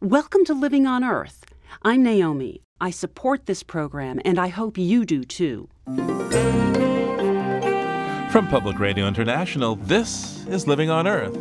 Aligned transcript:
Welcome 0.00 0.44
to 0.44 0.54
Living 0.54 0.86
on 0.86 1.02
Earth. 1.02 1.44
I'm 1.82 2.04
Naomi. 2.04 2.62
I 2.80 2.90
support 2.90 3.46
this 3.46 3.64
program, 3.64 4.20
and 4.24 4.38
I 4.38 4.46
hope 4.46 4.78
you 4.78 5.04
do 5.04 5.24
too. 5.24 5.68
From 8.30 8.46
Public 8.46 8.78
Radio 8.78 9.08
International, 9.08 9.74
this 9.74 10.46
is 10.46 10.68
Living 10.68 10.88
on 10.88 11.08
Earth. 11.08 11.36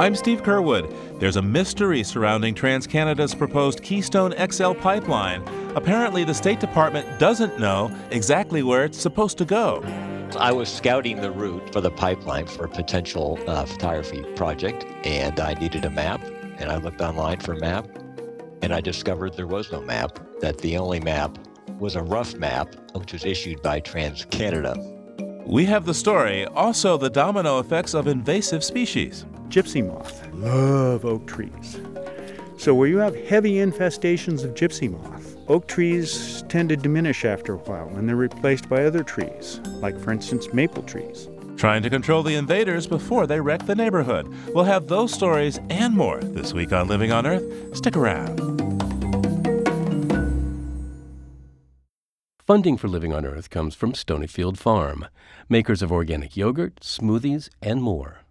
I'm 0.00 0.16
Steve 0.16 0.42
Curwood. 0.42 0.92
There's 1.20 1.36
a 1.36 1.42
mystery 1.42 2.02
surrounding 2.02 2.56
TransCanada's 2.56 3.36
proposed 3.36 3.84
Keystone 3.84 4.34
XL 4.50 4.72
pipeline. 4.72 5.46
Apparently, 5.76 6.24
the 6.24 6.34
State 6.34 6.58
Department 6.58 7.20
doesn't 7.20 7.60
know 7.60 7.96
exactly 8.10 8.64
where 8.64 8.84
it's 8.84 8.98
supposed 8.98 9.38
to 9.38 9.44
go. 9.44 9.80
I 10.36 10.52
was 10.52 10.68
scouting 10.68 11.20
the 11.20 11.30
route 11.30 11.72
for 11.72 11.80
the 11.80 11.90
pipeline 11.90 12.46
for 12.46 12.64
a 12.64 12.68
potential 12.68 13.38
uh, 13.46 13.64
photography 13.64 14.22
project, 14.34 14.84
and 15.04 15.38
I 15.38 15.54
needed 15.54 15.84
a 15.84 15.90
map. 15.90 16.22
And 16.58 16.70
I 16.70 16.76
looked 16.76 17.00
online 17.00 17.40
for 17.40 17.52
a 17.52 17.60
map, 17.60 17.86
and 18.62 18.72
I 18.72 18.80
discovered 18.80 19.34
there 19.34 19.46
was 19.46 19.70
no 19.72 19.80
map, 19.82 20.18
that 20.40 20.58
the 20.58 20.76
only 20.76 21.00
map 21.00 21.38
was 21.78 21.96
a 21.96 22.02
rough 22.02 22.34
map, 22.34 22.74
which 22.94 23.12
was 23.12 23.24
issued 23.24 23.62
by 23.62 23.80
TransCanada. 23.80 25.46
We 25.46 25.64
have 25.66 25.86
the 25.86 25.94
story, 25.94 26.46
also 26.46 26.96
the 26.96 27.10
domino 27.10 27.58
effects 27.58 27.94
of 27.94 28.06
invasive 28.06 28.62
species. 28.62 29.26
Gypsy 29.48 29.86
moth 29.86 30.26
love 30.34 31.04
oak 31.04 31.26
trees. 31.26 31.80
So 32.56 32.74
where 32.74 32.88
you 32.88 32.98
have 32.98 33.14
heavy 33.14 33.54
infestations 33.54 34.44
of 34.44 34.54
gypsy 34.54 34.90
moth, 34.90 35.21
oak 35.48 35.66
trees 35.66 36.44
tend 36.48 36.68
to 36.68 36.76
diminish 36.76 37.24
after 37.24 37.54
a 37.54 37.58
while 37.58 37.88
and 37.96 38.08
they're 38.08 38.16
replaced 38.16 38.68
by 38.68 38.84
other 38.84 39.02
trees, 39.02 39.60
like 39.80 39.98
for 39.98 40.12
instance 40.12 40.52
maple 40.52 40.82
trees. 40.82 41.28
Trying 41.56 41.82
to 41.82 41.90
control 41.90 42.22
the 42.22 42.34
invaders 42.34 42.86
before 42.86 43.26
they 43.26 43.40
wreck 43.40 43.66
the 43.66 43.74
neighborhood. 43.74 44.32
We'll 44.54 44.64
have 44.64 44.88
those 44.88 45.12
stories 45.12 45.60
and 45.70 45.94
more 45.94 46.20
this 46.20 46.52
week 46.52 46.72
on 46.72 46.88
Living 46.88 47.12
on 47.12 47.26
Earth. 47.26 47.76
Stick 47.76 47.96
around. 47.96 48.40
Funding 52.44 52.76
for 52.76 52.88
Living 52.88 53.12
on 53.12 53.24
Earth 53.24 53.50
comes 53.50 53.74
from 53.74 53.92
Stonyfield 53.92 54.56
Farm, 54.56 55.06
makers 55.48 55.80
of 55.80 55.92
organic 55.92 56.36
yogurt, 56.36 56.80
smoothies, 56.80 57.48
and 57.62 57.82
more. 57.82 58.22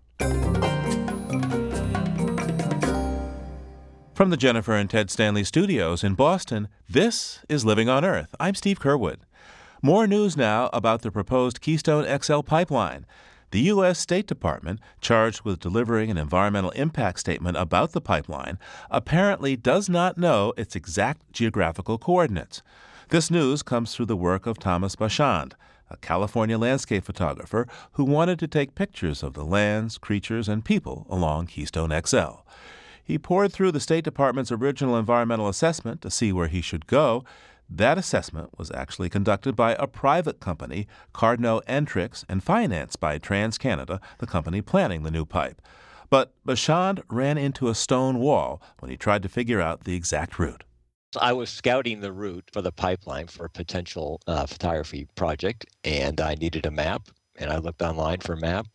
From 4.22 4.30
the 4.30 4.38
Jennifer 4.38 4.76
and 4.76 4.88
Ted 4.88 5.10
Stanley 5.10 5.44
studios 5.44 6.04
in 6.04 6.14
Boston, 6.14 6.68
this 6.88 7.40
is 7.50 7.66
Living 7.66 7.90
on 7.90 8.06
Earth. 8.06 8.36
I'm 8.40 8.54
Steve 8.54 8.80
Curwood. 8.80 9.18
More 9.82 10.06
news 10.06 10.38
now 10.38 10.70
about 10.72 11.02
the 11.02 11.10
proposed 11.10 11.60
Keystone 11.60 12.06
XL 12.20 12.42
pipeline. 12.42 13.08
The 13.50 13.62
U.S. 13.62 13.98
State 13.98 14.28
Department, 14.28 14.80
charged 15.02 15.42
with 15.42 15.60
delivering 15.60 16.12
an 16.12 16.20
environmental 16.20 16.70
impact 16.70 17.20
statement 17.20 17.58
about 17.58 17.94
the 17.94 18.00
pipeline, 18.00 18.60
apparently 18.92 19.56
does 19.56 19.90
not 19.90 20.20
know 20.20 20.54
its 20.56 20.76
exact 20.76 21.34
geographical 21.34 21.98
coordinates. 21.98 22.62
This 23.10 23.32
news 23.32 23.64
comes 23.64 23.96
through 23.96 24.06
the 24.06 24.16
work 24.16 24.46
of 24.46 24.60
Thomas 24.60 24.96
Bachand, 24.96 25.54
a 25.90 25.98
California 25.98 26.60
landscape 26.60 27.06
photographer 27.06 27.68
who 27.94 28.04
wanted 28.04 28.38
to 28.38 28.48
take 28.48 28.76
pictures 28.76 29.24
of 29.24 29.34
the 29.34 29.44
lands, 29.44 29.98
creatures, 29.98 30.48
and 30.48 30.64
people 30.64 31.08
along 31.10 31.48
Keystone 31.48 32.00
XL. 32.06 32.44
He 33.04 33.18
pored 33.18 33.52
through 33.52 33.72
the 33.72 33.80
State 33.80 34.04
Department's 34.04 34.52
original 34.52 34.98
environmental 34.98 35.48
assessment 35.48 36.02
to 36.02 36.12
see 36.12 36.32
where 36.32 36.48
he 36.48 36.62
should 36.62 36.88
go. 36.88 37.24
That 37.70 37.98
assessment 37.98 38.58
was 38.58 38.72
actually 38.72 39.10
conducted 39.10 39.56
by 39.56 39.76
a 39.76 39.88
private 39.88 40.40
company, 40.40 40.88
Cardno 41.14 41.64
Entrix, 41.66 42.26
and 42.28 42.44
financed 42.44 43.00
by 43.00 43.18
TransCanada, 43.18 44.02
the 44.18 44.28
company 44.28 44.62
planning 44.62 45.04
the 45.04 45.12
new 45.12 45.26
pipe. 45.26 45.62
But 46.10 46.34
Bachand 46.46 47.02
ran 47.10 47.38
into 47.38 47.70
a 47.70 47.76
stone 47.76 48.20
wall 48.20 48.62
when 48.80 48.92
he 48.92 48.98
tried 48.98 49.24
to 49.24 49.30
figure 49.30 49.62
out 49.62 49.86
the 49.86 49.96
exact 49.96 50.38
route. 50.38 50.66
I 51.20 51.34
was 51.34 51.50
scouting 51.50 52.02
the 52.02 52.12
route 52.12 52.50
for 52.52 52.62
the 52.62 52.72
pipeline 52.72 53.28
for 53.28 53.46
a 53.46 53.50
potential 53.50 54.22
uh, 54.28 54.46
photography 54.46 55.08
project, 55.16 55.66
and 55.84 56.20
I 56.20 56.36
needed 56.36 56.66
a 56.66 56.72
map. 56.72 57.08
And 57.38 57.50
I 57.50 57.58
looked 57.58 57.82
online 57.82 58.20
for 58.20 58.34
a 58.34 58.40
map, 58.40 58.68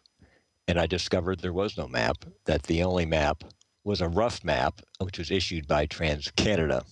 and 0.67 0.81
I 0.81 0.87
discovered 0.87 1.41
there 1.41 1.53
was 1.53 1.77
no 1.77 1.87
map, 1.87 2.25
that 2.47 2.65
the 2.65 2.83
only 2.83 3.05
map 3.05 3.45
was 3.87 4.01
a 4.01 4.09
rough 4.09 4.43
map, 4.45 4.83
which 4.99 5.19
was 5.19 5.31
issued 5.31 5.67
by 5.69 5.87
TransCanada. 5.87 6.85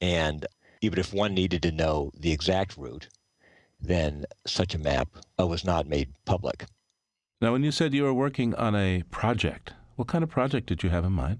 And 0.00 0.44
even 0.80 0.98
if 0.98 1.14
one 1.14 1.32
needed 1.32 1.62
to 1.62 1.70
know 1.70 2.10
the 2.18 2.32
exact 2.32 2.76
route, 2.76 3.08
then 3.80 4.26
such 4.44 4.74
a 4.74 4.78
map 4.78 5.08
uh, 5.40 5.46
was 5.46 5.64
not 5.64 5.86
made 5.86 6.12
public. 6.24 6.66
Now, 7.40 7.52
when 7.52 7.62
you 7.62 7.70
said 7.70 7.94
you 7.94 8.02
were 8.02 8.12
working 8.12 8.52
on 8.56 8.74
a 8.74 9.04
project, 9.10 9.72
what 9.94 10.08
kind 10.08 10.24
of 10.24 10.30
project 10.30 10.66
did 10.66 10.82
you 10.82 10.90
have 10.90 11.04
in 11.04 11.12
mind? 11.12 11.38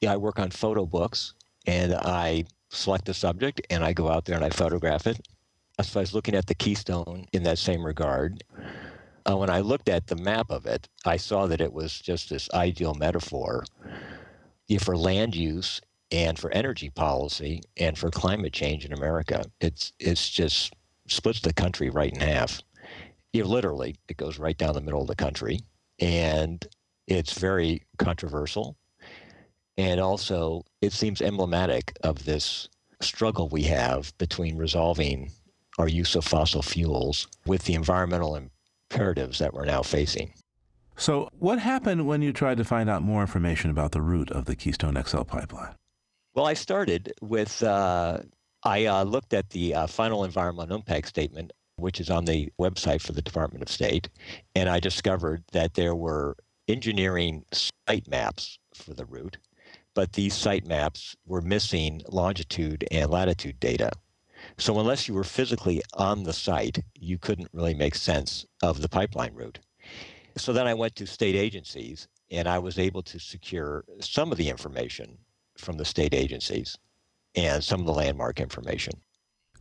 Yeah, 0.00 0.14
I 0.14 0.16
work 0.16 0.38
on 0.38 0.50
photo 0.50 0.86
books, 0.86 1.34
and 1.66 1.94
I 1.94 2.44
select 2.70 3.08
a 3.10 3.14
subject 3.14 3.60
and 3.70 3.84
I 3.84 3.92
go 3.92 4.08
out 4.10 4.24
there 4.24 4.36
and 4.36 4.44
I 4.44 4.50
photograph 4.50 5.06
it. 5.06 5.20
So 5.82 6.00
I 6.00 6.02
was 6.02 6.14
looking 6.14 6.34
at 6.34 6.46
the 6.46 6.54
Keystone 6.54 7.26
in 7.32 7.42
that 7.42 7.58
same 7.58 7.84
regard. 7.84 8.42
Uh, 9.28 9.36
when 9.36 9.50
I 9.50 9.60
looked 9.60 9.88
at 9.88 10.06
the 10.06 10.16
map 10.16 10.50
of 10.50 10.66
it, 10.66 10.88
I 11.04 11.16
saw 11.16 11.46
that 11.46 11.60
it 11.60 11.72
was 11.72 12.00
just 12.00 12.30
this 12.30 12.48
ideal 12.54 12.94
metaphor 12.94 13.64
for 14.80 14.96
land 14.96 15.34
use 15.34 15.80
and 16.12 16.38
for 16.38 16.50
energy 16.52 16.90
policy 16.90 17.62
and 17.76 17.98
for 17.98 18.10
climate 18.10 18.52
change 18.52 18.84
in 18.84 18.92
America. 18.92 19.44
It's 19.60 19.92
it's 19.98 20.28
just 20.30 20.72
splits 21.08 21.40
the 21.40 21.52
country 21.52 21.90
right 21.90 22.12
in 22.12 22.20
half. 22.20 22.60
You 23.32 23.44
literally, 23.44 23.96
it 24.08 24.16
goes 24.16 24.38
right 24.38 24.56
down 24.56 24.74
the 24.74 24.80
middle 24.80 25.02
of 25.02 25.08
the 25.08 25.16
country, 25.16 25.60
and 26.00 26.64
it's 27.06 27.38
very 27.38 27.84
controversial. 27.98 28.76
And 29.76 30.00
also, 30.00 30.64
it 30.80 30.92
seems 30.92 31.20
emblematic 31.20 31.96
of 32.02 32.24
this 32.24 32.68
struggle 33.00 33.48
we 33.48 33.64
have 33.64 34.16
between 34.18 34.56
resolving 34.56 35.30
our 35.78 35.88
use 35.88 36.14
of 36.14 36.24
fossil 36.24 36.62
fuels 36.62 37.28
with 37.44 37.64
the 37.64 37.74
environmental 37.74 38.36
imperatives 38.90 39.38
that 39.38 39.54
we're 39.54 39.64
now 39.64 39.82
facing. 39.82 40.32
So, 40.96 41.28
what 41.38 41.58
happened 41.58 42.06
when 42.06 42.22
you 42.22 42.32
tried 42.32 42.56
to 42.56 42.64
find 42.64 42.88
out 42.88 43.02
more 43.02 43.20
information 43.20 43.70
about 43.70 43.92
the 43.92 44.00
route 44.00 44.30
of 44.30 44.46
the 44.46 44.56
Keystone 44.56 45.00
XL 45.02 45.22
pipeline? 45.22 45.74
Well, 46.34 46.46
I 46.46 46.54
started 46.54 47.12
with 47.20 47.62
uh, 47.62 48.20
I 48.62 48.86
uh, 48.86 49.04
looked 49.04 49.34
at 49.34 49.50
the 49.50 49.74
uh, 49.74 49.86
final 49.86 50.24
environmental 50.24 50.76
impact 50.76 51.08
statement, 51.08 51.52
which 51.76 52.00
is 52.00 52.08
on 52.08 52.24
the 52.24 52.50
website 52.58 53.02
for 53.02 53.12
the 53.12 53.22
Department 53.22 53.62
of 53.62 53.68
State, 53.68 54.08
and 54.54 54.68
I 54.68 54.80
discovered 54.80 55.44
that 55.52 55.74
there 55.74 55.94
were 55.94 56.36
engineering 56.66 57.44
site 57.52 58.08
maps 58.08 58.58
for 58.74 58.94
the 58.94 59.04
route, 59.04 59.36
but 59.94 60.12
these 60.14 60.34
site 60.34 60.66
maps 60.66 61.14
were 61.26 61.42
missing 61.42 62.02
longitude 62.08 62.86
and 62.90 63.10
latitude 63.10 63.60
data. 63.60 63.90
So, 64.58 64.78
unless 64.78 65.08
you 65.08 65.14
were 65.14 65.24
physically 65.24 65.82
on 65.94 66.22
the 66.22 66.32
site, 66.32 66.78
you 66.94 67.18
couldn't 67.18 67.50
really 67.52 67.74
make 67.74 67.94
sense 67.94 68.46
of 68.62 68.80
the 68.80 68.88
pipeline 68.88 69.34
route. 69.34 69.58
So 70.36 70.52
then 70.52 70.66
I 70.66 70.74
went 70.74 70.94
to 70.96 71.06
state 71.06 71.34
agencies 71.34 72.08
and 72.30 72.46
I 72.46 72.58
was 72.58 72.78
able 72.78 73.02
to 73.04 73.18
secure 73.18 73.84
some 74.00 74.32
of 74.32 74.38
the 74.38 74.48
information 74.48 75.16
from 75.56 75.78
the 75.78 75.84
state 75.84 76.12
agencies 76.12 76.76
and 77.34 77.64
some 77.64 77.80
of 77.80 77.86
the 77.86 77.92
landmark 77.92 78.40
information. 78.40 78.94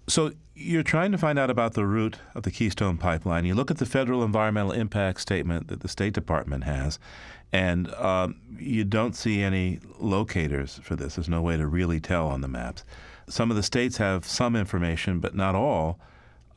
So 0.07 0.33
you're 0.53 0.83
trying 0.83 1.11
to 1.13 1.17
find 1.17 1.39
out 1.39 1.49
about 1.49 1.73
the 1.73 1.85
route 1.85 2.17
of 2.35 2.43
the 2.43 2.51
Keystone 2.51 2.97
Pipeline. 2.97 3.45
You 3.45 3.55
look 3.55 3.71
at 3.71 3.77
the 3.77 3.85
federal 3.85 4.23
environmental 4.23 4.71
impact 4.71 5.21
statement 5.21 5.67
that 5.69 5.79
the 5.79 5.87
State 5.87 6.13
Department 6.13 6.63
has, 6.65 6.99
and 7.51 7.91
um, 7.95 8.39
you 8.59 8.83
don't 8.83 9.15
see 9.15 9.41
any 9.41 9.79
locators 9.99 10.79
for 10.83 10.95
this. 10.95 11.15
There's 11.15 11.29
no 11.29 11.41
way 11.41 11.57
to 11.57 11.65
really 11.65 11.99
tell 11.99 12.27
on 12.27 12.41
the 12.41 12.47
maps. 12.47 12.83
Some 13.27 13.49
of 13.49 13.57
the 13.57 13.63
states 13.63 13.97
have 13.97 14.25
some 14.25 14.55
information, 14.55 15.19
but 15.19 15.35
not 15.35 15.55
all. 15.55 15.99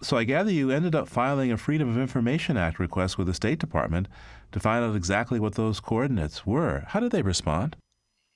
So 0.03 0.17
I 0.17 0.25
gather 0.25 0.53
you 0.53 0.71
ended 0.71 0.95
up 0.95 1.09
filing 1.09 1.51
a 1.51 1.57
Freedom 1.57 1.89
of 1.89 1.99
Information 1.99 2.57
Act 2.57 2.79
request 2.79 3.19
with 3.19 3.27
the 3.27 3.35
State 3.35 3.59
Department 3.59 4.07
to 4.53 4.61
find 4.61 4.85
out 4.85 4.95
exactly 4.95 5.41
what 5.41 5.55
those 5.55 5.81
coordinates 5.81 6.47
were. 6.47 6.85
How 6.89 7.01
did 7.01 7.11
they 7.11 7.23
respond? 7.23 7.77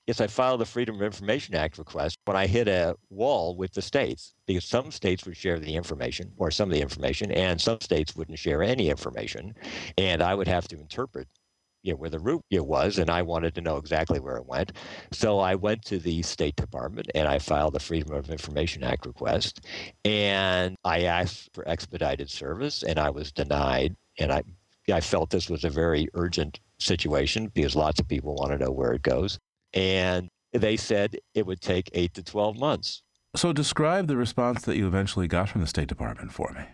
Yes, 0.08 0.20
I 0.20 0.26
filed 0.26 0.60
a 0.60 0.64
Freedom 0.64 0.96
of 0.96 1.02
Information 1.02 1.54
Act 1.54 1.78
request 1.78 2.18
when 2.24 2.36
I 2.36 2.48
hit 2.48 2.66
a 2.66 2.96
wall 3.10 3.54
with 3.54 3.72
the 3.72 3.82
states 3.82 4.34
because 4.46 4.64
some 4.64 4.90
states 4.90 5.24
would 5.24 5.36
share 5.36 5.60
the 5.60 5.76
information 5.76 6.32
or 6.38 6.50
some 6.50 6.68
of 6.68 6.74
the 6.74 6.82
information, 6.82 7.30
and 7.30 7.60
some 7.60 7.80
states 7.80 8.16
wouldn't 8.16 8.38
share 8.38 8.64
any 8.64 8.90
information. 8.90 9.54
And 9.96 10.20
I 10.20 10.34
would 10.34 10.48
have 10.48 10.66
to 10.68 10.80
interpret 10.80 11.28
you 11.82 11.92
know, 11.92 11.96
where 11.96 12.10
the 12.10 12.18
root 12.18 12.42
route 12.50 12.66
was, 12.66 12.98
and 12.98 13.10
I 13.10 13.22
wanted 13.22 13.54
to 13.56 13.60
know 13.60 13.76
exactly 13.76 14.20
where 14.20 14.36
it 14.36 14.46
went. 14.46 14.72
So 15.12 15.38
I 15.40 15.54
went 15.54 15.84
to 15.86 15.98
the 15.98 16.22
State 16.22 16.56
Department 16.56 17.08
and 17.14 17.26
I 17.28 17.38
filed 17.38 17.74
the 17.74 17.80
Freedom 17.80 18.14
of 18.14 18.30
Information 18.30 18.84
Act 18.84 19.06
request, 19.06 19.60
and 20.04 20.76
I 20.84 21.02
asked 21.02 21.50
for 21.52 21.68
expedited 21.68 22.30
service, 22.30 22.82
and 22.82 22.98
I 22.98 23.10
was 23.10 23.32
denied. 23.32 23.96
And 24.18 24.32
I, 24.32 24.42
I 24.92 25.00
felt 25.00 25.30
this 25.30 25.48
was 25.48 25.64
a 25.64 25.70
very 25.70 26.06
urgent 26.14 26.60
situation 26.78 27.50
because 27.54 27.74
lots 27.74 27.98
of 27.98 28.08
people 28.08 28.34
want 28.34 28.52
to 28.52 28.58
know 28.58 28.70
where 28.70 28.92
it 28.92 29.02
goes, 29.02 29.38
and 29.72 30.28
they 30.52 30.76
said 30.76 31.16
it 31.34 31.46
would 31.46 31.60
take 31.60 31.88
eight 31.94 32.14
to 32.14 32.22
twelve 32.22 32.58
months. 32.58 33.02
So 33.34 33.52
describe 33.54 34.06
the 34.08 34.16
response 34.18 34.62
that 34.62 34.76
you 34.76 34.86
eventually 34.86 35.26
got 35.26 35.48
from 35.48 35.62
the 35.62 35.66
State 35.66 35.88
Department 35.88 36.32
for 36.32 36.52
me. 36.52 36.64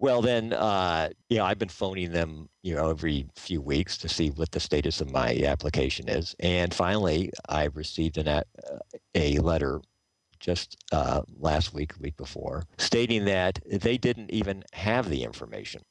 Well, 0.00 0.22
then, 0.22 0.52
uh, 0.52 1.08
you 1.28 1.38
know, 1.38 1.44
I've 1.44 1.58
been 1.58 1.68
phoning 1.68 2.12
them, 2.12 2.48
you 2.62 2.76
know, 2.76 2.90
every 2.90 3.26
few 3.34 3.60
weeks 3.60 3.98
to 3.98 4.08
see 4.08 4.30
what 4.30 4.52
the 4.52 4.60
status 4.60 5.00
of 5.00 5.10
my 5.10 5.42
application 5.44 6.08
is. 6.08 6.36
And 6.38 6.72
finally, 6.72 7.32
I 7.48 7.64
received 7.64 8.16
an, 8.16 8.42
a 9.16 9.38
letter 9.38 9.80
just 10.38 10.76
uh, 10.92 11.22
last 11.36 11.74
week, 11.74 11.94
week 11.98 12.16
before, 12.16 12.62
stating 12.78 13.24
that 13.24 13.58
they 13.66 13.98
didn't 13.98 14.30
even 14.30 14.62
have 14.72 15.10
the 15.10 15.24
information. 15.24 15.82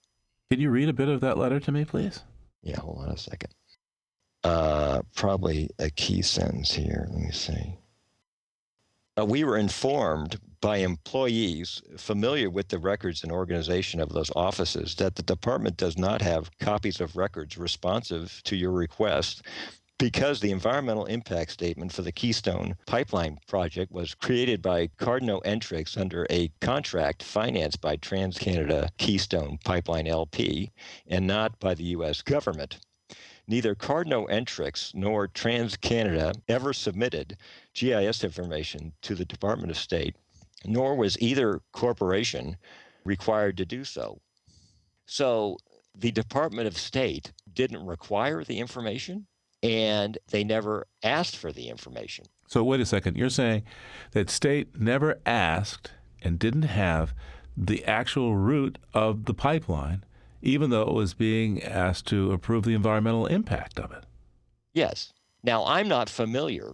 Can 0.49 0.61
you 0.61 0.69
read 0.69 0.87
a 0.87 0.93
bit 0.93 1.09
of 1.09 1.19
that 1.19 1.37
letter 1.37 1.59
to 1.59 1.71
me, 1.73 1.83
please? 1.83 2.21
Yeah, 2.63 2.79
hold 2.79 2.99
on 2.99 3.09
a 3.09 3.17
second. 3.17 3.53
Uh, 4.45 5.01
probably 5.15 5.69
a 5.79 5.89
key 5.89 6.21
sentence 6.21 6.71
here. 6.71 7.07
Let 7.09 7.19
me 7.19 7.31
see. 7.31 7.77
Uh, 9.17 9.25
we 9.25 9.43
were 9.43 9.57
informed 9.57 10.39
by 10.61 10.77
employees 10.77 11.81
familiar 11.97 12.49
with 12.49 12.67
the 12.67 12.77
records 12.77 13.23
and 13.23 13.31
organization 13.31 13.99
of 13.99 14.09
those 14.09 14.31
offices 14.35 14.93
that 14.95 15.15
the 15.15 15.23
department 15.23 15.75
does 15.75 15.97
not 15.97 16.21
have 16.21 16.51
copies 16.59 17.01
of 17.01 17.15
records 17.15 17.57
responsive 17.57 18.41
to 18.43 18.55
your 18.55 18.71
request 18.71 19.41
because 19.97 20.39
the 20.39 20.51
environmental 20.51 21.05
impact 21.05 21.49
statement 21.51 21.91
for 21.91 22.03
the 22.03 22.11
Keystone 22.11 22.75
Pipeline 22.85 23.39
project 23.47 23.91
was 23.91 24.13
created 24.13 24.61
by 24.61 24.87
Cardno 24.99 25.41
Entrix 25.43 25.97
under 25.97 26.27
a 26.29 26.51
contract 26.61 27.23
financed 27.23 27.81
by 27.81 27.97
TransCanada 27.97 28.89
Keystone 28.97 29.57
Pipeline 29.63 30.05
LP 30.05 30.71
and 31.07 31.25
not 31.25 31.59
by 31.59 31.73
the 31.73 31.85
U.S. 31.85 32.21
government. 32.21 32.77
Neither 33.47 33.75
Cardno 33.75 34.29
Entrix 34.29 34.93
nor 34.93 35.27
TransCanada 35.27 36.33
ever 36.47 36.73
submitted 36.73 37.37
GIS 37.73 38.23
information 38.23 38.93
to 39.03 39.15
the 39.15 39.25
Department 39.25 39.71
of 39.71 39.77
State, 39.77 40.15
nor 40.65 40.95
was 40.95 41.17
either 41.21 41.61
corporation 41.71 42.57
required 43.05 43.57
to 43.57 43.65
do 43.65 43.83
so. 43.83 44.19
So 45.05 45.57
the 45.95 46.11
Department 46.11 46.67
of 46.67 46.77
State 46.77 47.31
didn't 47.53 47.85
require 47.85 48.43
the 48.43 48.59
information 48.59 49.27
and 49.63 50.17
they 50.29 50.43
never 50.43 50.87
asked 51.03 51.35
for 51.35 51.51
the 51.51 51.69
information. 51.69 52.25
So, 52.47 52.63
wait 52.63 52.79
a 52.79 52.85
second. 52.85 53.17
You're 53.17 53.29
saying 53.29 53.63
that 54.11 54.29
state 54.29 54.79
never 54.79 55.19
asked 55.25 55.91
and 56.21 56.39
didn't 56.39 56.63
have 56.63 57.13
the 57.55 57.83
actual 57.85 58.35
route 58.35 58.77
of 58.93 59.25
the 59.25 59.33
pipeline, 59.33 60.03
even 60.41 60.69
though 60.69 60.83
it 60.83 60.93
was 60.93 61.13
being 61.13 61.63
asked 61.63 62.07
to 62.07 62.31
approve 62.31 62.63
the 62.63 62.73
environmental 62.73 63.25
impact 63.25 63.79
of 63.79 63.91
it? 63.91 64.05
Yes. 64.73 65.13
Now, 65.43 65.65
I'm 65.65 65.87
not 65.87 66.09
familiar 66.09 66.73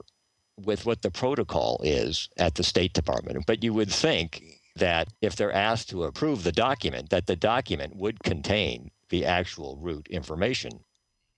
with 0.63 0.85
what 0.85 1.01
the 1.01 1.11
protocol 1.11 1.79
is 1.83 2.29
at 2.37 2.55
the 2.55 2.63
State 2.63 2.93
Department, 2.93 3.45
but 3.45 3.63
you 3.63 3.73
would 3.73 3.91
think 3.91 4.43
that 4.75 5.07
if 5.21 5.35
they're 5.35 5.53
asked 5.53 5.89
to 5.89 6.03
approve 6.03 6.43
the 6.43 6.51
document, 6.51 7.09
that 7.09 7.27
the 7.27 7.35
document 7.35 7.95
would 7.95 8.23
contain 8.23 8.91
the 9.09 9.25
actual 9.25 9.77
route 9.77 10.07
information 10.09 10.79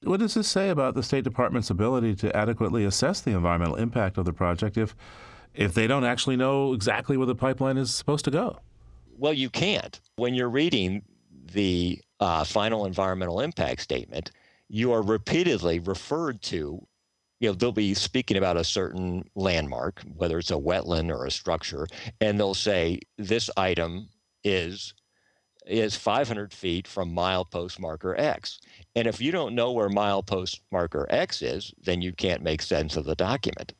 what 0.05 0.19
does 0.19 0.33
this 0.35 0.47
say 0.47 0.69
about 0.69 0.93
the 0.95 1.03
State 1.03 1.23
Department's 1.23 1.69
ability 1.69 2.15
to 2.15 2.35
adequately 2.35 2.85
assess 2.85 3.21
the 3.21 3.31
environmental 3.31 3.75
impact 3.75 4.17
of 4.17 4.25
the 4.25 4.33
project 4.33 4.77
if 4.77 4.95
if 5.53 5.73
they 5.73 5.87
don't 5.87 6.03
actually 6.03 6.35
know 6.35 6.73
exactly 6.73 7.15
where 7.15 7.25
the 7.25 7.35
pipeline 7.35 7.77
is 7.77 7.93
supposed 7.95 8.25
to 8.25 8.31
go? 8.31 8.59
Well, 9.17 9.31
you 9.31 9.49
can't. 9.49 10.01
When 10.17 10.33
you're 10.33 10.49
reading 10.49 11.03
the 11.53 12.01
uh, 12.19 12.43
final 12.43 12.85
environmental 12.85 13.41
impact 13.41 13.81
statement, 13.81 14.31
you 14.67 14.91
are 14.91 15.01
repeatedly 15.01 15.79
referred 15.79 16.41
to. 16.43 16.85
You 17.39 17.49
know, 17.49 17.53
they'll 17.53 17.71
be 17.71 17.93
speaking 17.93 18.37
about 18.37 18.57
a 18.57 18.63
certain 18.63 19.25
landmark, 19.35 20.01
whether 20.15 20.39
it's 20.39 20.51
a 20.51 20.55
wetland 20.55 21.11
or 21.11 21.25
a 21.25 21.31
structure, 21.31 21.85
and 22.21 22.39
they'll 22.39 22.53
say 22.53 22.99
this 23.17 23.49
item 23.57 24.09
is 24.43 24.93
is 25.67 25.95
500 25.95 26.53
feet 26.53 26.87
from 26.87 27.15
milepost 27.15 27.79
marker 27.79 28.15
X. 28.19 28.59
And 28.95 29.07
if 29.07 29.19
you 29.19 29.31
don't 29.31 29.55
know 29.55 29.71
where 29.71 29.89
milepost 29.89 30.59
marker 30.71 31.07
X 31.09 31.41
is, 31.41 31.73
then 31.81 32.03
you 32.03 32.13
can't 32.13 32.43
make 32.43 32.61
sense 32.61 32.95
of 32.95 33.05
the 33.05 33.15
document. 33.15 33.73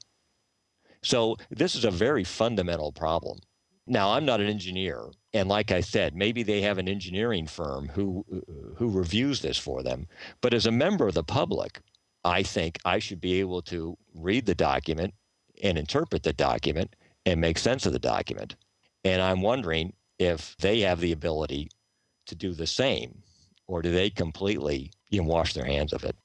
So 1.03 1.38
this 1.51 1.75
is 1.75 1.85
a 1.85 1.91
very 1.91 2.23
fundamental 2.23 2.91
problem. 2.91 3.39
Now, 3.85 4.13
I'm 4.13 4.25
not 4.25 4.41
an 4.41 4.47
engineer, 4.47 5.11
and 5.35 5.49
like 5.49 5.69
I 5.69 5.81
said, 5.81 6.15
maybe 6.15 6.43
they 6.43 6.61
have 6.61 6.77
an 6.77 6.87
engineering 6.87 7.45
firm 7.45 7.89
who 7.89 8.25
who 8.77 8.89
reviews 8.89 9.41
this 9.41 9.57
for 9.57 9.83
them. 9.83 10.07
But 10.39 10.53
as 10.53 10.65
a 10.65 10.71
member 10.71 11.09
of 11.09 11.13
the 11.13 11.25
public, 11.25 11.81
I 12.23 12.41
think 12.41 12.79
I 12.85 12.99
should 12.99 13.19
be 13.19 13.41
able 13.41 13.61
to 13.63 13.97
read 14.13 14.45
the 14.45 14.55
document 14.55 15.13
and 15.61 15.77
interpret 15.77 16.23
the 16.23 16.31
document 16.31 16.95
and 17.25 17.41
make 17.41 17.57
sense 17.57 17.85
of 17.85 17.91
the 17.91 17.99
document. 17.99 18.55
And 19.03 19.21
I'm 19.21 19.41
wondering 19.41 19.91
if 20.19 20.55
they 20.57 20.79
have 20.81 21.01
the 21.01 21.11
ability 21.11 21.69
to 22.27 22.35
do 22.35 22.53
the 22.53 22.65
same, 22.65 23.21
or 23.67 23.81
do 23.81 23.91
they 23.91 24.09
completely 24.09 24.91
you 25.09 25.21
know, 25.21 25.27
wash 25.27 25.53
their 25.53 25.65
hands 25.65 25.91
of 25.91 26.05
it? 26.05 26.15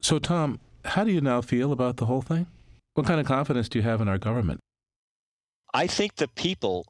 So, 0.00 0.18
Tom, 0.18 0.60
how 0.84 1.04
do 1.04 1.12
you 1.12 1.20
now 1.20 1.42
feel 1.42 1.72
about 1.72 1.98
the 1.98 2.06
whole 2.06 2.22
thing? 2.22 2.46
What 2.94 3.06
kind 3.06 3.20
of 3.20 3.26
confidence 3.26 3.68
do 3.68 3.78
you 3.78 3.82
have 3.82 4.00
in 4.00 4.08
our 4.08 4.18
government? 4.18 4.60
I 5.74 5.86
think 5.86 6.16
the 6.16 6.28
people 6.28 6.86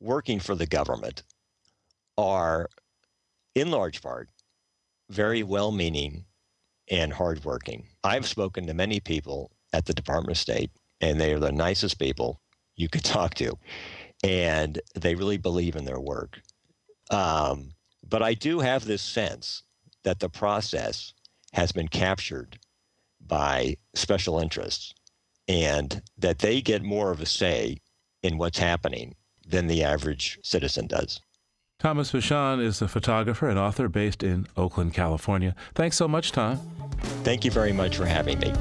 working 0.00 0.40
for 0.40 0.54
the 0.54 0.66
government 0.66 1.22
are, 2.18 2.68
in 3.54 3.70
large 3.70 4.02
part, 4.02 4.28
very 5.10 5.42
well 5.42 5.72
meaning 5.72 6.24
and 6.90 7.12
hardworking. 7.12 7.88
I've 8.04 8.26
spoken 8.26 8.66
to 8.66 8.74
many 8.74 9.00
people 9.00 9.50
at 9.72 9.86
the 9.86 9.94
Department 9.94 10.32
of 10.32 10.38
State, 10.38 10.70
and 11.00 11.20
they 11.20 11.32
are 11.32 11.40
the 11.40 11.52
nicest 11.52 11.98
people 11.98 12.40
you 12.76 12.88
could 12.88 13.04
talk 13.16 13.34
to. 13.34 13.58
And 14.24 14.80
they 14.94 15.14
really 15.14 15.36
believe 15.36 15.76
in 15.76 15.84
their 15.84 16.00
work. 16.00 16.40
Um, 17.10 17.72
but 18.08 18.22
I 18.22 18.34
do 18.34 18.60
have 18.60 18.84
this 18.84 19.02
sense 19.02 19.62
that 20.04 20.20
the 20.20 20.28
process 20.28 21.12
has 21.52 21.72
been 21.72 21.88
captured 21.88 22.58
by 23.20 23.76
special 23.94 24.38
interests 24.38 24.94
and 25.48 26.02
that 26.18 26.38
they 26.38 26.60
get 26.60 26.82
more 26.82 27.10
of 27.10 27.20
a 27.20 27.26
say 27.26 27.78
in 28.22 28.38
what's 28.38 28.58
happening 28.58 29.14
than 29.46 29.66
the 29.66 29.82
average 29.82 30.38
citizen 30.42 30.86
does. 30.86 31.20
Thomas 31.78 32.10
Bachand 32.10 32.62
is 32.62 32.80
a 32.80 32.88
photographer 32.88 33.48
and 33.48 33.58
author 33.58 33.88
based 33.88 34.22
in 34.22 34.46
Oakland, 34.56 34.94
California. 34.94 35.54
Thanks 35.74 35.96
so 35.96 36.08
much, 36.08 36.32
Tom. 36.32 36.58
Thank 37.22 37.44
you 37.44 37.50
very 37.50 37.72
much 37.72 37.96
for 37.96 38.06
having 38.06 38.38
me. 38.38 38.52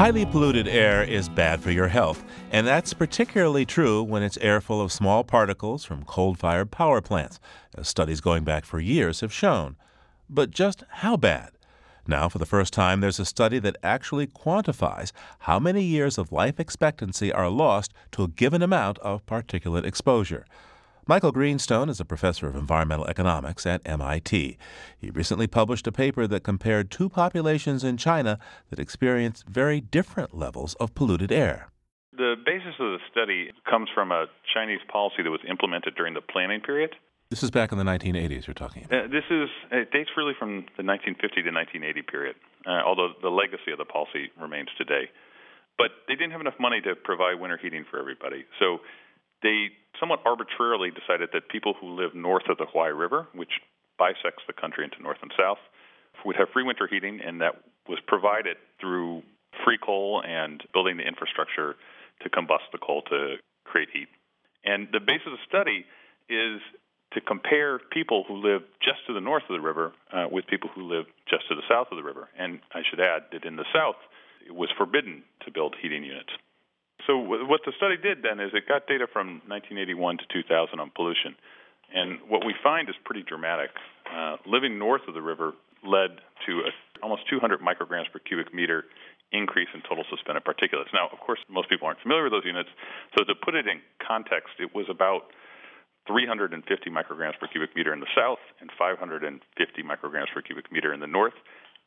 Highly 0.00 0.24
polluted 0.24 0.66
air 0.66 1.02
is 1.02 1.28
bad 1.28 1.60
for 1.60 1.70
your 1.70 1.88
health, 1.88 2.24
and 2.50 2.66
that's 2.66 2.94
particularly 2.94 3.66
true 3.66 4.02
when 4.02 4.22
it's 4.22 4.38
air 4.38 4.62
full 4.62 4.80
of 4.80 4.92
small 4.92 5.24
particles 5.24 5.84
from 5.84 6.04
coal 6.04 6.34
fired 6.34 6.70
power 6.70 7.02
plants, 7.02 7.38
as 7.76 7.86
studies 7.86 8.22
going 8.22 8.42
back 8.42 8.64
for 8.64 8.80
years 8.80 9.20
have 9.20 9.30
shown. 9.30 9.76
But 10.32 10.52
just 10.52 10.84
how 10.88 11.16
bad? 11.16 11.50
Now, 12.06 12.28
for 12.28 12.38
the 12.38 12.46
first 12.46 12.72
time, 12.72 13.00
there's 13.00 13.18
a 13.18 13.24
study 13.24 13.58
that 13.58 13.76
actually 13.82 14.28
quantifies 14.28 15.10
how 15.40 15.58
many 15.58 15.82
years 15.82 16.18
of 16.18 16.30
life 16.30 16.60
expectancy 16.60 17.32
are 17.32 17.50
lost 17.50 17.92
to 18.12 18.22
a 18.22 18.28
given 18.28 18.62
amount 18.62 18.98
of 19.00 19.26
particulate 19.26 19.84
exposure. 19.84 20.46
Michael 21.08 21.32
Greenstone 21.32 21.88
is 21.88 21.98
a 21.98 22.04
professor 22.04 22.46
of 22.46 22.54
environmental 22.54 23.06
economics 23.06 23.66
at 23.66 23.82
MIT. 23.84 24.56
He 24.96 25.10
recently 25.10 25.48
published 25.48 25.88
a 25.88 25.92
paper 25.92 26.28
that 26.28 26.44
compared 26.44 26.92
two 26.92 27.08
populations 27.08 27.82
in 27.82 27.96
China 27.96 28.38
that 28.70 28.78
experienced 28.78 29.48
very 29.48 29.80
different 29.80 30.32
levels 30.32 30.74
of 30.74 30.94
polluted 30.94 31.32
air. 31.32 31.70
The 32.12 32.36
basis 32.46 32.74
of 32.78 32.92
the 32.92 32.98
study 33.10 33.50
comes 33.68 33.88
from 33.92 34.12
a 34.12 34.26
Chinese 34.54 34.80
policy 34.92 35.24
that 35.24 35.30
was 35.30 35.40
implemented 35.48 35.96
during 35.96 36.14
the 36.14 36.20
planning 36.20 36.60
period. 36.60 36.94
This 37.30 37.44
is 37.44 37.52
back 37.52 37.70
in 37.70 37.78
the 37.78 37.86
1980s 37.86 38.50
you're 38.50 38.58
talking 38.58 38.82
about. 38.82 39.04
Uh, 39.04 39.06
this 39.06 39.22
is 39.30 39.46
it 39.70 39.94
dates 39.94 40.10
really 40.18 40.34
from 40.34 40.66
the 40.74 40.82
1950 40.82 41.46
to 41.46 41.54
1980 41.54 42.02
period, 42.02 42.34
uh, 42.66 42.82
although 42.82 43.14
the 43.22 43.30
legacy 43.30 43.70
of 43.70 43.78
the 43.78 43.86
policy 43.86 44.34
remains 44.34 44.66
today. 44.74 45.06
But 45.78 45.94
they 46.10 46.18
didn't 46.18 46.34
have 46.34 46.42
enough 46.42 46.58
money 46.58 46.82
to 46.82 46.98
provide 46.98 47.38
winter 47.38 47.54
heating 47.54 47.86
for 47.86 48.02
everybody. 48.02 48.42
So 48.58 48.82
they 49.46 49.70
somewhat 50.02 50.26
arbitrarily 50.26 50.90
decided 50.90 51.30
that 51.32 51.46
people 51.48 51.78
who 51.78 51.94
live 51.94 52.18
north 52.18 52.50
of 52.50 52.58
the 52.58 52.66
Huai 52.66 52.90
River, 52.90 53.28
which 53.32 53.62
bisects 53.94 54.42
the 54.50 54.52
country 54.52 54.82
into 54.82 54.98
north 54.98 55.22
and 55.22 55.30
south, 55.38 55.62
would 56.26 56.34
have 56.34 56.50
free 56.50 56.66
winter 56.66 56.90
heating, 56.90 57.22
and 57.22 57.40
that 57.40 57.62
was 57.88 58.02
provided 58.10 58.58
through 58.82 59.22
free 59.62 59.78
coal 59.78 60.20
and 60.26 60.66
building 60.74 60.96
the 60.96 61.06
infrastructure 61.06 61.78
to 62.22 62.28
combust 62.28 62.66
the 62.74 62.82
coal 62.82 63.02
to 63.06 63.36
create 63.62 63.88
heat. 63.94 64.08
And 64.64 64.88
the 64.90 64.98
basis 64.98 65.30
of 65.30 65.38
the 65.38 65.46
study 65.46 65.86
is 66.28 66.58
to 67.12 67.20
compare 67.20 67.80
people 67.90 68.24
who 68.28 68.36
live 68.36 68.62
just 68.80 69.04
to 69.06 69.12
the 69.12 69.20
north 69.20 69.42
of 69.48 69.54
the 69.54 69.60
river 69.60 69.92
uh, 70.12 70.26
with 70.30 70.46
people 70.46 70.70
who 70.74 70.82
live 70.82 71.06
just 71.28 71.48
to 71.48 71.54
the 71.54 71.66
south 71.68 71.88
of 71.90 71.96
the 71.96 72.04
river. 72.04 72.28
And 72.38 72.60
I 72.72 72.82
should 72.88 73.00
add 73.00 73.30
that 73.32 73.44
in 73.44 73.56
the 73.56 73.66
south, 73.74 73.98
it 74.46 74.54
was 74.54 74.70
forbidden 74.78 75.22
to 75.44 75.50
build 75.50 75.74
heating 75.80 76.04
units. 76.04 76.30
So 77.06 77.18
what 77.18 77.62
the 77.64 77.72
study 77.76 77.96
did 77.96 78.22
then 78.22 78.38
is 78.38 78.52
it 78.52 78.68
got 78.68 78.86
data 78.86 79.06
from 79.10 79.42
1981 79.48 80.18
to 80.18 80.24
2000 80.30 80.78
on 80.78 80.90
pollution, 80.94 81.34
and 81.92 82.20
what 82.28 82.46
we 82.46 82.54
find 82.62 82.88
is 82.88 82.94
pretty 83.04 83.24
dramatic. 83.26 83.70
Uh, 84.06 84.36
living 84.46 84.78
north 84.78 85.02
of 85.08 85.14
the 85.14 85.22
river, 85.22 85.54
led 85.82 86.20
to 86.46 86.52
a, 86.68 86.70
almost 87.02 87.22
200 87.30 87.60
micrograms 87.60 88.10
per 88.12 88.18
cubic 88.20 88.52
meter 88.52 88.84
increase 89.32 89.68
in 89.72 89.80
total 89.88 90.04
suspended 90.10 90.44
particulates. 90.44 90.92
Now, 90.92 91.08
of 91.12 91.18
course, 91.20 91.38
most 91.48 91.68
people 91.68 91.86
aren't 91.86 92.00
familiar 92.00 92.24
with 92.24 92.32
those 92.32 92.44
units, 92.44 92.68
so 93.16 93.24
to 93.24 93.34
put 93.34 93.54
it 93.54 93.66
in 93.66 93.80
context, 94.02 94.58
it 94.58 94.74
was 94.74 94.86
about 94.90 95.30
350 96.10 96.90
micrograms 96.90 97.38
per 97.38 97.46
cubic 97.46 97.70
meter 97.76 97.94
in 97.94 98.00
the 98.00 98.10
south 98.16 98.42
and 98.60 98.70
550 98.76 99.38
micrograms 99.82 100.34
per 100.34 100.42
cubic 100.42 100.72
meter 100.72 100.92
in 100.92 101.00
the 101.00 101.06
north. 101.06 101.34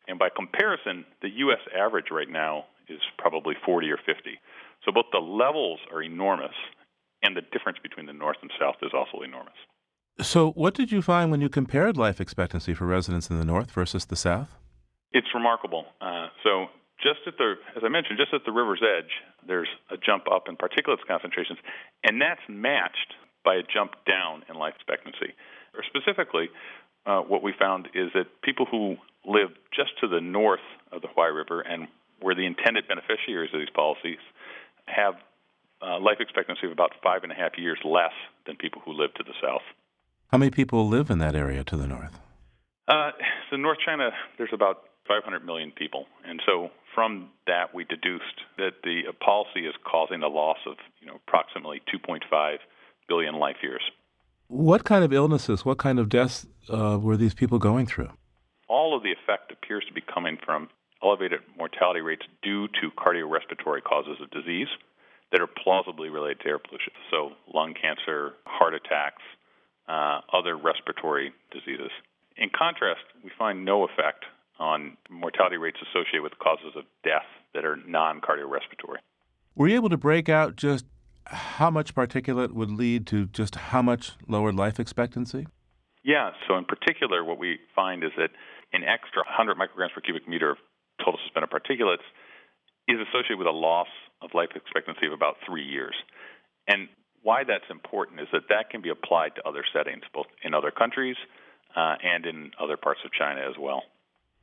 And 0.07 0.17
by 0.17 0.29
comparison, 0.35 1.05
the 1.21 1.29
U.S. 1.47 1.59
average 1.75 2.07
right 2.11 2.29
now 2.29 2.65
is 2.87 2.99
probably 3.17 3.55
40 3.65 3.91
or 3.91 3.97
50. 3.97 4.39
So 4.85 4.91
both 4.91 5.05
the 5.11 5.19
levels 5.19 5.79
are 5.91 6.01
enormous, 6.01 6.55
and 7.21 7.35
the 7.35 7.41
difference 7.41 7.79
between 7.81 8.05
the 8.05 8.13
north 8.13 8.37
and 8.41 8.51
south 8.59 8.75
is 8.81 8.91
also 8.93 9.23
enormous. 9.23 9.55
So, 10.21 10.51
what 10.51 10.75
did 10.75 10.91
you 10.91 11.01
find 11.01 11.31
when 11.31 11.41
you 11.41 11.49
compared 11.49 11.97
life 11.97 12.21
expectancy 12.21 12.73
for 12.73 12.85
residents 12.85 13.29
in 13.29 13.39
the 13.39 13.45
north 13.45 13.71
versus 13.71 14.05
the 14.05 14.15
south? 14.15 14.55
It's 15.11 15.27
remarkable. 15.33 15.85
Uh, 16.01 16.27
so, 16.43 16.67
just 17.01 17.19
at 17.25 17.33
the, 17.37 17.55
as 17.75 17.83
I 17.83 17.89
mentioned, 17.89 18.19
just 18.19 18.33
at 18.33 18.45
the 18.45 18.51
river's 18.51 18.81
edge, 18.83 19.09
there's 19.47 19.67
a 19.89 19.97
jump 19.97 20.25
up 20.31 20.47
in 20.47 20.55
particulates 20.55 21.01
concentrations, 21.07 21.57
and 22.03 22.21
that's 22.21 22.41
matched 22.47 23.15
by 23.43 23.55
a 23.55 23.63
jump 23.63 23.93
down 24.05 24.43
in 24.49 24.55
life 24.55 24.73
expectancy. 24.75 25.33
Or 25.75 25.83
specifically, 25.83 26.49
uh, 27.05 27.21
what 27.21 27.43
we 27.43 27.53
found 27.57 27.89
is 27.93 28.09
that 28.13 28.25
people 28.41 28.65
who 28.69 28.97
live 29.25 29.49
just 29.75 29.91
to 30.01 30.07
the 30.07 30.21
north 30.21 30.65
of 30.91 31.01
the 31.01 31.07
Huai 31.07 31.33
River 31.35 31.61
and 31.61 31.87
were 32.21 32.35
the 32.35 32.45
intended 32.45 32.87
beneficiaries 32.87 33.51
of 33.53 33.59
these 33.59 33.73
policies 33.73 34.19
have 34.85 35.15
uh, 35.81 35.99
life 35.99 36.17
expectancy 36.19 36.65
of 36.65 36.71
about 36.71 36.91
five 37.03 37.23
and 37.23 37.31
a 37.31 37.35
half 37.35 37.57
years 37.57 37.79
less 37.83 38.13
than 38.45 38.55
people 38.55 38.81
who 38.85 38.93
live 38.93 39.13
to 39.15 39.23
the 39.23 39.33
south. 39.41 39.63
How 40.27 40.37
many 40.37 40.51
people 40.51 40.87
live 40.87 41.09
in 41.09 41.19
that 41.19 41.35
area 41.35 41.63
to 41.65 41.77
the 41.77 41.87
north? 41.87 42.19
Uh, 42.87 43.11
so 43.49 43.57
North 43.57 43.77
China, 43.85 44.11
there's 44.37 44.53
about 44.53 44.83
500 45.07 45.45
million 45.45 45.71
people, 45.71 46.05
and 46.25 46.41
so 46.45 46.69
from 46.95 47.29
that 47.47 47.73
we 47.73 47.83
deduced 47.83 48.41
that 48.57 48.83
the 48.83 49.01
policy 49.23 49.65
is 49.67 49.75
causing 49.83 50.23
a 50.23 50.27
loss 50.27 50.57
of 50.65 50.75
you 51.01 51.07
know 51.07 51.19
approximately 51.27 51.81
2.5 51.93 52.57
billion 53.07 53.35
life 53.35 53.57
years. 53.61 53.81
What 54.47 54.83
kind 54.83 55.03
of 55.03 55.13
illnesses, 55.13 55.65
what 55.65 55.77
kind 55.77 55.99
of 55.99 56.09
deaths 56.09 56.45
uh, 56.69 56.99
were 57.01 57.17
these 57.17 57.33
people 57.33 57.59
going 57.59 57.85
through? 57.85 58.09
All 58.67 58.95
of 58.95 59.03
the 59.03 59.11
effect 59.11 59.51
appears 59.51 59.83
to 59.87 59.93
be 59.93 60.01
coming 60.01 60.37
from 60.45 60.69
elevated 61.03 61.41
mortality 61.57 62.01
rates 62.01 62.23
due 62.41 62.67
to 62.67 62.91
cardiorespiratory 62.97 63.83
causes 63.83 64.17
of 64.21 64.29
disease 64.31 64.67
that 65.31 65.41
are 65.41 65.47
plausibly 65.47 66.09
related 66.09 66.39
to 66.41 66.47
air 66.47 66.59
pollution. 66.59 66.93
So, 67.09 67.31
lung 67.53 67.73
cancer, 67.73 68.33
heart 68.45 68.73
attacks, 68.73 69.21
uh, 69.87 70.21
other 70.31 70.55
respiratory 70.55 71.33
diseases. 71.51 71.91
In 72.37 72.49
contrast, 72.49 73.01
we 73.23 73.31
find 73.37 73.65
no 73.65 73.83
effect 73.83 74.25
on 74.59 74.97
mortality 75.09 75.57
rates 75.57 75.77
associated 75.81 76.21
with 76.21 76.37
causes 76.39 76.73
of 76.75 76.83
death 77.03 77.25
that 77.53 77.65
are 77.65 77.77
non 77.87 78.21
cardiorespiratory. 78.21 78.97
Were 79.55 79.67
you 79.67 79.75
able 79.75 79.89
to 79.89 79.97
break 79.97 80.29
out 80.29 80.55
just 80.55 80.85
how 81.25 81.69
much 81.69 81.95
particulate 81.95 82.51
would 82.51 82.71
lead 82.71 83.07
to 83.07 83.25
just 83.27 83.55
how 83.55 83.81
much 83.81 84.13
lowered 84.27 84.55
life 84.55 84.79
expectancy? 84.79 85.47
Yeah, 86.03 86.31
so 86.47 86.57
in 86.57 86.65
particular, 86.65 87.23
what 87.23 87.39
we 87.39 87.59
find 87.75 88.03
is 88.03 88.11
that 88.17 88.31
an 88.73 88.83
extra 88.83 89.23
100 89.23 89.57
micrograms 89.57 89.93
per 89.93 90.01
cubic 90.01 90.27
meter 90.27 90.51
of 90.51 90.57
total 90.99 91.19
suspended 91.23 91.49
particulates 91.49 92.03
is 92.87 92.97
associated 92.99 93.37
with 93.37 93.47
a 93.47 93.55
loss 93.55 93.87
of 94.21 94.31
life 94.33 94.49
expectancy 94.55 95.05
of 95.05 95.13
about 95.13 95.35
three 95.45 95.63
years. 95.63 95.95
And 96.67 96.89
why 97.21 97.43
that's 97.45 97.69
important 97.69 98.19
is 98.19 98.27
that 98.33 98.43
that 98.49 98.69
can 98.69 98.81
be 98.81 98.89
applied 98.89 99.35
to 99.35 99.47
other 99.47 99.63
settings, 99.73 100.03
both 100.13 100.27
in 100.43 100.53
other 100.53 100.71
countries 100.71 101.15
uh, 101.75 101.95
and 102.03 102.25
in 102.25 102.51
other 102.61 102.75
parts 102.75 102.99
of 103.05 103.11
China 103.11 103.41
as 103.41 103.55
well. 103.57 103.83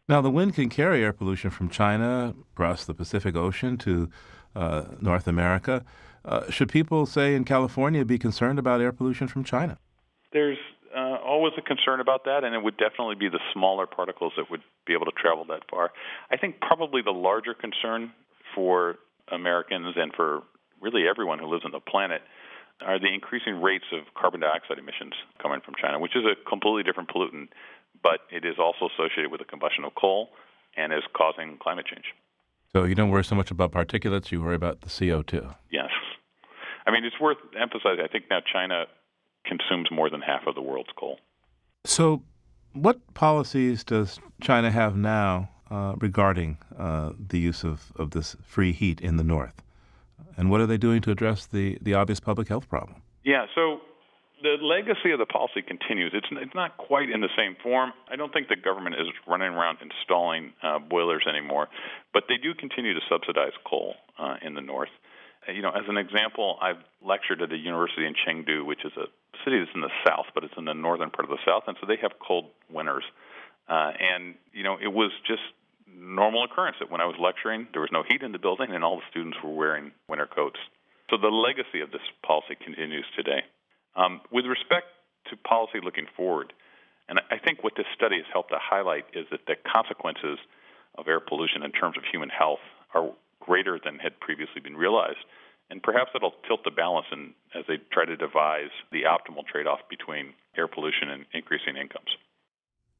Now, 0.08 0.20
the 0.20 0.30
wind 0.30 0.54
can 0.54 0.70
carry 0.70 1.04
air 1.04 1.12
pollution 1.12 1.50
from 1.50 1.68
China 1.68 2.34
across 2.52 2.84
the 2.84 2.94
Pacific 2.94 3.36
Ocean 3.36 3.76
to 3.78 4.10
uh, 4.56 4.84
North 5.00 5.28
America. 5.28 5.84
Uh, 6.24 6.50
should 6.50 6.68
people, 6.68 7.06
say, 7.06 7.34
in 7.34 7.44
California, 7.44 8.04
be 8.04 8.18
concerned 8.18 8.58
about 8.58 8.80
air 8.80 8.92
pollution 8.92 9.26
from 9.28 9.44
China? 9.44 9.78
There's 10.32 10.58
uh, 10.94 11.18
always 11.24 11.52
a 11.56 11.62
concern 11.62 12.00
about 12.00 12.24
that, 12.24 12.44
and 12.44 12.54
it 12.54 12.62
would 12.62 12.76
definitely 12.76 13.14
be 13.14 13.28
the 13.28 13.40
smaller 13.52 13.86
particles 13.86 14.32
that 14.36 14.50
would 14.50 14.62
be 14.86 14.92
able 14.92 15.06
to 15.06 15.12
travel 15.12 15.44
that 15.46 15.62
far. 15.70 15.90
I 16.30 16.36
think 16.36 16.60
probably 16.60 17.02
the 17.02 17.12
larger 17.12 17.54
concern 17.54 18.12
for 18.54 18.96
Americans 19.28 19.94
and 19.96 20.12
for 20.14 20.42
really 20.80 21.04
everyone 21.08 21.38
who 21.38 21.46
lives 21.46 21.64
on 21.64 21.72
the 21.72 21.80
planet 21.80 22.22
are 22.80 22.98
the 22.98 23.12
increasing 23.12 23.60
rates 23.60 23.84
of 23.92 24.12
carbon 24.14 24.40
dioxide 24.40 24.78
emissions 24.78 25.12
coming 25.40 25.60
from 25.60 25.74
China, 25.80 25.98
which 25.98 26.16
is 26.16 26.24
a 26.24 26.34
completely 26.48 26.82
different 26.82 27.10
pollutant, 27.10 27.48
but 28.02 28.20
it 28.30 28.44
is 28.44 28.56
also 28.58 28.88
associated 28.88 29.30
with 29.30 29.40
the 29.40 29.44
combustion 29.44 29.84
of 29.84 29.94
coal 29.94 30.30
and 30.76 30.92
is 30.92 31.02
causing 31.14 31.58
climate 31.60 31.86
change. 31.86 32.06
So 32.72 32.84
you 32.84 32.94
don't 32.94 33.10
worry 33.10 33.24
so 33.24 33.34
much 33.34 33.50
about 33.50 33.72
particulates, 33.72 34.30
you 34.30 34.40
worry 34.40 34.54
about 34.54 34.80
the 34.80 34.88
CO2. 34.88 35.54
Yes. 35.70 35.90
I 36.86 36.90
mean, 36.90 37.04
it's 37.04 37.20
worth 37.20 37.38
emphasizing. 37.58 38.04
I 38.04 38.08
think 38.08 38.24
now 38.30 38.40
China 38.40 38.84
consumes 39.44 39.90
more 39.90 40.10
than 40.10 40.20
half 40.20 40.46
of 40.46 40.54
the 40.54 40.62
world's 40.62 40.90
coal. 40.98 41.18
So, 41.84 42.22
what 42.72 43.14
policies 43.14 43.82
does 43.84 44.20
China 44.40 44.70
have 44.70 44.96
now 44.96 45.50
uh, 45.70 45.94
regarding 45.98 46.58
uh, 46.78 47.12
the 47.28 47.38
use 47.38 47.64
of, 47.64 47.92
of 47.96 48.10
this 48.10 48.36
free 48.42 48.72
heat 48.72 49.00
in 49.00 49.16
the 49.16 49.24
north? 49.24 49.62
And 50.36 50.50
what 50.50 50.60
are 50.60 50.66
they 50.66 50.78
doing 50.78 51.00
to 51.02 51.10
address 51.10 51.46
the, 51.46 51.78
the 51.82 51.94
obvious 51.94 52.20
public 52.20 52.48
health 52.48 52.68
problem? 52.68 53.02
Yeah, 53.24 53.46
so 53.54 53.80
the 54.42 54.56
legacy 54.62 55.10
of 55.12 55.18
the 55.18 55.26
policy 55.26 55.62
continues. 55.62 56.12
It's, 56.14 56.26
it's 56.30 56.54
not 56.54 56.76
quite 56.76 57.10
in 57.10 57.20
the 57.20 57.28
same 57.36 57.56
form. 57.62 57.92
I 58.10 58.16
don't 58.16 58.32
think 58.32 58.48
the 58.48 58.56
government 58.56 58.96
is 58.96 59.08
running 59.26 59.48
around 59.48 59.78
installing 59.82 60.52
uh, 60.62 60.78
boilers 60.78 61.24
anymore, 61.28 61.68
but 62.12 62.24
they 62.28 62.36
do 62.36 62.54
continue 62.54 62.94
to 62.94 63.00
subsidize 63.08 63.52
coal 63.68 63.94
uh, 64.18 64.36
in 64.42 64.54
the 64.54 64.60
north. 64.60 64.88
Uh, 65.46 65.52
you 65.52 65.62
know, 65.62 65.70
as 65.70 65.84
an 65.88 65.96
example, 65.96 66.58
I've 66.60 66.82
lectured 67.02 67.42
at 67.42 67.52
a 67.52 67.56
university 67.56 68.06
in 68.06 68.14
Chengdu, 68.14 68.64
which 68.64 68.84
is 68.84 68.92
a 68.96 69.06
city 69.44 69.58
that's 69.58 69.74
in 69.74 69.80
the 69.80 69.92
south, 70.06 70.26
but 70.34 70.44
it's 70.44 70.54
in 70.56 70.64
the 70.64 70.74
northern 70.74 71.10
part 71.10 71.24
of 71.24 71.30
the 71.30 71.42
south, 71.46 71.64
and 71.66 71.76
so 71.80 71.86
they 71.86 71.96
have 72.02 72.12
cold 72.26 72.46
winters. 72.70 73.04
Uh, 73.68 73.92
and 73.98 74.34
you 74.52 74.62
know, 74.62 74.76
it 74.80 74.92
was 74.92 75.12
just 75.26 75.42
normal 75.86 76.44
occurrence 76.44 76.76
that 76.80 76.90
when 76.90 77.00
I 77.00 77.06
was 77.06 77.16
lecturing, 77.18 77.68
there 77.72 77.80
was 77.80 77.90
no 77.92 78.02
heat 78.06 78.22
in 78.22 78.32
the 78.32 78.38
building, 78.38 78.70
and 78.70 78.84
all 78.84 78.96
the 78.96 79.08
students 79.10 79.38
were 79.42 79.54
wearing 79.54 79.92
winter 80.08 80.26
coats. 80.26 80.58
So 81.10 81.16
the 81.16 81.28
legacy 81.28 81.80
of 81.80 81.90
this 81.90 82.04
policy 82.24 82.54
continues 82.62 83.06
today. 83.16 83.42
Um, 83.96 84.20
with 84.30 84.46
respect 84.46 84.86
to 85.30 85.36
policy 85.36 85.78
looking 85.82 86.06
forward, 86.16 86.52
and 87.08 87.20
I 87.30 87.38
think 87.38 87.64
what 87.64 87.74
this 87.76 87.86
study 87.96 88.16
has 88.16 88.26
helped 88.32 88.50
to 88.50 88.58
highlight 88.62 89.04
is 89.14 89.26
that 89.32 89.40
the 89.46 89.56
consequences 89.66 90.38
of 90.96 91.08
air 91.08 91.18
pollution 91.18 91.62
in 91.64 91.72
terms 91.72 91.96
of 91.96 92.04
human 92.10 92.28
health 92.28 92.62
are 92.94 93.10
greater 93.40 93.80
than 93.82 93.98
had 93.98 94.20
previously 94.20 94.60
been 94.62 94.76
realized. 94.76 95.24
And 95.70 95.82
perhaps 95.82 96.10
it'll 96.14 96.34
tilt 96.46 96.64
the 96.64 96.70
balance 96.70 97.06
in, 97.12 97.32
as 97.54 97.64
they 97.68 97.78
try 97.92 98.04
to 98.04 98.16
devise 98.16 98.70
the 98.90 99.02
optimal 99.02 99.46
trade 99.46 99.66
off 99.66 99.80
between 99.88 100.34
air 100.56 100.66
pollution 100.66 101.10
and 101.10 101.24
increasing 101.32 101.76
incomes. 101.76 102.10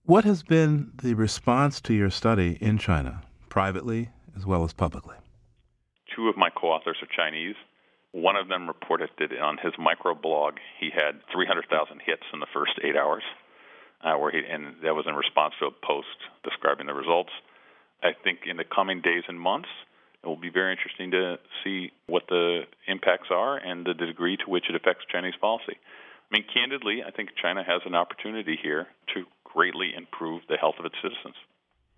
What 0.05 0.25
has 0.25 0.43
been 0.43 0.93
the 1.03 1.15
response 1.15 1.81
to 1.83 1.95
your 1.95 2.11
study 2.11 2.59
in 2.61 2.79
China, 2.79 3.23
privately 3.49 4.11
as 4.37 4.47
well 4.47 4.65
as 4.65 4.73
publicly? 4.73 5.17
Two 6.15 6.29
of 6.29 6.37
my 6.37 6.51
co 6.51 6.69
authors 6.69 6.97
are 7.03 7.09
Chinese. 7.15 7.57
One 8.13 8.35
of 8.35 8.49
them 8.49 8.67
reported 8.67 9.11
that 9.19 9.31
on 9.39 9.59
his 9.59 9.75
microblog 9.75 10.59
he 10.81 10.91
had 10.91 11.21
300,000 11.33 12.01
hits 12.05 12.25
in 12.33 12.41
the 12.41 12.51
first 12.53 12.73
eight 12.83 12.97
hours, 12.97 13.23
uh, 14.03 14.15
where 14.15 14.33
he, 14.33 14.39
and 14.39 14.77
that 14.83 14.95
was 14.95 15.07
in 15.07 15.15
response 15.15 15.55
to 15.61 15.67
a 15.67 15.71
post 15.71 16.19
describing 16.43 16.87
the 16.87 16.95
results. 16.95 17.31
I 18.03 18.11
think 18.25 18.41
in 18.47 18.57
the 18.57 18.65
coming 18.65 19.01
days 19.01 19.25
and 19.29 19.39
months, 19.39 19.69
it 20.23 20.27
will 20.27 20.37
be 20.37 20.51
very 20.51 20.73
interesting 20.73 21.11
to 21.13 21.39
see 21.65 21.93
what 22.07 22.25
the 22.29 22.63
impacts 22.87 23.29
are 23.31 23.57
and 23.57 23.87
the 23.87 23.95
degree 23.95 24.37
to 24.37 24.51
which 24.51 24.65
it 24.69 24.75
affects 24.75 25.05
Chinese 25.11 25.35
policy. 25.41 25.77
I 26.31 26.37
mean, 26.37 26.45
candidly, 26.53 27.03
I 27.07 27.11
think 27.11 27.31
China 27.41 27.65
has 27.65 27.83
an 27.87 27.95
opportunity 27.95 28.59
here 28.61 28.87
to 29.15 29.25
greatly 29.45 29.93
improve 29.97 30.43
the 30.49 30.57
health 30.57 30.77
of 30.79 30.85
its 30.85 30.95
citizens. 31.03 31.35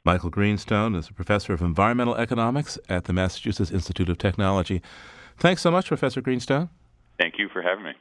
Michael 0.05 0.31
Greenstone 0.31 0.95
is 0.95 1.09
a 1.09 1.13
professor 1.13 1.53
of 1.53 1.61
environmental 1.61 2.17
economics 2.17 2.79
at 2.89 3.05
the 3.05 3.13
Massachusetts 3.13 3.71
Institute 3.71 4.09
of 4.09 4.19
Technology. 4.19 4.83
Thanks 5.37 5.63
so 5.63 5.71
much, 5.71 5.87
Professor 5.87 6.21
Greenstone. 6.21 6.71
Thank 7.19 7.35
you 7.39 7.49
for 7.49 7.63
having 7.63 7.85
me. 7.85 7.93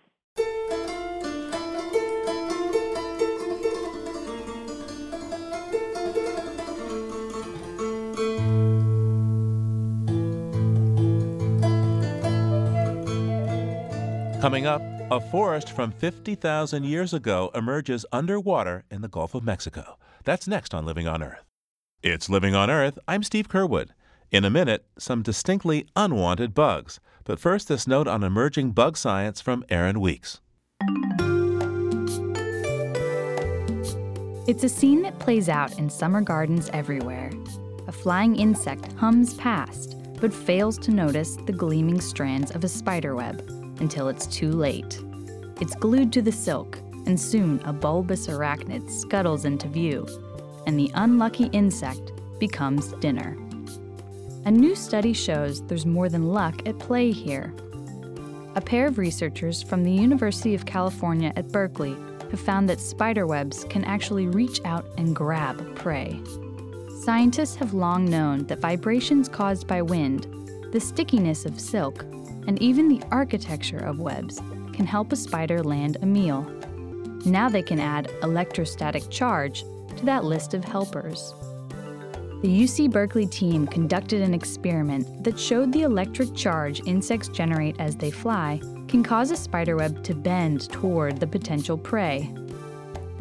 Coming 14.42 14.66
up, 14.66 14.82
a 15.12 15.22
forest 15.22 15.72
from 15.72 15.92
50,000 15.92 16.84
years 16.84 17.14
ago 17.14 17.52
emerges 17.54 18.08
underwater 18.12 18.86
in 18.90 19.02
the 19.02 19.08
Gulf 19.08 19.36
of 19.36 19.44
Mexico. 19.44 20.00
That's 20.24 20.48
next 20.48 20.74
on 20.74 20.84
Living 20.84 21.08
on 21.08 21.22
Earth. 21.22 21.46
It's 22.02 22.28
Living 22.28 22.56
on 22.56 22.72
Earth. 22.72 22.98
I'm 23.08 23.22
Steve 23.22 23.48
Curwood. 23.48 23.90
In 24.32 24.44
a 24.44 24.50
minute, 24.50 24.88
some 24.98 25.22
distinctly 25.22 25.86
unwanted 25.96 26.56
bugs. 26.56 27.00
But 27.24 27.40
first, 27.40 27.68
this 27.68 27.86
note 27.86 28.08
on 28.08 28.24
emerging 28.24 28.72
bug 28.72 28.98
science 28.98 29.42
from 29.42 29.64
Erin 29.70 30.02
Weeks. 30.02 30.42
It's 34.48 34.64
a 34.64 34.70
scene 34.70 35.04
that 35.04 35.20
plays 35.20 35.50
out 35.50 35.78
in 35.78 35.88
summer 35.88 36.22
gardens 36.22 36.68
everywhere. 36.74 37.30
A 37.88 37.92
flying 37.92 38.36
insect 38.38 38.92
hums 38.94 39.36
past, 39.36 39.98
but 40.20 40.34
fails 40.34 40.80
to 40.80 40.90
notice 40.90 41.36
the 41.46 41.54
gleaming 41.54 42.02
strands 42.02 42.50
of 42.50 42.64
a 42.64 42.68
spiderweb 42.68 43.61
until 43.82 44.08
it's 44.08 44.28
too 44.28 44.52
late. 44.52 45.00
It's 45.60 45.76
glued 45.76 46.14
to 46.14 46.22
the 46.22 46.32
silk, 46.32 46.78
and 47.06 47.20
soon 47.20 47.60
a 47.66 47.74
bulbous 47.74 48.28
arachnid 48.28 48.90
scuttles 48.90 49.44
into 49.44 49.68
view, 49.68 50.08
and 50.66 50.80
the 50.80 50.92
unlucky 50.94 51.46
insect 51.48 52.14
becomes 52.40 52.94
dinner. 52.94 53.38
A 54.46 54.52
new 54.52 54.76
study 54.76 55.14
shows 55.14 55.66
there's 55.68 55.86
more 55.86 56.10
than 56.10 56.32
luck 56.32 56.68
at 56.68 56.80
play 56.80 57.12
here. 57.12 57.54
A 58.56 58.62
pair 58.62 58.88
of 58.88 58.98
researchers 58.98 59.62
from 59.62 59.84
the 59.84 59.92
University 59.92 60.56
of 60.56 60.66
California 60.66 61.32
at 61.36 61.52
Berkeley 61.52 61.96
have 62.32 62.40
found 62.40 62.68
that 62.70 62.80
spiderwebs 62.80 63.66
can 63.66 63.84
actually 63.84 64.28
reach 64.28 64.60
out 64.66 64.86
and 64.98 65.16
grab 65.16 65.76
prey. 65.76 66.20
Scientists 67.04 67.56
have 67.56 67.74
long 67.74 68.06
known 68.06 68.46
that 68.48 68.60
vibrations 68.60 69.30
caused 69.30 69.68
by 69.68 69.82
wind, 69.82 70.28
the 70.72 70.80
stickiness 70.80 71.46
of 71.46 71.60
silk, 71.60 72.06
and 72.48 72.62
even 72.62 72.88
the 72.88 73.02
architecture 73.12 73.80
of 73.80 74.00
webs 74.00 74.40
can 74.74 74.86
help 74.86 75.12
a 75.12 75.16
spider 75.16 75.64
land 75.64 75.98
a 76.02 76.06
meal. 76.06 76.42
Now 77.26 77.50
they 77.50 77.62
can 77.62 77.80
add 77.80 78.12
electrostatic 78.24 79.10
charge 79.10 79.64
to 79.98 80.06
that 80.06 80.24
list 80.24 80.54
of 80.54 80.64
helpers. 80.64 81.34
The 82.42 82.64
UC 82.64 82.92
Berkeley 82.92 83.28
team 83.28 83.68
conducted 83.68 84.22
an 84.22 84.34
experiment 84.34 85.24
that 85.24 85.40
showed 85.40 85.72
the 85.72 85.84
electric 85.84 86.34
charge 86.36 86.82
insects 86.88 87.28
generate 87.28 87.80
as 87.80 87.96
they 87.96 88.12
fly 88.12 88.60
can 88.88 89.04
cause 89.04 89.32
a 89.32 89.38
spiderweb 89.38 90.04
to 90.04 90.14
bend 90.14 90.70
toward 90.70 91.20
the 91.20 91.28
potential 91.28 91.78
prey 91.78 92.34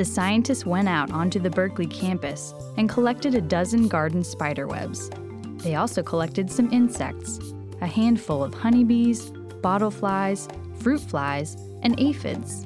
the 0.01 0.05
scientists 0.07 0.65
went 0.65 0.89
out 0.89 1.13
onto 1.13 1.39
the 1.39 1.51
Berkeley 1.51 1.87
campus 1.87 2.55
and 2.79 2.89
collected 2.89 3.35
a 3.35 3.41
dozen 3.43 3.87
garden 3.87 4.25
spiderwebs. 4.25 5.11
They 5.59 5.75
also 5.75 6.03
collected 6.03 6.51
some 6.51 6.73
insects 6.73 7.39
a 7.81 7.87
handful 7.87 8.43
of 8.43 8.55
honeybees, 8.55 9.31
bottleflies, 9.63 10.49
fruit 10.83 11.01
flies, 11.01 11.57
and 11.83 11.99
aphids. 11.99 12.65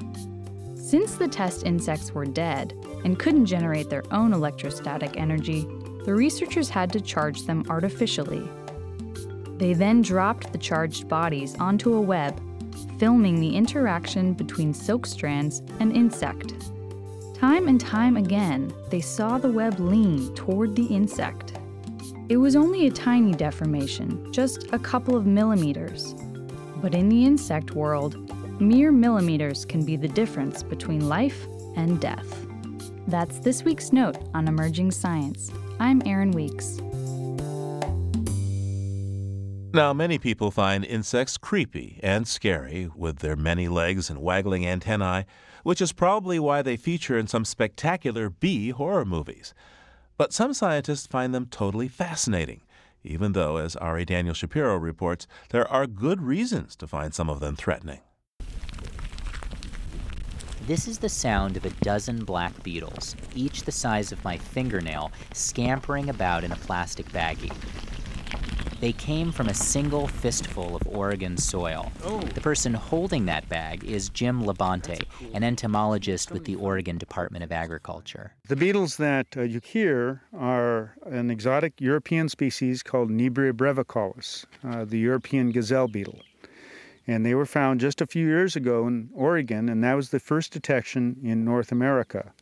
Since 0.75 1.15
the 1.15 1.27
test 1.27 1.65
insects 1.65 2.13
were 2.13 2.25
dead 2.25 2.73
and 3.03 3.17
couldn't 3.17 3.47
generate 3.47 3.89
their 3.89 4.03
own 4.11 4.33
electrostatic 4.33 5.17
energy, 5.17 5.67
the 6.05 6.13
researchers 6.13 6.69
had 6.69 6.93
to 6.93 7.01
charge 7.01 7.43
them 7.43 7.65
artificially. 7.69 8.47
They 9.57 9.73
then 9.73 10.01
dropped 10.01 10.51
the 10.51 10.57
charged 10.57 11.07
bodies 11.07 11.55
onto 11.55 11.95
a 11.95 12.01
web, 12.01 12.39
filming 12.99 13.39
the 13.39 13.55
interaction 13.55 14.33
between 14.33 14.73
silk 14.73 15.05
strands 15.05 15.61
and 15.79 15.95
insect. 15.95 16.53
Time 17.33 17.67
and 17.67 17.79
time 17.79 18.17
again, 18.17 18.73
they 18.89 19.01
saw 19.01 19.37
the 19.37 19.51
web 19.51 19.79
lean 19.79 20.33
toward 20.35 20.75
the 20.75 20.85
insect. 20.85 21.44
It 22.27 22.37
was 22.37 22.55
only 22.55 22.87
a 22.87 22.91
tiny 22.91 23.33
deformation, 23.33 24.33
just 24.33 24.67
a 24.73 24.79
couple 24.79 25.15
of 25.15 25.27
millimeters. 25.27 26.15
But 26.77 26.95
in 26.95 27.07
the 27.07 27.23
insect 27.23 27.71
world, 27.71 28.17
mere 28.59 28.91
millimeters 28.91 29.63
can 29.63 29.85
be 29.85 29.95
the 29.95 30.07
difference 30.07 30.63
between 30.63 31.07
life 31.07 31.45
and 31.75 32.01
death. 32.01 32.47
That's 33.07 33.37
this 33.39 33.63
week's 33.63 33.93
note 33.93 34.17
on 34.33 34.47
emerging 34.47 34.91
science. 34.91 35.51
I'm 35.79 36.01
Erin 36.03 36.31
Weeks. 36.31 36.79
Now, 39.71 39.93
many 39.93 40.17
people 40.17 40.49
find 40.49 40.83
insects 40.83 41.37
creepy 41.37 41.99
and 42.01 42.27
scary 42.27 42.89
with 42.95 43.19
their 43.19 43.35
many 43.35 43.67
legs 43.67 44.09
and 44.09 44.19
waggling 44.19 44.65
antennae 44.65 45.25
which 45.65 45.81
is 45.81 45.91
probably 45.91 46.37
why 46.37 46.61
they 46.61 46.77
feature 46.77 47.17
in 47.17 47.25
some 47.25 47.43
spectacular 47.43 48.29
bee 48.29 48.69
horror 48.69 49.03
movies. 49.03 49.55
But 50.17 50.33
some 50.33 50.53
scientists 50.53 51.07
find 51.07 51.33
them 51.33 51.47
totally 51.47 51.87
fascinating, 51.87 52.61
even 53.03 53.33
though, 53.33 53.57
as 53.57 53.75
Ari 53.75 54.05
Daniel 54.05 54.33
Shapiro 54.33 54.77
reports, 54.77 55.27
there 55.49 55.67
are 55.67 55.85
good 55.87 56.21
reasons 56.21 56.75
to 56.77 56.87
find 56.87 57.13
some 57.13 57.29
of 57.29 57.39
them 57.39 57.55
threatening. 57.55 57.99
This 60.67 60.87
is 60.87 60.97
the 60.97 61.09
sound 61.09 61.57
of 61.57 61.65
a 61.65 61.69
dozen 61.81 62.25
black 62.25 62.63
beetles, 62.63 63.15
each 63.35 63.63
the 63.63 63.71
size 63.71 64.11
of 64.11 64.23
my 64.23 64.37
fingernail, 64.37 65.11
scampering 65.33 66.09
about 66.09 66.43
in 66.43 66.51
a 66.51 66.55
plastic 66.55 67.07
baggie. 67.09 67.53
They 68.81 68.91
came 68.91 69.31
from 69.31 69.47
a 69.47 69.53
single 69.53 70.07
fistful 70.07 70.75
of 70.75 70.85
Oregon 70.85 71.37
soil. 71.37 71.91
Oh. 72.03 72.19
The 72.19 72.41
person 72.41 72.73
holding 72.73 73.25
that 73.25 73.47
bag 73.47 73.85
is 73.85 74.09
Jim 74.09 74.43
Labonte, 74.43 75.01
cool. 75.17 75.29
an 75.33 75.43
entomologist 75.43 76.29
with 76.29 76.43
the 76.43 76.55
Oregon 76.55 76.97
Department 76.97 77.43
of 77.43 77.53
Agriculture. 77.53 78.33
The 78.47 78.55
beetles 78.57 78.97
that 78.97 79.27
uh, 79.37 79.41
you 79.43 79.61
hear 79.63 80.21
are 80.37 80.95
an 81.05 81.31
exotic 81.31 81.79
European 81.79 82.27
species 82.27 82.83
called 82.83 83.09
Nebria 83.09 83.53
brevicollis, 83.53 84.45
uh, 84.63 84.83
the 84.83 84.99
European 84.99 85.51
gazelle 85.51 85.87
beetle. 85.87 86.19
And 87.07 87.25
they 87.25 87.33
were 87.33 87.45
found 87.45 87.79
just 87.79 88.01
a 88.01 88.07
few 88.07 88.25
years 88.25 88.55
ago 88.55 88.87
in 88.87 89.09
Oregon, 89.13 89.69
and 89.69 89.83
that 89.83 89.93
was 89.93 90.09
the 90.09 90.19
first 90.19 90.51
detection 90.51 91.17
in 91.23 91.45
North 91.45 91.71
America. 91.71 92.33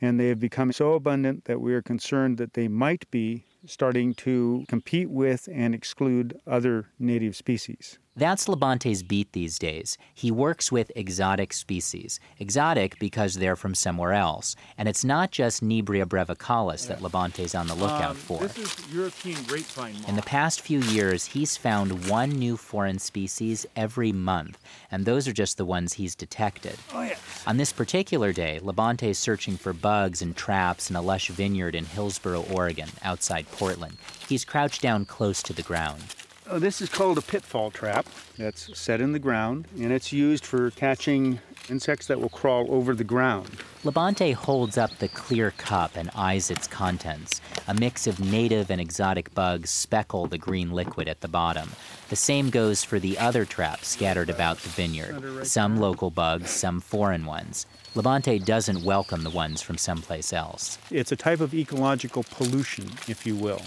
And 0.00 0.20
they 0.20 0.28
have 0.28 0.38
become 0.38 0.72
so 0.72 0.92
abundant 0.92 1.46
that 1.46 1.60
we 1.60 1.74
are 1.74 1.82
concerned 1.82 2.38
that 2.38 2.52
they 2.52 2.68
might 2.68 3.10
be 3.10 3.44
starting 3.66 4.14
to 4.14 4.64
compete 4.68 5.10
with 5.10 5.48
and 5.52 5.74
exclude 5.74 6.38
other 6.46 6.86
native 6.98 7.36
species. 7.36 7.98
That's 8.16 8.46
Labonte's 8.46 9.02
beat 9.02 9.32
these 9.32 9.58
days. 9.58 9.98
He 10.14 10.30
works 10.30 10.70
with 10.70 10.92
exotic 10.94 11.52
species. 11.52 12.20
Exotic 12.38 12.96
because 13.00 13.34
they're 13.34 13.56
from 13.56 13.74
somewhere 13.74 14.12
else. 14.12 14.54
And 14.78 14.88
it's 14.88 15.04
not 15.04 15.32
just 15.32 15.64
Nebria 15.64 16.04
brevicollis 16.04 16.86
that 16.86 17.00
Labonte's 17.00 17.56
on 17.56 17.66
the 17.66 17.74
lookout 17.74 18.10
um, 18.10 18.16
for. 18.16 18.38
This 18.38 18.58
is 18.58 18.94
European 18.94 19.42
grapevine 19.42 19.94
moth. 19.94 20.08
In 20.08 20.14
the 20.14 20.22
past 20.22 20.60
few 20.60 20.78
years, 20.78 21.24
he's 21.24 21.56
found 21.56 22.08
one 22.08 22.30
new 22.30 22.56
foreign 22.56 23.00
species 23.00 23.66
every 23.74 24.12
month, 24.12 24.62
and 24.92 25.04
those 25.04 25.26
are 25.26 25.32
just 25.32 25.56
the 25.56 25.64
ones 25.64 25.94
he's 25.94 26.14
detected. 26.14 26.76
Oh. 26.92 27.10
On 27.48 27.56
this 27.56 27.72
particular 27.72 28.32
day, 28.32 28.60
Labonte 28.62 29.08
is 29.08 29.18
searching 29.18 29.56
for 29.56 29.72
bugs 29.72 30.22
and 30.22 30.36
traps 30.36 30.88
in 30.88 30.94
a 30.94 31.02
lush 31.02 31.30
vineyard 31.30 31.74
in 31.74 31.84
Hillsboro, 31.84 32.44
Oregon, 32.52 32.90
outside 33.02 33.50
Portland. 33.50 33.96
He's 34.28 34.44
crouched 34.44 34.82
down 34.82 35.04
close 35.04 35.42
to 35.42 35.52
the 35.52 35.62
ground. 35.62 36.14
Oh, 36.46 36.58
this 36.58 36.82
is 36.82 36.90
called 36.90 37.16
a 37.16 37.22
pitfall 37.22 37.70
trap 37.70 38.04
that's 38.36 38.78
set 38.78 39.00
in 39.00 39.12
the 39.12 39.18
ground, 39.18 39.66
and 39.78 39.90
it's 39.90 40.12
used 40.12 40.44
for 40.44 40.70
catching 40.72 41.40
insects 41.70 42.06
that 42.08 42.20
will 42.20 42.28
crawl 42.28 42.66
over 42.68 42.94
the 42.94 43.02
ground. 43.02 43.48
Labonte 43.82 44.34
holds 44.34 44.76
up 44.76 44.94
the 44.98 45.08
clear 45.08 45.52
cup 45.52 45.96
and 45.96 46.10
eyes 46.14 46.50
its 46.50 46.66
contents. 46.66 47.40
A 47.66 47.72
mix 47.72 48.06
of 48.06 48.20
native 48.20 48.70
and 48.70 48.78
exotic 48.78 49.34
bugs 49.34 49.70
speckle 49.70 50.26
the 50.26 50.36
green 50.36 50.70
liquid 50.70 51.08
at 51.08 51.22
the 51.22 51.28
bottom. 51.28 51.70
The 52.10 52.16
same 52.16 52.50
goes 52.50 52.84
for 52.84 52.98
the 52.98 53.18
other 53.18 53.46
traps 53.46 53.88
scattered 53.88 54.28
about 54.28 54.58
the 54.58 54.68
vineyard. 54.68 55.46
Some 55.46 55.78
local 55.78 56.10
bugs, 56.10 56.50
some 56.50 56.78
foreign 56.78 57.24
ones. 57.24 57.64
Labonte 57.94 58.44
doesn't 58.44 58.84
welcome 58.84 59.22
the 59.22 59.30
ones 59.30 59.62
from 59.62 59.78
someplace 59.78 60.34
else. 60.34 60.76
It's 60.90 61.12
a 61.12 61.16
type 61.16 61.40
of 61.40 61.54
ecological 61.54 62.24
pollution, 62.24 62.90
if 63.08 63.24
you 63.24 63.34
will. 63.34 63.62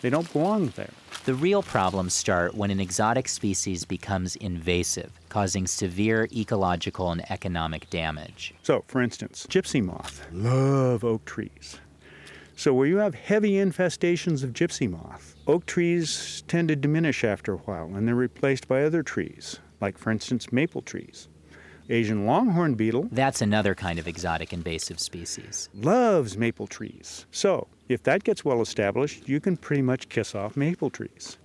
They 0.00 0.10
don't 0.10 0.32
belong 0.32 0.68
there. 0.76 0.90
The 1.26 1.34
real 1.34 1.62
problems 1.62 2.14
start 2.14 2.54
when 2.54 2.70
an 2.70 2.80
exotic 2.80 3.28
species 3.28 3.84
becomes 3.84 4.36
invasive, 4.36 5.12
causing 5.28 5.66
severe 5.66 6.26
ecological 6.32 7.10
and 7.12 7.30
economic 7.30 7.90
damage. 7.90 8.54
So, 8.62 8.84
for 8.88 9.02
instance, 9.02 9.46
gypsy 9.50 9.84
moth 9.84 10.26
love 10.32 11.04
oak 11.04 11.26
trees. 11.26 11.78
So, 12.56 12.72
where 12.72 12.86
you 12.86 12.96
have 12.96 13.14
heavy 13.14 13.52
infestations 13.52 14.42
of 14.42 14.54
gypsy 14.54 14.90
moth, 14.90 15.34
oak 15.46 15.66
trees 15.66 16.42
tend 16.48 16.68
to 16.68 16.76
diminish 16.76 17.22
after 17.22 17.52
a 17.52 17.58
while 17.58 17.94
and 17.94 18.08
they're 18.08 18.14
replaced 18.14 18.66
by 18.66 18.82
other 18.82 19.02
trees, 19.02 19.58
like, 19.80 19.98
for 19.98 20.10
instance, 20.10 20.50
maple 20.50 20.82
trees. 20.82 21.28
Asian 21.90 22.24
longhorn 22.24 22.74
beetle. 22.74 23.08
That's 23.10 23.42
another 23.42 23.74
kind 23.74 23.98
of 23.98 24.06
exotic 24.06 24.52
invasive 24.52 25.00
species. 25.00 25.68
Loves 25.74 26.38
maple 26.38 26.66
trees. 26.66 27.26
So, 27.30 27.66
if 27.90 28.02
that 28.04 28.22
gets 28.22 28.44
well 28.44 28.62
established, 28.62 29.28
you 29.28 29.40
can 29.40 29.56
pretty 29.56 29.82
much 29.82 30.08
kiss 30.08 30.34
off 30.34 30.56
maple 30.56 30.90
trees. 30.90 31.38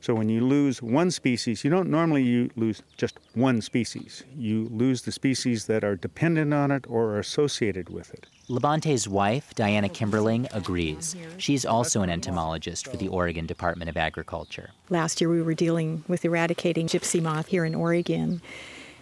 So 0.00 0.14
when 0.14 0.28
you 0.28 0.40
lose 0.40 0.82
one 0.82 1.10
species, 1.10 1.62
you 1.62 1.70
don't 1.70 1.90
normally 1.90 2.22
you 2.22 2.50
lose 2.56 2.82
just 2.96 3.18
one 3.34 3.60
species. 3.60 4.24
You 4.36 4.68
lose 4.70 5.02
the 5.02 5.12
species 5.12 5.66
that 5.66 5.84
are 5.84 5.96
dependent 5.96 6.54
on 6.54 6.70
it 6.70 6.86
or 6.88 7.10
are 7.10 7.18
associated 7.18 7.90
with 7.90 8.12
it. 8.14 8.26
Labonte's 8.48 9.06
wife, 9.06 9.54
Diana 9.54 9.88
oh, 9.88 9.94
Kimberling, 9.94 10.48
agrees. 10.54 11.14
She's 11.36 11.64
also 11.64 12.02
an 12.02 12.10
entomologist 12.10 12.88
for 12.88 12.96
the 12.96 13.08
Oregon 13.08 13.46
Department 13.46 13.90
of 13.90 13.96
Agriculture. 13.96 14.70
Last 14.88 15.20
year 15.20 15.28
we 15.28 15.42
were 15.42 15.54
dealing 15.54 16.04
with 16.08 16.24
eradicating 16.24 16.86
gypsy 16.86 17.22
moth 17.22 17.48
here 17.48 17.64
in 17.64 17.74
Oregon. 17.74 18.40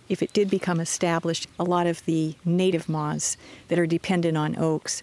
If 0.09 0.23
it 0.23 0.33
did 0.33 0.51
become 0.51 0.81
established, 0.81 1.47
a 1.59 1.65
lot 1.65 1.87
of 1.87 2.05
the 2.07 2.35
native 2.45 2.89
moths 2.89 3.37
that 3.69 3.79
are 3.79 3.87
dependent 3.87 4.37
on 4.37 4.57
oaks 4.59 5.03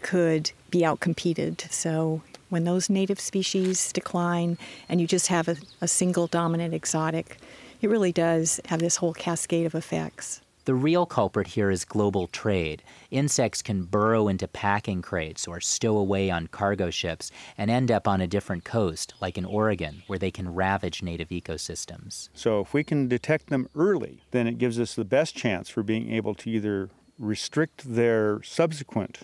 could 0.00 0.52
be 0.70 0.80
outcompeted. 0.80 1.70
So 1.70 2.22
when 2.48 2.64
those 2.64 2.90
native 2.90 3.20
species 3.20 3.92
decline 3.92 4.58
and 4.88 5.00
you 5.00 5.06
just 5.06 5.28
have 5.28 5.48
a, 5.48 5.56
a 5.80 5.88
single 5.88 6.26
dominant 6.26 6.74
exotic, 6.74 7.38
it 7.80 7.90
really 7.90 8.12
does 8.12 8.60
have 8.66 8.80
this 8.80 8.96
whole 8.96 9.14
cascade 9.14 9.66
of 9.66 9.74
effects. 9.74 10.40
The 10.68 10.74
real 10.74 11.06
culprit 11.06 11.46
here 11.46 11.70
is 11.70 11.86
global 11.86 12.26
trade. 12.26 12.82
Insects 13.10 13.62
can 13.62 13.84
burrow 13.84 14.28
into 14.28 14.46
packing 14.46 15.00
crates 15.00 15.48
or 15.48 15.62
stow 15.62 15.96
away 15.96 16.30
on 16.30 16.48
cargo 16.48 16.90
ships 16.90 17.30
and 17.56 17.70
end 17.70 17.90
up 17.90 18.06
on 18.06 18.20
a 18.20 18.26
different 18.26 18.64
coast, 18.64 19.14
like 19.18 19.38
in 19.38 19.46
Oregon, 19.46 20.02
where 20.08 20.18
they 20.18 20.30
can 20.30 20.54
ravage 20.54 21.02
native 21.02 21.30
ecosystems. 21.30 22.28
So, 22.34 22.60
if 22.60 22.74
we 22.74 22.84
can 22.84 23.08
detect 23.08 23.46
them 23.46 23.70
early, 23.74 24.24
then 24.30 24.46
it 24.46 24.58
gives 24.58 24.78
us 24.78 24.94
the 24.94 25.06
best 25.06 25.34
chance 25.34 25.70
for 25.70 25.82
being 25.82 26.12
able 26.12 26.34
to 26.34 26.50
either 26.50 26.90
restrict 27.18 27.94
their 27.94 28.42
subsequent 28.42 29.20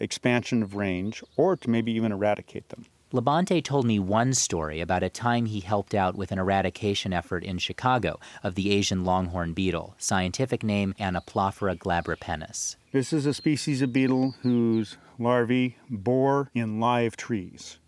expansion 0.00 0.62
of 0.62 0.74
range 0.74 1.22
or 1.36 1.56
to 1.56 1.70
maybe 1.70 1.92
even 1.92 2.12
eradicate 2.12 2.68
them. 2.70 2.86
Labonte 3.12 3.64
told 3.64 3.86
me 3.86 3.98
one 3.98 4.32
story 4.34 4.80
about 4.80 5.02
a 5.02 5.08
time 5.08 5.46
he 5.46 5.58
helped 5.58 5.94
out 5.96 6.14
with 6.14 6.30
an 6.30 6.38
eradication 6.38 7.12
effort 7.12 7.42
in 7.42 7.58
Chicago 7.58 8.20
of 8.44 8.54
the 8.54 8.70
Asian 8.70 9.04
longhorn 9.04 9.52
beetle, 9.52 9.96
scientific 9.98 10.62
name 10.62 10.94
Anoplophora 11.00 11.76
glabripennis. 11.76 12.76
This 12.92 13.12
is 13.12 13.26
a 13.26 13.34
species 13.34 13.82
of 13.82 13.92
beetle 13.92 14.36
whose 14.42 14.96
larvae 15.18 15.76
bore 15.88 16.50
in 16.54 16.78
live 16.78 17.16
trees. 17.16 17.78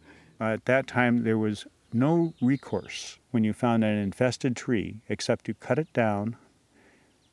at 0.40 0.64
that 0.64 0.88
time, 0.88 1.22
there 1.22 1.38
was 1.38 1.68
no 1.92 2.34
recourse 2.42 3.18
when 3.30 3.44
you 3.44 3.52
found 3.52 3.84
an 3.84 3.96
infested 3.96 4.56
tree 4.56 5.02
except 5.08 5.44
to 5.44 5.54
cut 5.54 5.78
it 5.78 5.92
down, 5.92 6.36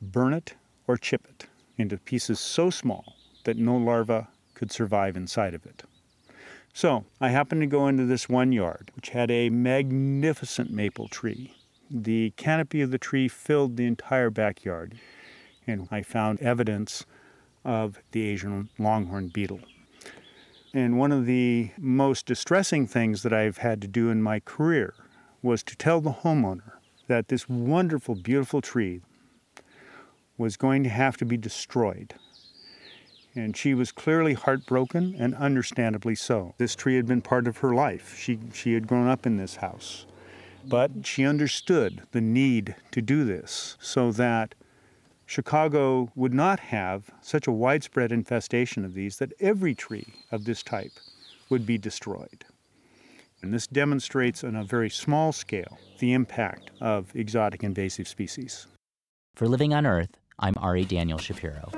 burn 0.00 0.32
it, 0.32 0.54
or 0.86 0.96
chip 0.96 1.26
it 1.28 1.46
into 1.76 1.96
pieces 1.98 2.38
so 2.38 2.70
small 2.70 3.16
that 3.44 3.56
no 3.56 3.76
larva 3.76 4.28
could 4.60 4.70
survive 4.70 5.16
inside 5.16 5.54
of 5.54 5.64
it. 5.64 5.84
So 6.74 7.06
I 7.18 7.30
happened 7.30 7.62
to 7.62 7.66
go 7.66 7.88
into 7.88 8.04
this 8.04 8.28
one 8.28 8.52
yard, 8.52 8.90
which 8.94 9.08
had 9.08 9.30
a 9.30 9.48
magnificent 9.48 10.70
maple 10.70 11.08
tree. 11.08 11.54
The 11.90 12.34
canopy 12.36 12.82
of 12.82 12.90
the 12.90 12.98
tree 12.98 13.26
filled 13.26 13.78
the 13.78 13.86
entire 13.86 14.28
backyard, 14.28 14.98
and 15.66 15.88
I 15.90 16.02
found 16.02 16.42
evidence 16.42 17.06
of 17.64 18.02
the 18.10 18.22
Asian 18.28 18.68
longhorn 18.78 19.28
beetle. 19.28 19.60
And 20.74 20.98
one 20.98 21.10
of 21.10 21.24
the 21.24 21.70
most 21.78 22.26
distressing 22.26 22.86
things 22.86 23.22
that 23.22 23.32
I've 23.32 23.58
had 23.58 23.80
to 23.80 23.88
do 23.88 24.10
in 24.10 24.20
my 24.22 24.40
career 24.40 24.92
was 25.40 25.62
to 25.62 25.74
tell 25.74 26.02
the 26.02 26.18
homeowner 26.22 26.72
that 27.06 27.28
this 27.28 27.48
wonderful, 27.48 28.14
beautiful 28.14 28.60
tree 28.60 29.00
was 30.36 30.58
going 30.58 30.82
to 30.82 30.90
have 30.90 31.16
to 31.16 31.24
be 31.24 31.38
destroyed 31.38 32.12
and 33.34 33.56
she 33.56 33.74
was 33.74 33.92
clearly 33.92 34.34
heartbroken 34.34 35.14
and 35.18 35.34
understandably 35.34 36.14
so. 36.14 36.54
This 36.58 36.74
tree 36.74 36.96
had 36.96 37.06
been 37.06 37.22
part 37.22 37.46
of 37.46 37.58
her 37.58 37.74
life. 37.74 38.18
She, 38.18 38.38
she 38.52 38.74
had 38.74 38.86
grown 38.86 39.08
up 39.08 39.26
in 39.26 39.36
this 39.36 39.56
house. 39.56 40.06
But 40.66 40.90
she 41.04 41.24
understood 41.24 42.02
the 42.12 42.20
need 42.20 42.74
to 42.90 43.00
do 43.00 43.24
this 43.24 43.76
so 43.80 44.12
that 44.12 44.54
Chicago 45.26 46.10
would 46.16 46.34
not 46.34 46.58
have 46.60 47.10
such 47.22 47.46
a 47.46 47.52
widespread 47.52 48.10
infestation 48.10 48.84
of 48.84 48.94
these 48.94 49.18
that 49.18 49.32
every 49.40 49.74
tree 49.74 50.12
of 50.32 50.44
this 50.44 50.62
type 50.62 50.92
would 51.48 51.64
be 51.64 51.78
destroyed. 51.78 52.44
And 53.42 53.54
this 53.54 53.66
demonstrates 53.66 54.44
on 54.44 54.56
a 54.56 54.64
very 54.64 54.90
small 54.90 55.32
scale 55.32 55.78
the 55.98 56.12
impact 56.12 56.70
of 56.80 57.14
exotic 57.14 57.62
invasive 57.62 58.08
species. 58.08 58.66
For 59.34 59.48
Living 59.48 59.72
on 59.72 59.86
Earth, 59.86 60.10
I'm 60.38 60.54
Ari 60.58 60.84
Daniel 60.84 61.18
Shapiro. 61.18 61.70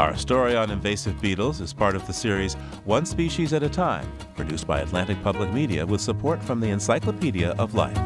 Our 0.00 0.16
story 0.16 0.56
on 0.56 0.70
invasive 0.70 1.20
beetles 1.20 1.60
is 1.60 1.74
part 1.74 1.94
of 1.94 2.06
the 2.06 2.14
series 2.14 2.54
One 2.86 3.04
Species 3.04 3.52
at 3.52 3.62
a 3.62 3.68
Time, 3.68 4.10
produced 4.34 4.66
by 4.66 4.80
Atlantic 4.80 5.22
Public 5.22 5.52
Media 5.52 5.84
with 5.84 6.00
support 6.00 6.42
from 6.42 6.58
the 6.58 6.70
Encyclopedia 6.70 7.50
of 7.58 7.74
Life. 7.74 7.98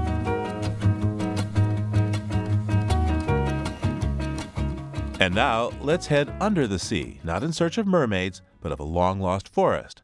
And 5.20 5.36
now, 5.36 5.70
let's 5.80 6.08
head 6.08 6.34
under 6.40 6.66
the 6.66 6.80
sea, 6.80 7.20
not 7.22 7.44
in 7.44 7.52
search 7.52 7.78
of 7.78 7.86
mermaids, 7.86 8.42
but 8.60 8.72
of 8.72 8.80
a 8.80 8.82
long 8.82 9.20
lost 9.20 9.48
forest. 9.48 10.02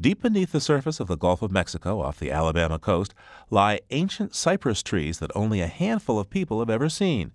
Deep 0.00 0.22
beneath 0.22 0.52
the 0.52 0.60
surface 0.60 1.00
of 1.00 1.08
the 1.08 1.16
Gulf 1.16 1.42
of 1.42 1.50
Mexico 1.50 2.00
off 2.00 2.20
the 2.20 2.30
Alabama 2.30 2.78
coast 2.78 3.14
lie 3.50 3.80
ancient 3.90 4.36
cypress 4.36 4.80
trees 4.80 5.18
that 5.18 5.32
only 5.34 5.60
a 5.60 5.66
handful 5.66 6.20
of 6.20 6.30
people 6.30 6.60
have 6.60 6.70
ever 6.70 6.88
seen. 6.88 7.32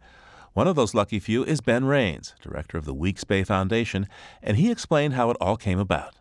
One 0.58 0.68
of 0.68 0.76
those 0.76 0.96
lucky 0.96 1.20
few 1.20 1.44
is 1.44 1.62
Ben 1.62 1.86
Raines, 1.86 2.34
director 2.42 2.80
of 2.80 2.86
the 2.86 2.94
Weeks 2.96 3.24
Bay 3.24 3.44
Foundation, 3.44 4.08
and 4.42 4.58
he 4.58 4.72
explained 4.72 5.14
how 5.14 5.30
it 5.30 5.38
all 5.40 5.56
came 5.56 5.78
about. 5.78 6.16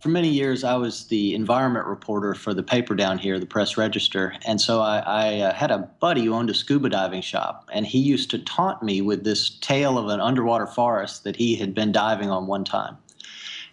For 0.00 0.08
many 0.08 0.30
years, 0.30 0.64
I 0.64 0.74
was 0.74 1.06
the 1.06 1.32
environment 1.36 1.86
reporter 1.86 2.34
for 2.34 2.52
the 2.52 2.64
paper 2.64 2.96
down 2.96 3.18
here, 3.18 3.38
the 3.38 3.46
Press 3.46 3.76
Register. 3.76 4.34
And 4.44 4.60
so 4.60 4.80
I, 4.80 4.98
I 5.06 5.40
uh, 5.42 5.54
had 5.54 5.70
a 5.70 5.88
buddy 6.00 6.24
who 6.24 6.34
owned 6.34 6.50
a 6.50 6.54
scuba 6.54 6.88
diving 6.88 7.22
shop, 7.22 7.70
and 7.72 7.86
he 7.86 8.00
used 8.00 8.32
to 8.32 8.40
taunt 8.40 8.82
me 8.82 9.00
with 9.00 9.22
this 9.22 9.48
tale 9.60 9.96
of 9.96 10.08
an 10.08 10.20
underwater 10.20 10.66
forest 10.66 11.22
that 11.22 11.36
he 11.36 11.54
had 11.54 11.72
been 11.72 11.92
diving 11.92 12.30
on 12.30 12.48
one 12.48 12.64
time. 12.64 12.98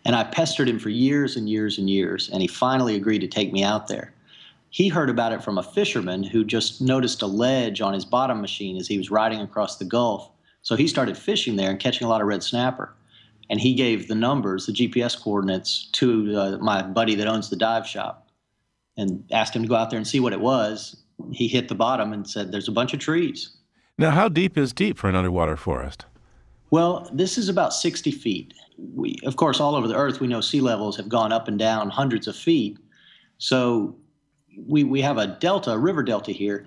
And 0.05 0.15
I 0.15 0.23
pestered 0.25 0.69
him 0.69 0.77
for 0.77 0.89
years 0.89 1.35
and 1.35 1.49
years 1.49 1.79
and 1.79 1.89
years, 1.89 2.29
and 2.29 2.43
he 2.43 2.47
finally 2.47 2.95
agreed 2.95 3.21
to 3.21 3.27
take 3.27 3.51
me 3.51 3.63
out 3.63 3.87
there. 3.87 4.13
He 4.75 4.89
heard 4.89 5.09
about 5.09 5.31
it 5.31 5.41
from 5.41 5.57
a 5.57 5.63
fisherman 5.63 6.21
who 6.21 6.43
just 6.43 6.81
noticed 6.81 7.21
a 7.21 7.27
ledge 7.27 7.79
on 7.79 7.93
his 7.93 8.03
bottom 8.03 8.41
machine 8.41 8.75
as 8.75 8.89
he 8.89 8.97
was 8.97 9.09
riding 9.09 9.39
across 9.39 9.77
the 9.77 9.85
Gulf. 9.85 10.29
So 10.63 10.75
he 10.75 10.85
started 10.85 11.17
fishing 11.17 11.55
there 11.55 11.69
and 11.69 11.79
catching 11.79 12.05
a 12.05 12.09
lot 12.09 12.19
of 12.19 12.27
red 12.27 12.43
snapper. 12.43 12.93
And 13.49 13.61
he 13.61 13.73
gave 13.73 14.09
the 14.09 14.15
numbers, 14.15 14.65
the 14.65 14.73
GPS 14.73 15.17
coordinates, 15.17 15.89
to 15.93 16.38
uh, 16.38 16.57
my 16.57 16.81
buddy 16.81 17.15
that 17.15 17.25
owns 17.25 17.49
the 17.49 17.55
dive 17.55 17.88
shop 17.88 18.29
and 18.97 19.23
asked 19.31 19.55
him 19.55 19.61
to 19.61 19.69
go 19.69 19.75
out 19.75 19.91
there 19.91 19.97
and 19.97 20.05
see 20.05 20.19
what 20.19 20.33
it 20.33 20.41
was. 20.41 20.97
He 21.31 21.47
hit 21.47 21.69
the 21.69 21.75
bottom 21.75 22.11
and 22.11 22.29
said, 22.29 22.51
There's 22.51 22.67
a 22.67 22.73
bunch 22.73 22.93
of 22.93 22.99
trees. 22.99 23.55
Now, 23.97 24.11
how 24.11 24.27
deep 24.27 24.57
is 24.57 24.73
deep 24.73 24.97
for 24.97 25.07
an 25.07 25.15
underwater 25.15 25.55
forest? 25.55 26.03
Well, 26.69 27.09
this 27.13 27.38
is 27.38 27.47
about 27.47 27.73
60 27.73 28.11
feet. 28.11 28.53
We, 28.77 29.19
of 29.23 29.38
course, 29.38 29.61
all 29.61 29.75
over 29.75 29.88
the 29.88 29.95
earth, 29.95 30.19
we 30.19 30.27
know 30.27 30.41
sea 30.41 30.59
levels 30.59 30.97
have 30.97 31.07
gone 31.07 31.31
up 31.31 31.47
and 31.47 31.57
down 31.57 31.91
hundreds 31.91 32.27
of 32.27 32.35
feet. 32.35 32.77
So 33.38 33.95
we, 34.67 34.83
we 34.83 35.01
have 35.01 35.17
a 35.17 35.27
delta, 35.27 35.71
a 35.71 35.77
river 35.77 36.03
delta 36.03 36.31
here. 36.31 36.65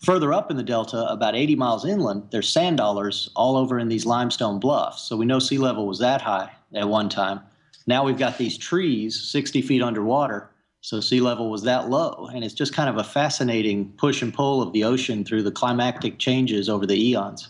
Further 0.00 0.32
up 0.32 0.50
in 0.50 0.56
the 0.56 0.62
delta, 0.62 1.06
about 1.10 1.34
80 1.34 1.56
miles 1.56 1.84
inland, 1.84 2.28
there's 2.30 2.48
sand 2.48 2.76
dollars 2.76 3.30
all 3.34 3.56
over 3.56 3.78
in 3.78 3.88
these 3.88 4.06
limestone 4.06 4.60
bluffs. 4.60 5.02
So 5.02 5.16
we 5.16 5.26
know 5.26 5.38
sea 5.38 5.58
level 5.58 5.86
was 5.86 5.98
that 6.00 6.20
high 6.20 6.50
at 6.74 6.88
one 6.88 7.08
time. 7.08 7.40
Now 7.86 8.04
we've 8.04 8.18
got 8.18 8.38
these 8.38 8.58
trees 8.58 9.18
60 9.20 9.62
feet 9.62 9.82
underwater, 9.82 10.50
so 10.80 11.00
sea 11.00 11.20
level 11.20 11.50
was 11.50 11.62
that 11.62 11.88
low. 11.88 12.28
And 12.32 12.44
it's 12.44 12.54
just 12.54 12.74
kind 12.74 12.88
of 12.88 12.98
a 12.98 13.04
fascinating 13.04 13.92
push 13.96 14.22
and 14.22 14.34
pull 14.34 14.60
of 14.60 14.72
the 14.72 14.84
ocean 14.84 15.24
through 15.24 15.42
the 15.42 15.50
climatic 15.50 16.18
changes 16.18 16.68
over 16.68 16.86
the 16.86 17.00
eons. 17.10 17.48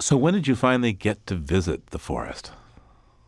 So 0.00 0.16
when 0.16 0.34
did 0.34 0.48
you 0.48 0.56
finally 0.56 0.92
get 0.92 1.26
to 1.28 1.34
visit 1.34 1.88
the 1.88 1.98
forest? 1.98 2.50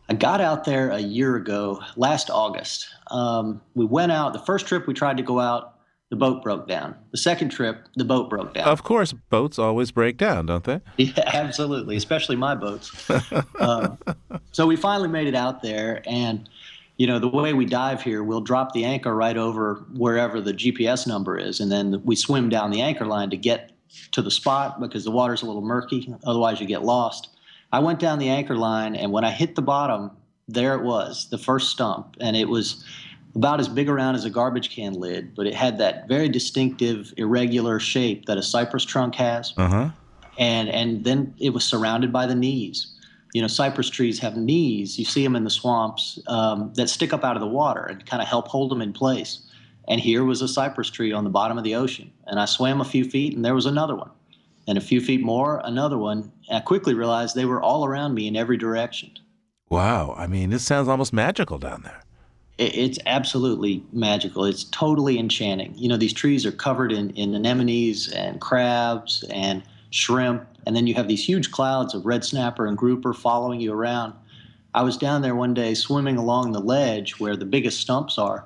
I 0.07 0.13
got 0.13 0.39
out 0.39 0.65
there 0.65 0.91
a 0.91 0.99
year 0.99 1.35
ago, 1.35 1.81
last 1.95 2.29
August. 2.29 2.87
Um, 3.09 3.61
we 3.73 3.85
went 3.85 4.11
out. 4.11 4.33
The 4.33 4.39
first 4.39 4.67
trip 4.67 4.85
we 4.85 4.93
tried 4.93 5.17
to 5.17 5.23
go 5.23 5.39
out, 5.39 5.74
the 6.09 6.15
boat 6.15 6.43
broke 6.43 6.67
down. 6.67 6.95
The 7.11 7.17
second 7.17 7.49
trip, 7.49 7.87
the 7.95 8.05
boat 8.05 8.29
broke 8.29 8.53
down. 8.53 8.67
Of 8.67 8.83
course, 8.83 9.11
boats 9.13 9.57
always 9.57 9.91
break 9.91 10.17
down, 10.17 10.45
don't 10.45 10.63
they? 10.63 10.81
Yeah, 10.97 11.23
absolutely, 11.25 11.95
especially 11.95 12.35
my 12.35 12.55
boats. 12.55 13.09
uh, 13.59 13.95
so 14.51 14.67
we 14.67 14.75
finally 14.75 15.09
made 15.09 15.27
it 15.27 15.35
out 15.35 15.61
there, 15.61 16.03
and 16.05 16.47
you 16.97 17.07
know 17.07 17.19
the 17.19 17.27
way 17.27 17.53
we 17.53 17.65
dive 17.65 18.01
here, 18.01 18.23
we'll 18.23 18.41
drop 18.41 18.73
the 18.73 18.85
anchor 18.85 19.15
right 19.15 19.37
over 19.37 19.85
wherever 19.95 20.41
the 20.41 20.53
GPS 20.53 21.07
number 21.07 21.37
is, 21.37 21.59
and 21.59 21.71
then 21.71 22.01
we 22.03 22.15
swim 22.15 22.49
down 22.49 22.71
the 22.71 22.81
anchor 22.81 23.05
line 23.05 23.29
to 23.31 23.37
get 23.37 23.71
to 24.11 24.21
the 24.21 24.31
spot 24.31 24.79
because 24.79 25.03
the 25.03 25.11
water's 25.11 25.41
a 25.41 25.45
little 25.45 25.61
murky. 25.61 26.13
Otherwise, 26.25 26.59
you 26.59 26.67
get 26.67 26.83
lost. 26.83 27.29
I 27.71 27.79
went 27.79 27.99
down 27.99 28.19
the 28.19 28.29
anchor 28.29 28.55
line, 28.55 28.95
and 28.95 29.11
when 29.11 29.25
I 29.25 29.31
hit 29.31 29.55
the 29.55 29.61
bottom, 29.61 30.11
there 30.47 30.75
it 30.75 30.83
was, 30.83 31.29
the 31.29 31.37
first 31.37 31.71
stump, 31.71 32.15
and 32.19 32.35
it 32.35 32.47
was 32.47 32.85
about 33.35 33.59
as 33.59 33.67
big 33.67 33.89
around 33.89 34.15
as 34.15 34.25
a 34.25 34.29
garbage 34.29 34.73
can 34.73 34.93
lid, 34.93 35.35
but 35.35 35.45
it 35.45 35.53
had 35.53 35.77
that 35.77 36.07
very 36.07 36.29
distinctive, 36.29 37.13
irregular 37.17 37.79
shape 37.79 38.25
that 38.25 38.37
a 38.37 38.43
cypress 38.43 38.85
trunk 38.85 39.15
has. 39.15 39.53
Uh-huh. 39.57 39.89
And 40.37 40.69
and 40.69 41.03
then 41.03 41.33
it 41.37 41.51
was 41.51 41.63
surrounded 41.63 42.11
by 42.11 42.25
the 42.25 42.35
knees. 42.35 42.93
You 43.33 43.41
know, 43.41 43.47
cypress 43.47 43.89
trees 43.89 44.19
have 44.19 44.37
knees. 44.37 44.97
You 44.97 45.03
see 45.03 45.23
them 45.23 45.35
in 45.35 45.43
the 45.43 45.49
swamps 45.49 46.19
um, 46.27 46.71
that 46.75 46.89
stick 46.89 47.11
up 47.11 47.25
out 47.25 47.35
of 47.35 47.41
the 47.41 47.47
water 47.47 47.83
and 47.83 48.05
kind 48.05 48.21
of 48.21 48.27
help 48.27 48.47
hold 48.47 48.71
them 48.71 48.81
in 48.81 48.93
place. 48.93 49.41
And 49.87 49.99
here 49.99 50.23
was 50.23 50.41
a 50.41 50.47
cypress 50.47 50.89
tree 50.89 51.11
on 51.11 51.25
the 51.25 51.29
bottom 51.29 51.57
of 51.57 51.63
the 51.63 51.75
ocean. 51.75 52.11
And 52.27 52.39
I 52.39 52.45
swam 52.45 52.81
a 52.81 52.85
few 52.85 53.03
feet, 53.03 53.35
and 53.35 53.43
there 53.43 53.53
was 53.53 53.65
another 53.65 53.95
one. 53.95 54.09
And 54.67 54.77
a 54.77 54.81
few 54.81 54.99
feet 54.99 55.21
more, 55.21 55.61
another 55.63 55.97
one. 55.97 56.31
And 56.49 56.57
I 56.57 56.61
quickly 56.61 56.93
realized 56.93 57.35
they 57.35 57.45
were 57.45 57.61
all 57.61 57.85
around 57.85 58.15
me 58.15 58.27
in 58.27 58.35
every 58.35 58.57
direction. 58.57 59.11
Wow. 59.69 60.15
I 60.17 60.27
mean, 60.27 60.49
this 60.49 60.63
sounds 60.63 60.87
almost 60.87 61.13
magical 61.13 61.59
down 61.59 61.81
there 61.83 62.04
it's 62.57 62.99
absolutely 63.05 63.83
magical. 63.91 64.45
It's 64.45 64.63
totally 64.65 65.19
enchanting. 65.19 65.73
You 65.77 65.89
know, 65.89 65.97
these 65.97 66.13
trees 66.13 66.45
are 66.45 66.51
covered 66.51 66.91
in, 66.91 67.09
in 67.11 67.35
anemones 67.35 68.09
and 68.11 68.39
crabs 68.39 69.25
and 69.29 69.61
shrimp, 69.89 70.47
and 70.65 70.75
then 70.75 70.87
you 70.87 70.93
have 70.95 71.07
these 71.07 71.27
huge 71.27 71.51
clouds 71.51 71.93
of 71.93 72.05
red 72.05 72.23
snapper 72.23 72.65
and 72.65 72.77
grouper 72.77 73.13
following 73.13 73.59
you 73.59 73.73
around. 73.73 74.13
I 74.73 74.83
was 74.83 74.97
down 74.97 75.21
there 75.21 75.35
one 75.35 75.53
day 75.53 75.73
swimming 75.73 76.17
along 76.17 76.51
the 76.51 76.59
ledge 76.59 77.19
where 77.19 77.35
the 77.35 77.45
biggest 77.45 77.79
stumps 77.79 78.17
are, 78.17 78.45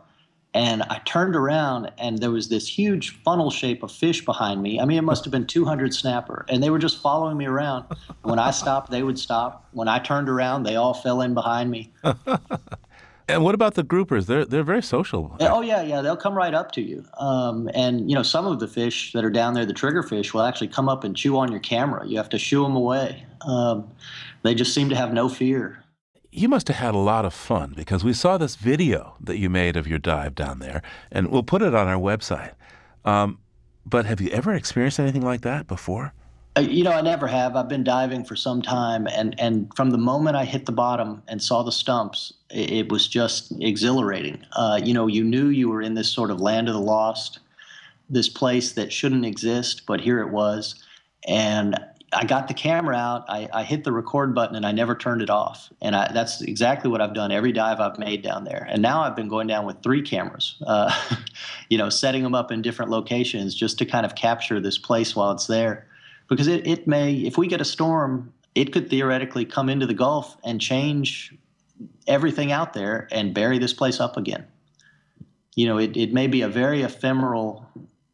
And 0.53 0.83
I 0.83 0.99
turned 1.05 1.35
around 1.35 1.91
and 1.97 2.19
there 2.19 2.31
was 2.31 2.49
this 2.49 2.67
huge 2.67 3.21
funnel 3.23 3.51
shape 3.51 3.83
of 3.83 3.91
fish 3.91 4.25
behind 4.25 4.61
me. 4.61 4.79
I 4.79 4.85
mean, 4.85 4.97
it 4.97 5.03
must 5.03 5.23
have 5.25 5.31
been 5.31 5.45
200 5.45 5.93
snapper. 5.93 6.45
And 6.49 6.61
they 6.61 6.69
were 6.71 6.79
just 6.79 7.01
following 7.01 7.37
me 7.37 7.45
around. 7.45 7.85
When 8.23 8.39
I 8.39 8.51
stopped, 8.51 8.91
they 8.91 9.03
would 9.03 9.19
stop. 9.19 9.67
When 9.71 9.87
I 9.87 9.99
turned 9.99 10.29
around, 10.29 10.63
they 10.63 10.75
all 10.75 10.93
fell 10.93 11.21
in 11.21 11.33
behind 11.35 11.69
me. 11.69 11.93
and 13.29 13.43
what 13.43 13.55
about 13.55 13.75
the 13.75 13.83
groupers? 13.83 14.25
They're, 14.25 14.45
they're 14.45 14.63
very 14.63 14.81
social. 14.81 15.35
Oh, 15.39 15.61
yeah, 15.61 15.81
yeah. 15.81 16.01
They'll 16.01 16.17
come 16.17 16.33
right 16.33 16.53
up 16.53 16.71
to 16.73 16.81
you. 16.81 17.05
Um, 17.17 17.69
and, 17.73 18.09
you 18.09 18.15
know, 18.15 18.23
some 18.23 18.45
of 18.45 18.59
the 18.59 18.67
fish 18.67 19.13
that 19.13 19.23
are 19.23 19.29
down 19.29 19.53
there, 19.53 19.65
the 19.65 19.73
triggerfish, 19.73 20.33
will 20.33 20.41
actually 20.41 20.67
come 20.67 20.89
up 20.89 21.03
and 21.03 21.15
chew 21.15 21.37
on 21.37 21.51
your 21.51 21.61
camera. 21.61 22.05
You 22.05 22.17
have 22.17 22.29
to 22.29 22.39
shoo 22.39 22.63
them 22.63 22.75
away. 22.75 23.25
Um, 23.41 23.89
they 24.43 24.53
just 24.53 24.73
seem 24.73 24.89
to 24.89 24.95
have 24.95 25.13
no 25.13 25.29
fear 25.29 25.83
you 26.31 26.47
must 26.47 26.67
have 26.67 26.77
had 26.77 26.93
a 26.93 26.99
lot 26.99 27.25
of 27.25 27.33
fun 27.33 27.73
because 27.75 28.03
we 28.03 28.13
saw 28.13 28.37
this 28.37 28.55
video 28.55 29.15
that 29.19 29.37
you 29.37 29.49
made 29.49 29.75
of 29.75 29.87
your 29.87 29.99
dive 29.99 30.35
down 30.35 30.59
there, 30.59 30.81
and 31.11 31.31
we'll 31.31 31.43
put 31.43 31.61
it 31.61 31.73
on 31.73 31.87
our 31.87 31.99
website. 31.99 32.53
Um, 33.03 33.39
but 33.85 34.05
have 34.05 34.21
you 34.21 34.29
ever 34.29 34.53
experienced 34.53 34.99
anything 34.99 35.23
like 35.23 35.41
that 35.41 35.67
before? 35.67 36.13
You 36.57 36.83
know, 36.83 36.91
I 36.91 37.01
never 37.01 37.27
have. 37.27 37.55
I've 37.55 37.69
been 37.69 37.83
diving 37.83 38.25
for 38.25 38.35
some 38.35 38.61
time, 38.61 39.07
and 39.07 39.39
and 39.39 39.71
from 39.75 39.91
the 39.91 39.97
moment 39.97 40.35
I 40.35 40.45
hit 40.45 40.65
the 40.65 40.71
bottom 40.71 41.21
and 41.27 41.41
saw 41.41 41.63
the 41.63 41.71
stumps, 41.71 42.33
it, 42.49 42.71
it 42.71 42.91
was 42.91 43.07
just 43.07 43.53
exhilarating. 43.61 44.43
Uh, 44.53 44.79
you 44.83 44.93
know, 44.93 45.07
you 45.07 45.23
knew 45.23 45.47
you 45.47 45.69
were 45.69 45.81
in 45.81 45.93
this 45.93 46.11
sort 46.11 46.31
of 46.31 46.41
land 46.41 46.67
of 46.67 46.73
the 46.73 46.81
lost, 46.81 47.39
this 48.09 48.27
place 48.27 48.73
that 48.73 48.91
shouldn't 48.91 49.25
exist, 49.25 49.83
but 49.85 50.01
here 50.01 50.19
it 50.19 50.31
was, 50.31 50.83
and 51.27 51.79
I 52.11 52.25
got 52.25 52.47
the 52.47 52.53
camera 52.53 52.95
out, 52.95 53.25
I, 53.29 53.47
I, 53.53 53.63
hit 53.63 53.83
the 53.83 53.91
record 53.91 54.33
button, 54.33 54.55
and 54.55 54.65
I 54.65 54.71
never 54.71 54.95
turned 54.95 55.21
it 55.21 55.29
off. 55.29 55.71
And 55.81 55.95
I, 55.95 56.11
that's 56.11 56.41
exactly 56.41 56.89
what 56.89 57.01
I've 57.01 57.13
done 57.13 57.31
every 57.31 57.51
dive 57.51 57.79
I've 57.79 57.99
made 57.99 58.23
down 58.23 58.45
there. 58.45 58.67
And 58.69 58.81
now 58.81 59.01
I've 59.01 59.15
been 59.15 59.27
going 59.27 59.47
down 59.47 59.65
with 59.65 59.83
three 59.83 60.01
cameras, 60.01 60.55
uh, 60.65 60.91
you 61.69 61.77
know, 61.77 61.89
setting 61.89 62.23
them 62.23 62.33
up 62.33 62.51
in 62.51 62.61
different 62.61 62.89
locations 62.89 63.53
just 63.53 63.77
to 63.79 63.85
kind 63.85 64.05
of 64.05 64.15
capture 64.15 64.59
this 64.59 64.77
place 64.77 65.15
while 65.15 65.31
it's 65.31 65.47
there. 65.47 65.85
Because 66.29 66.47
it, 66.47 66.65
it 66.67 66.87
may, 66.87 67.13
if 67.13 67.37
we 67.37 67.47
get 67.47 67.59
a 67.59 67.65
storm, 67.65 68.33
it 68.55 68.71
could 68.71 68.89
theoretically 68.89 69.45
come 69.45 69.69
into 69.69 69.85
the 69.85 69.93
Gulf 69.93 70.37
and 70.43 70.61
change 70.61 71.33
everything 72.07 72.51
out 72.51 72.73
there 72.73 73.07
and 73.11 73.33
bury 73.33 73.57
this 73.57 73.73
place 73.73 73.99
up 73.99 74.17
again. 74.17 74.45
You 75.55 75.67
know, 75.67 75.77
it, 75.77 75.97
it 75.97 76.13
may 76.13 76.27
be 76.27 76.41
a 76.41 76.47
very 76.47 76.83
ephemeral 76.83 77.65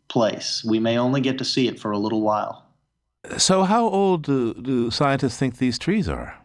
place. 0.08 0.64
We 0.64 0.80
may 0.80 0.98
only 0.98 1.22
get 1.22 1.38
to 1.40 1.46
see 1.46 1.68
it 1.68 1.80
for 1.80 1.92
a 1.92 1.98
little 1.98 2.22
while. 2.22 2.64
So, 3.38 3.64
how 3.64 3.88
old 3.88 4.24
do, 4.24 4.54
do 4.54 4.92
scientists 4.92 5.38
think 5.38 5.58
these 5.58 5.80
trees 5.80 6.08
are? 6.08 6.38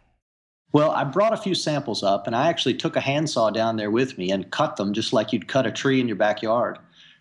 Well, 0.73 0.93
I 0.93 1.05
brought 1.05 1.33
a 1.33 1.37
few 1.37 1.55
samples 1.55 2.03
up, 2.03 2.27
and 2.27 2.35
I 2.35 2.49
actually 2.49 2.75
took 2.75 2.97
a 2.97 3.01
handsaw 3.01 3.51
down 3.51 3.77
there 3.77 3.91
with 3.91 4.17
me 4.17 4.31
and 4.31 4.51
cut 4.51 4.77
them 4.77 4.93
just 4.93 5.13
like 5.13 5.33
you'd 5.33 5.49
cut 5.49 5.67
a 5.67 5.73
tree 5.73 6.01
in 6.01 6.07
your 6.07 6.17
backyard. 6.17 6.79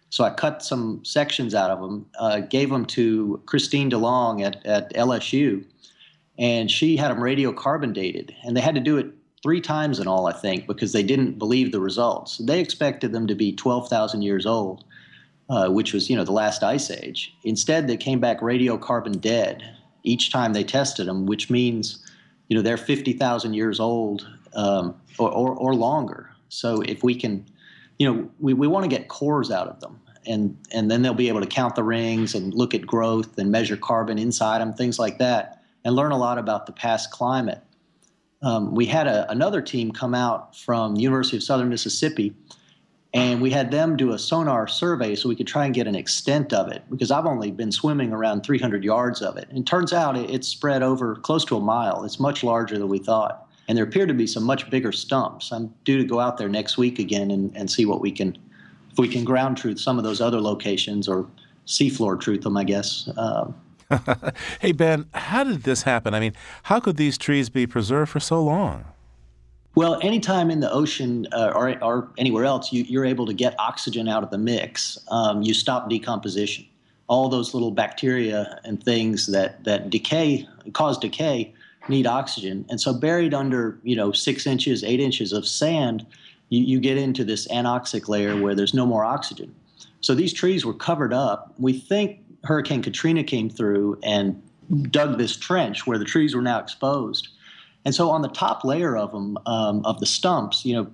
So 0.10 0.24
I 0.24 0.32
cut 0.32 0.64
some 0.64 1.04
sections 1.06 1.54
out 1.54 1.70
of 1.70 1.80
them, 1.82 2.06
uh, 2.18 2.40
gave 2.40 2.70
them 2.70 2.86
to 2.88 3.42
Kristine 3.46 3.92
DeLong 3.92 4.44
at, 4.44 4.66
at 4.66 4.94
LSU, 4.94 5.64
and 6.38 6.72
she 6.72 6.98
had 6.98 7.12
them 7.12 7.20
radiocarbon 7.20 7.94
dated. 7.94 8.36
And 8.44 8.58
they 8.58 8.62
had 8.62 8.76
to 8.76 8.82
do 8.82 8.98
it 8.98 9.08
three 9.44 9.62
times 9.62 10.00
in 10.00 10.08
all, 10.08 10.28
I 10.28 10.34
think, 10.34 10.68
because 10.68 10.94
they 10.94 11.04
didn't 11.04 11.38
believe 11.38 11.72
the 11.72 11.80
results. 11.80 12.38
They 12.40 12.60
expected 12.60 13.12
them 13.12 13.28
to 13.28 13.36
be 13.36 13.54
12,000 13.54 14.22
years 14.22 14.46
old 14.46 14.84
uh, 15.50 15.68
which 15.70 15.94
was 15.94 16.10
you 16.10 16.16
know 16.16 16.24
the 16.24 16.32
last 16.32 16.64
ice 16.64 16.92
age. 16.92 17.36
Instead, 17.44 17.88
they 17.88 17.98
came 17.98 18.20
back 18.20 18.40
radiocarbon 18.40 19.20
dead 19.20 19.64
each 20.04 20.32
time 20.32 20.54
they 20.54 20.64
tested 20.64 21.08
them, 21.08 21.26
which 21.26 21.50
means 21.50 22.06
you 22.48 22.56
know 22.56 22.62
they're 22.62 22.78
50,000 22.78 23.54
years 23.54 23.80
old 23.80 24.28
um, 24.54 24.96
or, 25.18 25.32
or, 25.32 25.56
or, 25.56 25.76
longer. 25.76 26.32
So 26.50 26.82
if 26.82 27.04
we 27.04 27.14
can, 27.14 27.46
you 28.00 28.12
know, 28.12 28.30
we, 28.40 28.54
we 28.54 28.68
want 28.68 28.84
to 28.84 28.90
get 28.90 29.08
cores 29.08 29.52
out 29.52 29.68
of 29.68 29.80
them. 29.80 30.00
And, 30.26 30.58
and 30.72 30.90
then 30.90 31.02
they'll 31.02 31.14
be 31.14 31.30
able 31.30 31.42
to 31.42 31.48
count 31.48 31.76
the 31.76 31.84
rings 31.84 32.34
and 32.34 32.54
look 32.54 32.74
at 32.74 32.86
growth 32.86 33.38
and 33.38 33.52
measure 33.52 33.78
carbon 33.78 34.18
inside 34.18 34.60
them, 34.60 34.74
things 34.74 35.00
like 35.00 35.18
that, 35.20 35.64
and 35.86 35.96
learn 35.96 36.12
a 36.12 36.18
lot 36.18 36.38
about 36.38 36.66
the 36.66 36.72
past 36.72 37.12
climate. 37.12 37.62
Um, 38.42 38.74
we 38.74 38.86
had 38.86 39.08
a, 39.08 39.30
another 39.32 39.62
team 39.62 39.92
come 39.92 40.16
out 40.16 40.56
from 40.56 40.96
the 40.96 41.02
University 41.02 41.38
of 41.38 41.44
Southern 41.44 41.70
Mississippi 41.70 42.36
and 43.14 43.42
we 43.42 43.50
had 43.50 43.72
them 43.72 43.98
do 43.98 44.12
a 44.12 44.20
sonar 44.20 44.68
survey 44.68 45.16
so 45.16 45.30
we 45.30 45.36
could 45.36 45.48
try 45.48 45.66
and 45.66 45.74
get 45.74 45.88
an 45.88 45.96
extent 45.96 46.54
of 46.54 46.72
it 46.72 46.84
because 46.92 47.10
I've 47.10 47.26
only 47.26 47.50
been 47.50 47.72
swimming 47.72 48.14
around 48.14 48.44
300 48.44 48.84
yards 48.84 49.22
of 49.22 49.36
it. 49.36 49.48
And 49.50 49.58
it 49.58 49.66
turns 49.66 49.94
out 49.94 50.16
it's 50.16 50.48
spread 50.48 50.84
over 50.84 51.16
close 51.16 51.44
to 51.46 51.58
a 51.58 51.62
mile. 51.62 52.04
It's 52.04 52.20
much 52.20 52.44
larger 52.44 52.78
than 52.78 52.88
we 52.88 53.00
thought. 53.00 53.49
And 53.70 53.78
there 53.78 53.86
appear 53.86 54.08
to 54.08 54.16
be 54.16 54.26
some 54.26 54.44
much 54.44 54.68
bigger 54.72 54.92
stumps. 54.92 55.52
I'm 55.52 55.72
due 55.86 56.00
to 56.00 56.04
go 56.04 56.20
out 56.20 56.40
there 56.40 56.50
next 56.50 56.80
week 56.80 56.98
again 56.98 57.30
and, 57.30 57.56
and 57.56 57.70
see 57.70 57.86
what 57.86 58.02
we 58.02 58.12
can, 58.12 58.36
if 58.92 58.98
we 58.98 59.08
can 59.08 59.24
ground 59.24 59.58
truth 59.58 59.80
some 59.80 60.00
of 60.00 60.04
those 60.04 60.22
other 60.22 60.42
locations 60.42 61.08
or 61.08 61.28
seafloor 61.68 62.20
truth 62.20 62.42
them, 62.42 62.58
I 62.58 62.64
guess. 62.64 63.08
Uh, 63.16 63.52
hey, 64.60 64.72
Ben, 64.72 65.06
how 65.14 65.44
did 65.44 65.64
this 65.64 65.84
happen? 65.84 66.16
I 66.16 66.20
mean, 66.20 66.34
how 66.64 66.80
could 66.80 66.98
these 66.98 67.16
trees 67.16 67.50
be 67.50 67.68
preserved 67.68 68.10
for 68.10 68.20
so 68.20 68.42
long? 68.42 68.86
Well, 69.76 70.00
anytime 70.02 70.50
in 70.50 70.62
the 70.62 70.72
ocean 70.72 71.28
uh, 71.32 71.52
or, 71.56 71.82
or, 71.84 72.10
anywhere 72.18 72.46
else, 72.46 72.74
you, 72.74 73.00
are 73.00 73.06
able 73.06 73.28
to 73.28 73.34
get 73.34 73.54
oxygen 73.60 74.08
out 74.08 74.24
of 74.24 74.32
the 74.32 74.40
mix, 74.40 74.98
um, 75.10 75.44
you 75.44 75.54
stop 75.54 75.90
decomposition. 75.90 76.66
All 77.06 77.30
those 77.30 77.54
little 77.54 77.72
bacteria 77.72 78.60
and 78.64 78.84
things 78.84 79.28
that, 79.28 79.64
that 79.66 79.92
decay, 79.92 80.48
cause 80.74 80.98
decay, 80.98 81.54
need 81.90 82.08
oxygen. 82.08 82.66
And 82.70 82.80
so 82.80 82.94
buried 82.94 83.34
under, 83.34 83.80
you 83.84 83.96
know, 83.96 84.12
six 84.12 84.46
inches, 84.46 84.84
eight 84.84 85.00
inches 85.00 85.34
of 85.34 85.48
sand, 85.48 86.06
you, 86.50 86.62
you 86.62 86.80
get 86.80 86.98
into 86.98 87.24
this 87.24 87.48
anoxic 87.48 88.08
layer 88.08 88.40
where 88.40 88.56
there's 88.56 88.74
no 88.74 88.86
more 88.86 89.04
oxygen. 89.04 89.54
So 90.02 90.16
these 90.16 90.34
trees 90.34 90.66
were 90.66 90.74
covered 90.74 91.14
up. 91.14 91.54
We 91.58 91.74
think 91.74 92.22
Hurricane 92.44 92.82
Katrina 92.82 93.24
came 93.24 93.50
through 93.50 94.00
and 94.04 94.42
dug 94.92 95.18
this 95.18 95.36
trench 95.36 95.86
where 95.88 95.98
the 95.98 96.06
trees 96.06 96.36
were 96.36 96.42
now 96.42 96.60
exposed 96.60 97.30
and 97.86 97.96
so 97.96 98.10
on 98.10 98.22
the 98.22 98.30
top 98.30 98.64
layer 98.64 98.98
of 98.98 99.12
them, 99.12 99.38
um, 99.46 99.86
of 99.86 100.00
the 100.00 100.06
stumps, 100.06 100.66
you 100.66 100.76
know, 100.76 100.88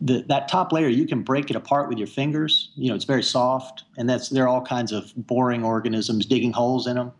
the, 0.00 0.24
that 0.28 0.48
top 0.48 0.72
layer, 0.72 0.88
you 0.88 1.06
can 1.06 1.22
break 1.22 1.48
it 1.48 1.56
apart 1.56 1.88
with 1.88 1.96
your 1.96 2.06
fingers. 2.06 2.70
You 2.76 2.90
know, 2.90 2.94
it's 2.94 3.06
very 3.06 3.22
soft, 3.22 3.84
and 3.96 4.08
that's 4.08 4.28
there 4.28 4.44
are 4.44 4.48
all 4.48 4.60
kinds 4.60 4.92
of 4.92 5.12
boring 5.16 5.64
organisms 5.64 6.26
digging 6.26 6.52
holes 6.52 6.86
in 6.86 6.96
them. 6.96 7.12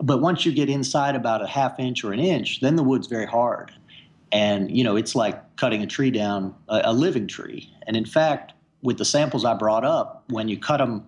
But 0.00 0.20
once 0.20 0.44
you 0.44 0.52
get 0.52 0.68
inside 0.68 1.14
about 1.14 1.42
a 1.42 1.46
half 1.46 1.78
inch 1.78 2.04
or 2.04 2.12
an 2.12 2.20
inch, 2.20 2.60
then 2.60 2.76
the 2.76 2.82
wood's 2.82 3.06
very 3.06 3.26
hard, 3.26 3.72
and 4.32 4.74
you 4.76 4.82
know 4.82 4.96
it's 4.96 5.14
like 5.14 5.56
cutting 5.56 5.82
a 5.82 5.86
tree 5.86 6.10
down, 6.10 6.54
a, 6.68 6.82
a 6.84 6.92
living 6.92 7.26
tree. 7.26 7.72
And 7.86 7.96
in 7.96 8.04
fact, 8.04 8.52
with 8.82 8.98
the 8.98 9.04
samples 9.04 9.44
I 9.44 9.54
brought 9.54 9.84
up, 9.84 10.24
when 10.28 10.48
you 10.48 10.58
cut 10.58 10.78
them, 10.78 11.06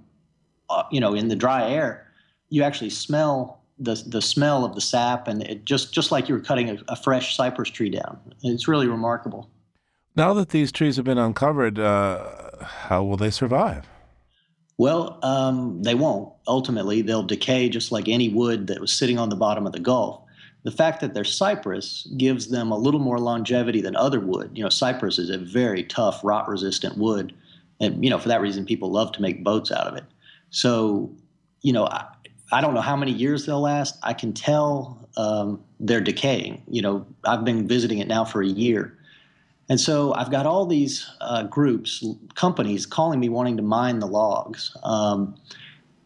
uh, 0.70 0.84
you 0.90 1.00
know, 1.00 1.14
in 1.14 1.28
the 1.28 1.36
dry 1.36 1.68
air, 1.68 2.10
you 2.48 2.62
actually 2.62 2.90
smell 2.90 3.60
the 3.78 4.02
the 4.06 4.22
smell 4.22 4.64
of 4.64 4.74
the 4.74 4.80
sap, 4.80 5.28
and 5.28 5.42
it 5.42 5.64
just 5.64 5.92
just 5.92 6.10
like 6.10 6.28
you 6.28 6.34
were 6.34 6.40
cutting 6.40 6.70
a, 6.70 6.78
a 6.88 6.96
fresh 6.96 7.36
cypress 7.36 7.70
tree 7.70 7.90
down. 7.90 8.18
It's 8.42 8.68
really 8.68 8.86
remarkable. 8.86 9.50
Now 10.14 10.32
that 10.34 10.48
these 10.48 10.72
trees 10.72 10.96
have 10.96 11.04
been 11.04 11.18
uncovered, 11.18 11.78
uh, 11.78 12.24
how 12.62 13.04
will 13.04 13.18
they 13.18 13.30
survive? 13.30 13.86
Well, 14.78 15.18
um, 15.22 15.82
they 15.82 15.94
won't. 15.94 16.32
Ultimately, 16.46 17.02
they'll 17.02 17.22
decay 17.22 17.68
just 17.68 17.92
like 17.92 18.08
any 18.08 18.28
wood 18.28 18.66
that 18.66 18.80
was 18.80 18.92
sitting 18.92 19.18
on 19.18 19.30
the 19.30 19.36
bottom 19.36 19.66
of 19.66 19.72
the 19.72 19.80
Gulf. 19.80 20.22
The 20.64 20.70
fact 20.70 21.00
that 21.00 21.14
they're 21.14 21.24
cypress 21.24 22.06
gives 22.16 22.48
them 22.48 22.72
a 22.72 22.76
little 22.76 23.00
more 23.00 23.18
longevity 23.18 23.80
than 23.80 23.96
other 23.96 24.20
wood. 24.20 24.50
You 24.54 24.64
know, 24.64 24.68
cypress 24.68 25.18
is 25.18 25.30
a 25.30 25.38
very 25.38 25.84
tough, 25.84 26.20
rot-resistant 26.24 26.98
wood, 26.98 27.32
and 27.80 28.02
you 28.02 28.10
know 28.10 28.18
for 28.18 28.28
that 28.28 28.40
reason, 28.40 28.66
people 28.66 28.90
love 28.90 29.12
to 29.12 29.22
make 29.22 29.44
boats 29.44 29.70
out 29.70 29.86
of 29.86 29.96
it. 29.96 30.04
So, 30.50 31.14
you 31.62 31.72
know, 31.72 31.88
I 32.52 32.60
don't 32.60 32.74
know 32.74 32.80
how 32.80 32.96
many 32.96 33.12
years 33.12 33.46
they'll 33.46 33.60
last. 33.60 33.96
I 34.02 34.12
can 34.12 34.32
tell 34.32 35.08
um, 35.16 35.62
they're 35.80 36.00
decaying. 36.00 36.62
You 36.68 36.82
know, 36.82 37.06
I've 37.24 37.44
been 37.44 37.66
visiting 37.66 37.98
it 37.98 38.08
now 38.08 38.24
for 38.24 38.42
a 38.42 38.46
year. 38.46 38.96
And 39.68 39.80
so 39.80 40.14
I've 40.14 40.30
got 40.30 40.46
all 40.46 40.66
these 40.66 41.10
uh, 41.20 41.42
groups, 41.44 42.04
companies 42.34 42.86
calling 42.86 43.18
me 43.18 43.28
wanting 43.28 43.56
to 43.56 43.62
mine 43.62 43.98
the 43.98 44.06
logs. 44.06 44.76
Um, 44.84 45.36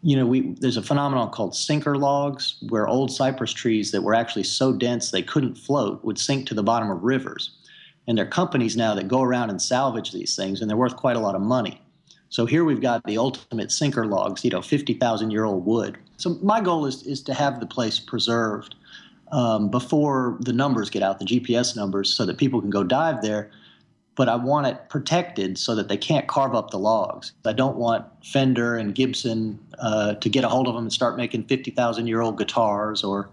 you 0.02 0.16
know, 0.16 0.26
we, 0.26 0.54
there's 0.60 0.78
a 0.78 0.82
phenomenon 0.82 1.30
called 1.30 1.54
sinker 1.54 1.96
logs 1.96 2.56
where 2.70 2.88
old 2.88 3.12
cypress 3.12 3.52
trees 3.52 3.90
that 3.90 4.02
were 4.02 4.14
actually 4.14 4.44
so 4.44 4.72
dense 4.72 5.10
they 5.10 5.22
couldn't 5.22 5.56
float 5.56 6.02
would 6.04 6.18
sink 6.18 6.46
to 6.46 6.54
the 6.54 6.62
bottom 6.62 6.90
of 6.90 7.02
rivers. 7.02 7.50
And 8.06 8.16
there 8.16 8.24
are 8.24 8.30
companies 8.30 8.76
now 8.76 8.94
that 8.94 9.08
go 9.08 9.20
around 9.20 9.50
and 9.50 9.60
salvage 9.60 10.12
these 10.12 10.34
things, 10.34 10.60
and 10.60 10.70
they're 10.70 10.76
worth 10.76 10.96
quite 10.96 11.16
a 11.16 11.20
lot 11.20 11.34
of 11.34 11.42
money. 11.42 11.82
So 12.30 12.46
here 12.46 12.64
we've 12.64 12.80
got 12.80 13.04
the 13.04 13.18
ultimate 13.18 13.70
sinker 13.70 14.06
logs, 14.06 14.44
you 14.44 14.50
know, 14.50 14.62
50,000 14.62 15.30
year 15.30 15.44
old 15.44 15.66
wood. 15.66 15.98
So 16.16 16.38
my 16.42 16.60
goal 16.60 16.86
is, 16.86 17.02
is 17.02 17.22
to 17.24 17.34
have 17.34 17.60
the 17.60 17.66
place 17.66 17.98
preserved 17.98 18.76
um, 19.32 19.70
before 19.70 20.36
the 20.40 20.52
numbers 20.52 20.90
get 20.90 21.02
out, 21.02 21.18
the 21.18 21.24
GPS 21.24 21.76
numbers, 21.76 22.12
so 22.12 22.26
that 22.26 22.38
people 22.38 22.60
can 22.60 22.70
go 22.70 22.84
dive 22.84 23.22
there. 23.22 23.50
But 24.16 24.28
I 24.28 24.36
want 24.36 24.66
it 24.66 24.88
protected 24.88 25.56
so 25.56 25.74
that 25.74 25.88
they 25.88 25.96
can't 25.96 26.26
carve 26.26 26.54
up 26.54 26.70
the 26.70 26.78
logs. 26.78 27.32
I 27.44 27.52
don't 27.52 27.76
want 27.76 28.04
Fender 28.24 28.76
and 28.76 28.94
Gibson 28.94 29.58
uh, 29.78 30.14
to 30.14 30.28
get 30.28 30.44
a 30.44 30.48
hold 30.48 30.68
of 30.68 30.74
them 30.74 30.84
and 30.84 30.92
start 30.92 31.16
making 31.16 31.44
50,000 31.44 32.06
year 32.06 32.20
old 32.20 32.36
guitars 32.36 33.02
or 33.02 33.30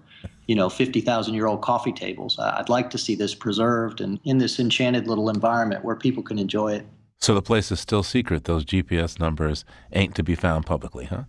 you 0.48 0.56
know 0.56 0.70
50,000 0.70 1.34
year 1.34 1.48
old 1.48 1.62
coffee 1.62 1.92
tables. 1.92 2.40
I'd 2.40 2.70
like 2.70 2.90
to 2.92 2.98
see 2.98 3.16
this 3.16 3.36
preserved 3.36 4.00
and 4.00 4.20
in 4.24 4.38
this 4.38 4.60
enchanted 4.60 5.08
little 5.08 5.30
environment 5.30 5.84
where 5.84 5.96
people 5.96 6.24
can 6.24 6.40
enjoy 6.40 6.74
it. 6.76 6.86
So 7.20 7.34
the 7.34 7.42
place 7.42 7.72
is 7.72 7.80
still 7.80 8.04
secret. 8.04 8.46
Those 8.46 8.64
GPS 8.64 9.20
numbers 9.20 9.66
ain't 9.92 10.16
to 10.16 10.24
be 10.24 10.36
found 10.36 10.66
publicly, 10.66 11.06
huh? 11.06 11.24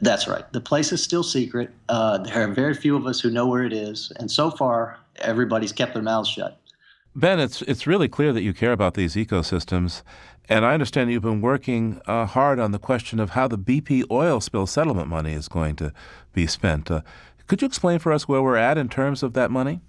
That's 0.00 0.28
right. 0.28 0.50
The 0.52 0.60
place 0.60 0.92
is 0.92 1.02
still 1.02 1.22
secret. 1.22 1.70
Uh, 1.88 2.18
there 2.18 2.48
are 2.48 2.52
very 2.52 2.74
few 2.74 2.96
of 2.96 3.06
us 3.06 3.20
who 3.20 3.30
know 3.30 3.46
where 3.46 3.64
it 3.64 3.72
is, 3.72 4.12
and 4.16 4.30
so 4.30 4.50
far, 4.50 4.98
everybody's 5.16 5.72
kept 5.72 5.94
their 5.94 6.02
mouths 6.02 6.28
shut. 6.28 6.60
Ben, 7.14 7.40
it's 7.40 7.62
it's 7.62 7.86
really 7.86 8.08
clear 8.08 8.32
that 8.34 8.42
you 8.42 8.52
care 8.52 8.72
about 8.72 8.92
these 8.92 9.14
ecosystems, 9.14 10.02
and 10.50 10.66
I 10.66 10.74
understand 10.74 11.10
you've 11.10 11.22
been 11.22 11.40
working 11.40 12.00
uh, 12.06 12.26
hard 12.26 12.58
on 12.58 12.72
the 12.72 12.78
question 12.78 13.18
of 13.18 13.30
how 13.30 13.48
the 13.48 13.56
BP 13.56 14.04
oil 14.10 14.40
spill 14.40 14.66
settlement 14.66 15.08
money 15.08 15.32
is 15.32 15.48
going 15.48 15.76
to 15.76 15.94
be 16.34 16.46
spent. 16.46 16.90
Uh, 16.90 17.00
could 17.46 17.62
you 17.62 17.66
explain 17.66 17.98
for 17.98 18.12
us 18.12 18.28
where 18.28 18.42
we're 18.42 18.56
at 18.56 18.76
in 18.76 18.90
terms 18.90 19.22
of 19.22 19.32
that 19.32 19.50
money? 19.50 19.80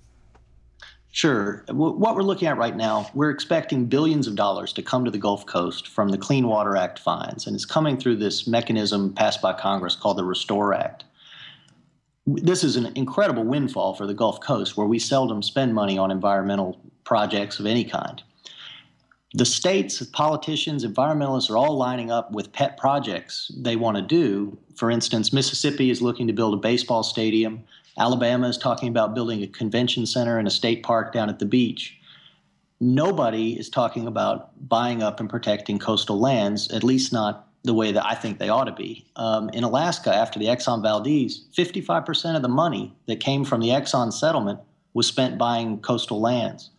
Sure. 1.12 1.64
What 1.70 2.16
we're 2.16 2.22
looking 2.22 2.48
at 2.48 2.58
right 2.58 2.76
now, 2.76 3.10
we're 3.14 3.32
expecting 3.32 3.86
billions 3.86 4.28
of 4.28 4.36
dollars 4.36 4.72
to 4.74 4.84
come 4.84 5.04
to 5.04 5.10
the 5.10 5.18
Gulf 5.18 5.46
Coast 5.48 5.88
from 5.88 6.10
the 6.10 6.18
Clean 6.18 6.48
Water 6.48 6.76
Act 6.76 7.00
fines, 7.00 7.48
and 7.48 7.56
it's 7.56 7.66
coming 7.66 7.98
through 7.98 8.18
this 8.18 8.46
mechanism 8.46 9.14
passed 9.14 9.42
by 9.42 9.54
Congress 9.54 9.96
called 9.96 10.18
the 10.18 10.24
Restore 10.24 10.76
Act. 10.76 11.06
This 12.28 12.64
is 12.64 12.76
an 12.76 12.92
incredible 12.96 13.44
windfall 13.44 13.96
for 13.96 14.06
the 14.06 14.14
Gulf 14.14 14.42
Coast 14.42 14.78
where 14.78 14.86
we 14.86 15.00
seldom 15.00 15.42
spend 15.42 15.74
money 15.74 15.98
on 15.98 16.12
environmental 16.12 16.80
projects 17.04 17.60
of 17.60 17.66
any 17.66 17.86
kind. 17.86 18.22
The 19.34 19.46
states, 19.46 20.02
politicians, 20.04 20.86
environmentalists 20.86 21.50
are 21.50 21.58
all 21.58 21.78
lining 21.78 22.12
up 22.12 22.32
with 22.32 22.52
pet 22.52 22.78
projects 22.78 23.52
they 23.58 23.76
want 23.76 23.98
to 23.98 24.04
do. 24.04 24.58
For 24.76 24.92
instance, 24.92 25.34
Mississippi 25.34 25.90
is 25.90 26.02
looking 26.02 26.28
to 26.28 26.34
build 26.34 26.54
a 26.54 26.58
baseball 26.58 27.04
stadium. 27.04 27.64
Alabama 27.98 28.48
is 28.48 28.58
talking 28.58 28.90
about 28.90 29.16
building 29.16 29.42
a 29.42 29.48
convention 29.48 30.06
center 30.06 30.38
and 30.38 30.48
a 30.48 30.52
state 30.52 30.84
park 30.84 31.12
down 31.12 31.30
at 31.30 31.40
the 31.40 31.46
beach. 31.46 31.98
Nobody 32.80 33.58
is 33.58 33.70
talking 33.70 34.06
about 34.06 34.52
buying 34.70 35.02
up 35.02 35.20
and 35.20 35.30
protecting 35.30 35.80
coastal 35.80 36.20
lands, 36.20 36.72
at 36.72 36.84
least 36.84 37.12
not 37.12 37.48
the 37.64 37.74
way 37.74 37.92
that 37.92 38.06
I 38.06 38.14
think 38.14 38.38
they 38.38 38.50
ought 38.50 38.66
to 38.66 38.72
be. 38.72 39.06
Um, 39.16 39.50
in 39.50 39.64
Alaska, 39.64 40.14
after 40.14 40.38
the 40.38 40.46
Exxon 40.46 40.84
Valdez, 40.84 41.46
55% 41.56 42.36
of 42.36 42.44
the 42.44 42.48
money 42.48 42.96
that 43.08 43.20
came 43.20 43.44
from 43.44 43.62
the 43.62 43.70
Exxon 43.70 44.14
settlement 44.14 44.60
was 44.94 45.08
spent 45.08 45.38
buying 45.38 45.80
coastal 45.80 46.22
lands. 46.22 46.70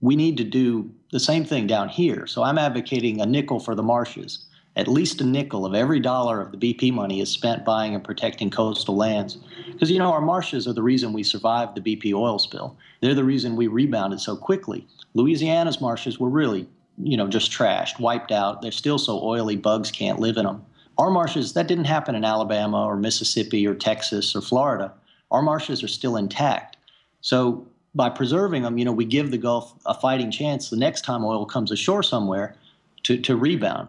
We 0.00 0.14
need 0.14 0.36
to 0.36 0.44
do 0.44 0.90
the 1.10 1.20
same 1.20 1.44
thing 1.44 1.66
down 1.66 1.88
here. 1.88 2.26
So 2.26 2.42
I'm 2.42 2.58
advocating 2.58 3.20
a 3.20 3.26
nickel 3.26 3.60
for 3.60 3.74
the 3.74 3.82
marshes 3.82 4.46
at 4.76 4.88
least 4.88 5.20
a 5.20 5.24
nickel 5.24 5.66
of 5.66 5.74
every 5.74 6.00
dollar 6.00 6.40
of 6.40 6.50
the 6.50 6.56
BP 6.56 6.92
money 6.92 7.20
is 7.20 7.30
spent 7.30 7.64
buying 7.64 7.94
and 7.94 8.02
protecting 8.02 8.50
coastal 8.50 8.96
lands. 8.96 9.38
Because, 9.70 9.90
you 9.90 9.98
know, 9.98 10.12
our 10.12 10.20
marshes 10.20 10.66
are 10.66 10.72
the 10.72 10.82
reason 10.82 11.12
we 11.12 11.22
survived 11.22 11.76
the 11.76 11.96
BP 11.96 12.14
oil 12.14 12.38
spill. 12.38 12.76
They're 13.00 13.14
the 13.14 13.24
reason 13.24 13.56
we 13.56 13.66
rebounded 13.66 14.20
so 14.20 14.36
quickly. 14.36 14.86
Louisiana's 15.14 15.80
marshes 15.80 16.18
were 16.18 16.30
really, 16.30 16.66
you 16.96 17.16
know, 17.16 17.28
just 17.28 17.52
trashed, 17.52 18.00
wiped 18.00 18.32
out. 18.32 18.62
They're 18.62 18.72
still 18.72 18.98
so 18.98 19.20
oily, 19.22 19.56
bugs 19.56 19.90
can't 19.90 20.20
live 20.20 20.38
in 20.38 20.46
them. 20.46 20.64
Our 20.98 21.10
marshes, 21.10 21.52
that 21.52 21.66
didn't 21.66 21.84
happen 21.84 22.14
in 22.14 22.24
Alabama 22.24 22.84
or 22.84 22.96
Mississippi 22.96 23.66
or 23.66 23.74
Texas 23.74 24.34
or 24.34 24.40
Florida. 24.40 24.92
Our 25.30 25.42
marshes 25.42 25.82
are 25.82 25.88
still 25.88 26.16
intact. 26.16 26.76
So 27.20 27.66
by 27.94 28.08
preserving 28.08 28.62
them, 28.62 28.78
you 28.78 28.84
know, 28.84 28.92
we 28.92 29.04
give 29.04 29.30
the 29.30 29.38
Gulf 29.38 29.74
a 29.84 29.94
fighting 29.94 30.30
chance 30.30 30.70
the 30.70 30.76
next 30.76 31.02
time 31.02 31.24
oil 31.24 31.44
comes 31.44 31.70
ashore 31.70 32.02
somewhere 32.02 32.56
to, 33.04 33.18
to 33.18 33.36
rebound. 33.36 33.88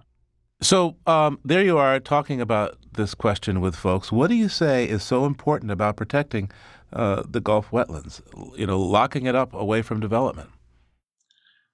So 0.64 0.96
um, 1.06 1.40
there 1.44 1.62
you 1.62 1.78
are 1.78 2.00
talking 2.00 2.40
about 2.40 2.78
this 2.94 3.14
question 3.14 3.60
with 3.60 3.76
folks. 3.76 4.14
What 4.14 4.30
do 4.30 4.36
you 4.36 4.48
say 4.48 4.88
is 4.88 5.04
so 5.04 5.26
important 5.26 5.72
about 5.72 5.98
protecting 5.98 6.50
uh, 6.94 7.24
the 7.28 7.42
Gulf 7.42 7.70
wetlands? 7.72 8.22
You 8.58 8.66
know, 8.66 8.80
locking 8.80 9.26
it 9.26 9.36
up 9.36 9.54
away 9.54 9.82
from 9.82 10.00
development. 10.00 10.50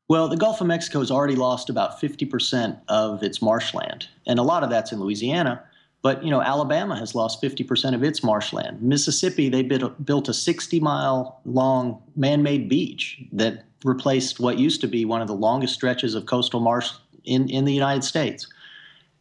Well, 0.07 0.27
the 0.27 0.37
Gulf 0.37 0.59
of 0.59 0.65
Mexico 0.65 1.01
has 1.01 1.11
already 1.11 1.35
lost 1.35 1.69
about 1.69 2.01
50% 2.01 2.81
of 2.87 3.21
its 3.21 3.43
marshland, 3.43 4.07
and 4.25 4.39
a 4.39 4.43
lot 4.43 4.63
of 4.63 4.71
that's 4.71 4.91
in 4.91 4.99
Louisiana. 4.99 5.63
But 6.01 6.23
you 6.23 6.31
know, 6.31 6.41
Alabama 6.41 6.97
has 6.97 7.13
lost 7.13 7.43
50% 7.43 7.93
of 7.93 8.03
its 8.03 8.23
marshland. 8.23 8.81
Mississippi, 8.81 9.49
they 9.49 9.61
built 9.61 10.29
a 10.29 10.31
60-mile 10.31 11.41
long 11.45 12.01
man-made 12.15 12.67
beach 12.67 13.21
that 13.33 13.65
replaced 13.83 14.39
what 14.39 14.57
used 14.57 14.81
to 14.81 14.87
be 14.87 15.05
one 15.05 15.21
of 15.21 15.27
the 15.27 15.35
longest 15.35 15.75
stretches 15.75 16.15
of 16.15 16.25
coastal 16.25 16.59
marsh 16.59 16.89
in, 17.25 17.47
in 17.49 17.65
the 17.65 17.73
United 17.73 18.03
States. 18.03 18.47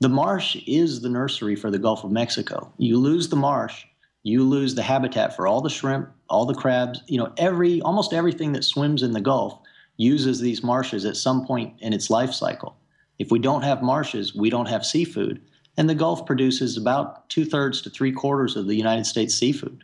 The 0.01 0.09
marsh 0.09 0.57
is 0.67 1.01
the 1.01 1.09
nursery 1.09 1.57
for 1.57 1.71
the 1.73 1.79
Gulf 1.79 2.05
of 2.05 2.13
Mexico. 2.13 2.73
You 2.79 2.99
lose 2.99 3.29
the 3.29 3.37
marsh, 3.37 3.85
you 4.23 4.45
lose 4.45 4.75
the 4.75 4.83
habitat 4.83 5.35
for 5.35 5.49
all 5.49 5.61
the 5.61 5.71
shrimp, 5.71 6.09
all 6.29 6.47
the 6.47 6.55
crabs, 6.55 7.03
you 7.09 7.19
know, 7.19 7.33
every 7.37 7.81
almost 7.83 8.13
everything 8.13 8.53
that 8.53 8.65
swims 8.65 9.03
in 9.03 9.13
the 9.13 9.21
Gulf 9.21 9.59
uses 9.97 10.39
these 10.41 10.63
marshes 10.63 11.05
at 11.05 11.17
some 11.17 11.45
point 11.45 11.75
in 11.81 11.93
its 11.93 12.11
life 12.11 12.33
cycle. 12.33 12.77
If 13.19 13.33
we 13.33 13.41
don't 13.41 13.63
have 13.63 13.83
marshes, 13.83 14.35
we 14.35 14.51
don't 14.51 14.69
have 14.69 14.87
seafood. 14.87 15.41
And 15.77 15.91
the 15.91 15.95
Gulf 15.97 16.27
produces 16.27 16.77
about 16.77 17.29
two 17.29 17.45
thirds 17.45 17.83
to 17.83 17.91
three 17.91 18.13
quarters 18.13 18.55
of 18.55 18.69
the 18.69 18.77
United 18.77 19.07
States 19.07 19.35
seafood. 19.35 19.83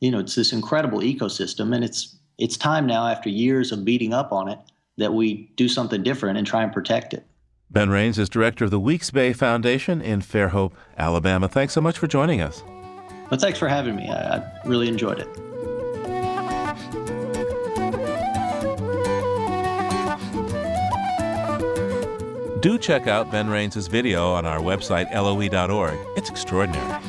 You 0.00 0.10
know, 0.10 0.18
it's 0.18 0.34
this 0.34 0.52
incredible 0.52 0.98
ecosystem, 0.98 1.74
and 1.74 1.84
it's 1.84 2.16
it's 2.38 2.56
time 2.56 2.86
now, 2.86 3.06
after 3.06 3.28
years 3.28 3.70
of 3.70 3.84
beating 3.84 4.12
up 4.12 4.32
on 4.32 4.48
it, 4.48 4.58
that 4.96 5.14
we 5.14 5.50
do 5.56 5.68
something 5.68 6.02
different 6.02 6.38
and 6.38 6.46
try 6.46 6.64
and 6.64 6.72
protect 6.72 7.14
it. 7.14 7.24
Ben 7.74 7.90
Raines 7.90 8.20
is 8.20 8.28
director 8.28 8.64
of 8.64 8.70
the 8.70 8.78
Weeks 8.78 9.10
Bay 9.10 9.32
Foundation 9.32 10.00
in 10.00 10.20
Fairhope, 10.20 10.74
Alabama. 10.96 11.48
Thanks 11.48 11.72
so 11.72 11.80
much 11.80 11.98
for 11.98 12.06
joining 12.06 12.40
us. 12.40 12.62
Well, 13.28 13.40
thanks 13.40 13.58
for 13.58 13.66
having 13.66 13.96
me. 13.96 14.08
I, 14.08 14.36
I 14.36 14.60
really 14.64 14.86
enjoyed 14.86 15.18
it. 15.18 15.34
Do 22.62 22.78
check 22.78 23.08
out 23.08 23.32
Ben 23.32 23.48
Raines' 23.48 23.88
video 23.88 24.32
on 24.32 24.46
our 24.46 24.60
website, 24.60 25.12
loe.org. 25.12 25.98
It's 26.16 26.30
extraordinary. 26.30 27.02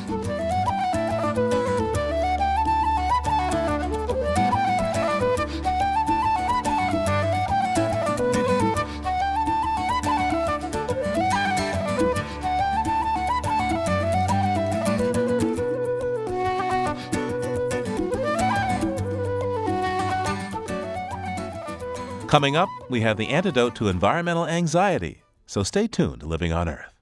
Coming 22.36 22.54
up, 22.54 22.68
we 22.90 23.00
have 23.00 23.16
the 23.16 23.28
antidote 23.28 23.74
to 23.76 23.88
environmental 23.88 24.46
anxiety. 24.46 25.22
So 25.46 25.62
stay 25.62 25.86
tuned 25.86 26.20
to 26.20 26.26
Living 26.26 26.52
on 26.52 26.68
Earth. 26.68 26.92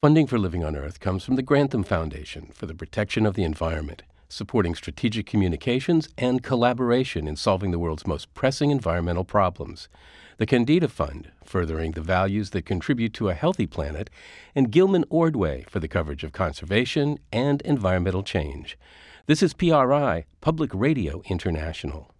Funding 0.00 0.28
for 0.28 0.38
Living 0.38 0.62
on 0.62 0.76
Earth 0.76 1.00
comes 1.00 1.24
from 1.24 1.34
the 1.34 1.42
Grantham 1.42 1.82
Foundation 1.82 2.52
for 2.54 2.66
the 2.66 2.74
Protection 2.76 3.26
of 3.26 3.34
the 3.34 3.42
Environment, 3.42 4.04
supporting 4.28 4.76
strategic 4.76 5.26
communications 5.26 6.10
and 6.16 6.44
collaboration 6.44 7.26
in 7.26 7.34
solving 7.34 7.72
the 7.72 7.78
world's 7.80 8.06
most 8.06 8.32
pressing 8.34 8.70
environmental 8.70 9.24
problems. 9.24 9.88
The 10.36 10.46
Kendeda 10.46 10.88
Fund, 10.88 11.32
furthering 11.44 11.90
the 11.90 12.00
values 12.00 12.50
that 12.50 12.66
contribute 12.66 13.14
to 13.14 13.28
a 13.28 13.34
healthy 13.34 13.66
planet, 13.66 14.10
and 14.54 14.70
Gilman 14.70 15.06
Ordway 15.10 15.64
for 15.68 15.80
the 15.80 15.88
coverage 15.88 16.22
of 16.22 16.30
conservation 16.30 17.18
and 17.32 17.62
environmental 17.62 18.22
change. 18.22 18.78
This 19.26 19.42
is 19.42 19.54
PRI, 19.54 20.24
Public 20.40 20.70
Radio 20.72 21.20
International. 21.28 22.12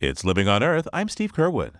It's 0.00 0.24
Living 0.24 0.48
on 0.48 0.62
Earth. 0.62 0.88
I'm 0.94 1.10
Steve 1.10 1.34
Curwood. 1.34 1.74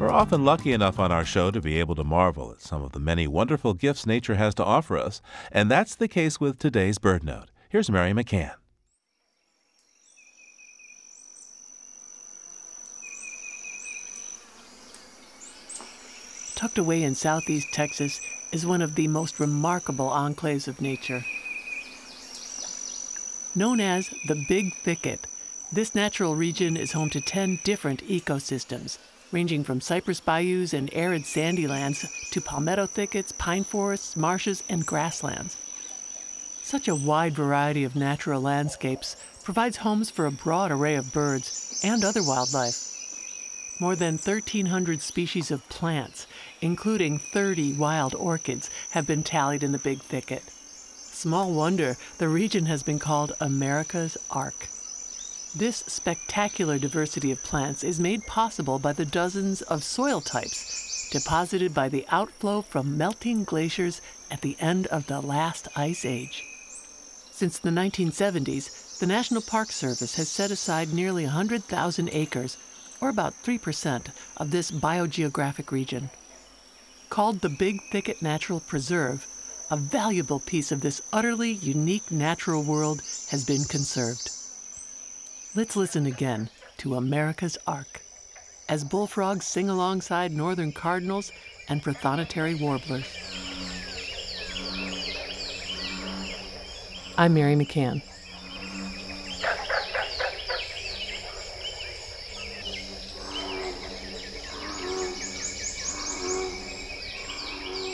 We're 0.00 0.10
often 0.10 0.44
lucky 0.44 0.72
enough 0.72 0.98
on 0.98 1.12
our 1.12 1.24
show 1.24 1.52
to 1.52 1.60
be 1.60 1.78
able 1.78 1.94
to 1.94 2.02
marvel 2.02 2.50
at 2.50 2.60
some 2.60 2.82
of 2.82 2.90
the 2.90 2.98
many 2.98 3.28
wonderful 3.28 3.74
gifts 3.74 4.04
nature 4.04 4.34
has 4.34 4.52
to 4.56 4.64
offer 4.64 4.98
us, 4.98 5.22
and 5.52 5.70
that's 5.70 5.94
the 5.94 6.08
case 6.08 6.40
with 6.40 6.58
today's 6.58 6.98
BirdNote. 6.98 7.46
Here's 7.68 7.92
Mary 7.92 8.10
McCann. 8.10 8.54
Tucked 16.62 16.78
away 16.78 17.02
in 17.02 17.12
southeast 17.12 17.66
Texas, 17.72 18.20
is 18.52 18.64
one 18.64 18.80
of 18.80 18.94
the 18.94 19.08
most 19.08 19.40
remarkable 19.40 20.10
enclaves 20.10 20.68
of 20.68 20.80
nature. 20.80 21.24
Known 23.52 23.80
as 23.80 24.10
the 24.28 24.44
Big 24.48 24.76
Thicket, 24.84 25.26
this 25.72 25.92
natural 25.92 26.36
region 26.36 26.76
is 26.76 26.92
home 26.92 27.10
to 27.10 27.20
10 27.20 27.58
different 27.64 28.06
ecosystems, 28.06 28.98
ranging 29.32 29.64
from 29.64 29.80
cypress 29.80 30.20
bayous 30.20 30.72
and 30.72 30.88
arid 30.94 31.26
sandy 31.26 31.66
lands 31.66 32.06
to 32.30 32.40
palmetto 32.40 32.86
thickets, 32.86 33.32
pine 33.32 33.64
forests, 33.64 34.14
marshes, 34.14 34.62
and 34.68 34.86
grasslands. 34.86 35.56
Such 36.62 36.86
a 36.86 36.94
wide 36.94 37.34
variety 37.34 37.82
of 37.82 37.96
natural 37.96 38.40
landscapes 38.40 39.16
provides 39.42 39.78
homes 39.78 40.10
for 40.10 40.26
a 40.26 40.30
broad 40.30 40.70
array 40.70 40.94
of 40.94 41.12
birds 41.12 41.80
and 41.82 42.04
other 42.04 42.22
wildlife. 42.22 42.90
More 43.80 43.96
than 43.96 44.14
1,300 44.14 45.02
species 45.02 45.50
of 45.50 45.68
plants 45.68 46.28
including 46.62 47.18
30 47.18 47.74
wild 47.74 48.14
orchids, 48.14 48.70
have 48.92 49.06
been 49.06 49.22
tallied 49.22 49.62
in 49.62 49.72
the 49.72 49.78
Big 49.78 50.00
Thicket. 50.00 50.44
Small 51.12 51.52
wonder 51.52 51.98
the 52.16 52.28
region 52.28 52.64
has 52.66 52.82
been 52.82 52.98
called 52.98 53.36
America's 53.40 54.16
Ark. 54.30 54.68
This 55.54 55.84
spectacular 55.86 56.78
diversity 56.78 57.30
of 57.30 57.42
plants 57.42 57.84
is 57.84 58.00
made 58.00 58.26
possible 58.26 58.78
by 58.78 58.94
the 58.94 59.04
dozens 59.04 59.60
of 59.60 59.84
soil 59.84 60.22
types 60.22 60.82
deposited 61.12 61.74
by 61.74 61.90
the 61.90 62.06
outflow 62.08 62.62
from 62.62 62.96
melting 62.96 63.44
glaciers 63.44 64.00
at 64.30 64.40
the 64.40 64.56
end 64.58 64.86
of 64.86 65.06
the 65.06 65.20
last 65.20 65.68
ice 65.76 66.06
age. 66.06 66.42
Since 67.30 67.58
the 67.58 67.68
1970s, 67.68 68.98
the 68.98 69.06
National 69.06 69.42
Park 69.42 69.72
Service 69.72 70.14
has 70.14 70.28
set 70.28 70.50
aside 70.50 70.92
nearly 70.92 71.24
100,000 71.24 72.08
acres, 72.12 72.56
or 72.98 73.10
about 73.10 73.34
3% 73.42 74.06
of 74.38 74.52
this 74.52 74.70
biogeographic 74.70 75.70
region. 75.70 76.08
Called 77.12 77.40
the 77.40 77.50
Big 77.50 77.82
Thicket 77.90 78.22
Natural 78.22 78.58
Preserve, 78.58 79.26
a 79.70 79.76
valuable 79.76 80.40
piece 80.40 80.72
of 80.72 80.80
this 80.80 81.02
utterly 81.12 81.52
unique 81.52 82.10
natural 82.10 82.62
world 82.62 83.02
has 83.28 83.44
been 83.44 83.64
conserved. 83.64 84.30
Let's 85.54 85.76
listen 85.76 86.06
again 86.06 86.48
to 86.78 86.94
America's 86.94 87.58
Ark 87.66 88.00
as 88.66 88.82
bullfrogs 88.82 89.46
sing 89.46 89.68
alongside 89.68 90.32
northern 90.32 90.72
cardinals 90.72 91.32
and 91.68 91.82
prothonotary 91.82 92.58
warblers. 92.58 93.04
I'm 97.18 97.34
Mary 97.34 97.56
McCann. 97.56 98.00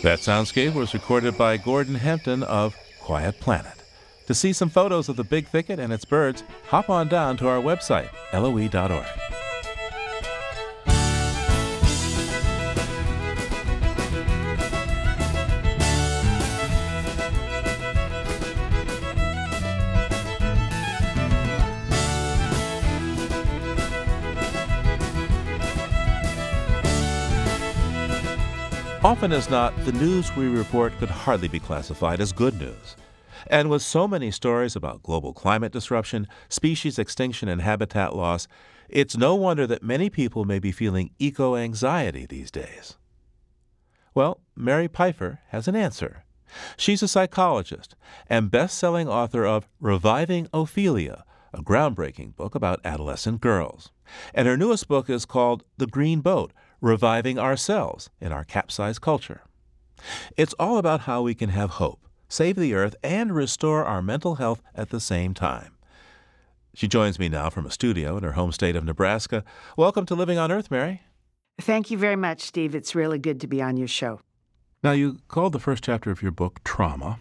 That 0.09 0.21
soundscape 0.21 0.73
was 0.73 0.95
recorded 0.95 1.37
by 1.37 1.59
Gordon 1.59 1.97
Hempton 1.97 2.43
of 2.43 2.75
Quiet 2.99 3.41
Planet. 3.41 3.75
To 4.27 4.33
see 4.33 4.55
some 4.55 4.71
photos 4.71 5.11
of 5.11 5.17
the 5.17 5.23
Big 5.23 5.47
Thicket 5.49 5.79
and 5.79 5.93
its 5.93 6.07
birds, 6.07 6.43
hop 6.69 6.89
on 6.89 7.09
down 7.09 7.37
to 7.37 7.49
our 7.49 7.61
website, 7.61 8.09
loe.org. 8.33 9.18
Often 29.09 29.33
as 29.33 29.49
not, 29.49 29.75
the 29.87 29.93
news 29.93 30.37
we 30.37 30.49
report 30.49 30.93
could 30.99 31.09
hardly 31.09 31.49
be 31.49 31.59
classified 31.59 32.21
as 32.21 32.31
good 32.31 32.61
news. 32.61 32.95
And 33.47 33.71
with 33.71 33.81
so 33.81 34.07
many 34.07 34.31
stories 34.31 34.77
about 34.77 35.03
global 35.03 35.33
climate 35.33 35.73
disruption, 35.73 36.29
species 36.51 36.99
extinction, 36.99 37.49
and 37.49 37.63
habitat 37.63 38.15
loss, 38.15 38.47
it's 38.87 39.17
no 39.17 39.35
wonder 39.35 39.67
that 39.67 39.83
many 39.83 40.11
people 40.11 40.45
may 40.45 40.59
be 40.59 40.73
feeling 40.73 41.09
eco 41.19 41.57
anxiety 41.57 42.27
these 42.27 42.51
days. 42.51 42.99
Well, 44.13 44.43
Mary 44.55 44.89
Pipher 44.89 45.41
has 45.49 45.67
an 45.67 45.75
answer. 45.75 46.25
She's 46.77 47.03
a 47.03 47.09
psychologist 47.09 47.97
and 48.29 48.51
best 48.51 48.77
selling 48.77 49.09
author 49.09 49.47
of 49.47 49.71
Reviving 49.81 50.49
Ophelia, 50.53 51.25
a 51.55 51.63
groundbreaking 51.63 52.37
book 52.37 52.55
about 52.55 52.85
adolescent 52.85 53.41
girls. 53.41 53.91
And 54.35 54.47
her 54.47 54.59
newest 54.59 54.87
book 54.87 55.09
is 55.09 55.25
called 55.25 55.65
The 55.79 55.87
Green 55.87 56.21
Boat 56.21 56.53
reviving 56.81 57.39
ourselves 57.39 58.11
in 58.21 58.33
our 58.33 58.45
capsized 58.45 59.01
culture. 59.01 59.43
It's 60.37 60.55
all 60.59 60.79
about 60.79 61.01
how 61.01 61.23
we 61.23 61.35
can 61.35 61.51
have 61.51 61.71
hope, 61.71 62.07
save 62.29 62.57
the 62.57 62.75
earth, 62.75 62.95
and 63.03 63.35
restore 63.35 63.85
our 63.85 64.03
mental 64.03 64.37
health 64.37 64.63
at 64.75 64.91
the 64.91 65.01
same 65.01 65.35
time. 65.35 65.73
She 66.75 66.87
joins 66.87 67.19
me 67.19 67.29
now 67.29 67.51
from 67.51 67.67
a 67.67 67.71
studio 67.71 68.17
in 68.17 68.23
her 68.23 68.33
home 68.33 68.53
state 68.53 68.77
of 68.77 68.85
Nebraska. 68.85 69.45
Welcome 69.77 70.07
to 70.07 70.15
Living 70.15 70.39
on 70.39 70.53
Earth, 70.53 70.71
Mary. 70.71 71.03
Thank 71.61 71.91
you 71.91 71.99
very 71.99 72.15
much, 72.15 72.43
Steve. 72.43 72.75
It's 72.75 72.95
really 72.95 73.19
good 73.19 73.41
to 73.41 73.49
be 73.49 73.61
on 73.61 73.77
your 73.77 73.89
show. 73.89 74.21
Now, 74.85 74.93
you 74.93 75.19
called 75.27 75.55
the 75.55 75.59
first 75.59 75.83
chapter 75.83 76.13
of 76.13 76.23
your 76.23 76.31
book 76.31 76.63
Trauma, 76.63 77.19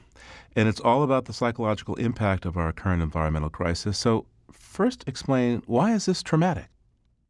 and 0.56 0.70
it's 0.70 0.80
all 0.80 1.02
about 1.02 1.26
the 1.26 1.34
psychological 1.34 1.96
impact 1.96 2.46
of 2.46 2.56
our 2.56 2.72
current 2.72 3.02
environmental 3.02 3.50
crisis. 3.50 3.98
So, 3.98 4.28
first 4.52 5.04
explain 5.08 5.64
why 5.66 5.94
is 5.94 6.06
this 6.06 6.22
traumatic? 6.22 6.68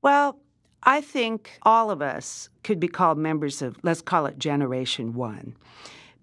Well, 0.02 0.38
I 0.84 1.02
think 1.02 1.60
all 1.64 1.92
of 1.92 2.02
us 2.02 2.50
could 2.64 2.80
be 2.80 2.88
called 2.88 3.18
members 3.18 3.62
of, 3.62 3.78
let's 3.84 4.02
call 4.02 4.26
it 4.26 4.40
Generation 4.40 5.14
One. 5.14 5.56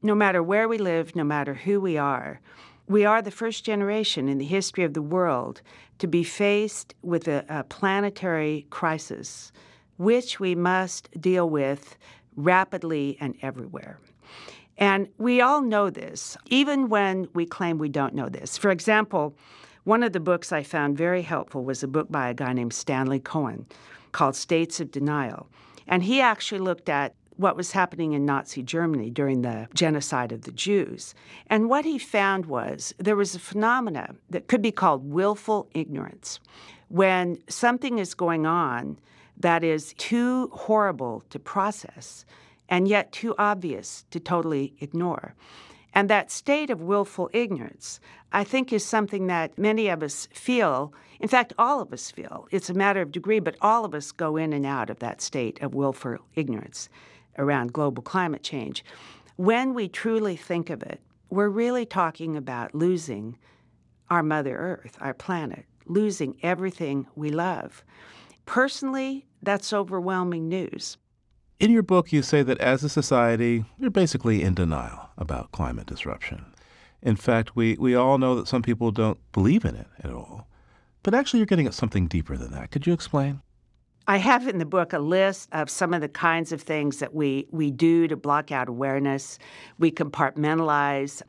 No 0.02 0.14
matter 0.14 0.42
where 0.42 0.68
we 0.68 0.78
live, 0.78 1.16
no 1.16 1.24
matter 1.24 1.54
who 1.54 1.80
we 1.80 1.96
are, 1.96 2.40
we 2.86 3.04
are 3.04 3.22
the 3.22 3.30
first 3.30 3.64
generation 3.64 4.28
in 4.28 4.38
the 4.38 4.44
history 4.44 4.84
of 4.84 4.94
the 4.94 5.02
world 5.02 5.62
to 5.98 6.06
be 6.06 6.22
faced 6.22 6.94
with 7.02 7.26
a, 7.28 7.44
a 7.48 7.64
planetary 7.64 8.66
crisis, 8.70 9.52
which 9.96 10.38
we 10.38 10.54
must 10.54 11.08
deal 11.20 11.48
with 11.48 11.96
rapidly 12.36 13.16
and 13.20 13.34
everywhere. 13.42 13.98
And 14.76 15.08
we 15.18 15.40
all 15.40 15.62
know 15.62 15.88
this, 15.88 16.36
even 16.46 16.88
when 16.88 17.28
we 17.32 17.46
claim 17.46 17.78
we 17.78 17.88
don't 17.88 18.14
know 18.14 18.28
this. 18.28 18.58
For 18.58 18.70
example, 18.70 19.36
one 19.84 20.02
of 20.02 20.12
the 20.12 20.20
books 20.20 20.52
I 20.52 20.62
found 20.62 20.98
very 20.98 21.22
helpful 21.22 21.64
was 21.64 21.82
a 21.82 21.88
book 21.88 22.10
by 22.10 22.28
a 22.28 22.34
guy 22.34 22.52
named 22.52 22.72
Stanley 22.72 23.20
Cohen 23.20 23.66
called 24.14 24.36
States 24.36 24.80
of 24.80 24.90
Denial. 24.90 25.48
And 25.86 26.02
he 26.04 26.22
actually 26.22 26.60
looked 26.60 26.88
at 26.88 27.14
what 27.36 27.56
was 27.56 27.72
happening 27.72 28.12
in 28.12 28.24
Nazi 28.24 28.62
Germany 28.62 29.10
during 29.10 29.42
the 29.42 29.66
genocide 29.74 30.32
of 30.32 30.42
the 30.42 30.52
Jews. 30.52 31.14
And 31.48 31.68
what 31.68 31.84
he 31.84 31.98
found 31.98 32.46
was 32.46 32.94
there 32.96 33.16
was 33.16 33.34
a 33.34 33.40
phenomena 33.40 34.14
that 34.30 34.46
could 34.46 34.62
be 34.62 34.70
called 34.70 35.10
willful 35.10 35.68
ignorance. 35.74 36.38
When 36.88 37.38
something 37.48 37.98
is 37.98 38.14
going 38.14 38.46
on 38.46 38.98
that 39.36 39.64
is 39.64 39.94
too 39.94 40.48
horrible 40.52 41.24
to 41.30 41.38
process 41.40 42.24
and 42.68 42.86
yet 42.86 43.12
too 43.12 43.34
obvious 43.36 44.04
to 44.10 44.20
totally 44.20 44.74
ignore. 44.80 45.34
And 45.92 46.08
that 46.08 46.30
state 46.30 46.70
of 46.70 46.82
willful 46.82 47.30
ignorance, 47.32 48.00
I 48.34 48.42
think, 48.42 48.72
is 48.72 48.84
something 48.84 49.28
that 49.28 49.56
many 49.56 49.88
of 49.88 50.02
us 50.02 50.26
feel. 50.32 50.92
In 51.20 51.28
fact, 51.28 51.52
all 51.56 51.80
of 51.80 51.92
us 51.92 52.10
feel. 52.10 52.48
It's 52.50 52.68
a 52.68 52.74
matter 52.74 53.00
of 53.00 53.12
degree, 53.12 53.38
but 53.38 53.56
all 53.62 53.84
of 53.84 53.94
us 53.94 54.10
go 54.10 54.36
in 54.36 54.52
and 54.52 54.66
out 54.66 54.90
of 54.90 54.98
that 54.98 55.22
state 55.22 55.62
of 55.62 55.72
willful 55.72 56.18
ignorance 56.34 56.88
around 57.38 57.72
global 57.72 58.02
climate 58.02 58.42
change. 58.42 58.84
When 59.36 59.72
we 59.72 59.88
truly 59.88 60.34
think 60.34 60.68
of 60.68 60.82
it, 60.82 61.00
we're 61.30 61.48
really 61.48 61.86
talking 61.86 62.36
about 62.36 62.74
losing 62.74 63.38
our 64.10 64.22
Mother 64.22 64.56
Earth, 64.56 64.98
our 65.00 65.14
planet, 65.14 65.64
losing 65.86 66.36
everything 66.42 67.06
we 67.14 67.30
love. 67.30 67.84
Personally, 68.46 69.26
that's 69.42 69.72
overwhelming 69.72 70.48
news. 70.48 70.96
In 71.60 71.70
your 71.70 71.84
book, 71.84 72.12
you 72.12 72.22
say 72.22 72.42
that 72.42 72.58
as 72.58 72.82
a 72.82 72.88
society, 72.88 73.64
we're 73.78 73.90
basically 73.90 74.42
in 74.42 74.54
denial 74.54 75.10
about 75.16 75.52
climate 75.52 75.86
disruption. 75.86 76.46
In 77.04 77.16
fact, 77.16 77.54
we, 77.54 77.76
we 77.78 77.94
all 77.94 78.16
know 78.16 78.34
that 78.34 78.48
some 78.48 78.62
people 78.62 78.90
don't 78.90 79.18
believe 79.32 79.64
in 79.64 79.76
it 79.76 79.86
at 80.02 80.10
all. 80.10 80.48
But 81.02 81.12
actually, 81.12 81.40
you're 81.40 81.46
getting 81.46 81.66
at 81.66 81.74
something 81.74 82.06
deeper 82.06 82.36
than 82.36 82.50
that. 82.52 82.70
Could 82.70 82.86
you 82.86 82.94
explain? 82.94 83.42
I 84.08 84.16
have 84.16 84.48
in 84.48 84.58
the 84.58 84.64
book 84.64 84.94
a 84.94 84.98
list 84.98 85.50
of 85.52 85.68
some 85.68 85.92
of 85.92 86.00
the 86.00 86.08
kinds 86.08 86.50
of 86.50 86.62
things 86.62 86.98
that 86.98 87.14
we, 87.14 87.46
we 87.50 87.70
do 87.70 88.08
to 88.08 88.16
block 88.16 88.50
out 88.50 88.68
awareness. 88.68 89.38
We 89.78 89.90
compartmentalize. 89.90 91.22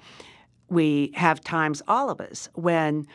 We 0.69 1.11
have 1.15 1.41
times, 1.41 1.81
all 1.89 2.09
of 2.09 2.21
us, 2.21 2.49
when 2.53 3.05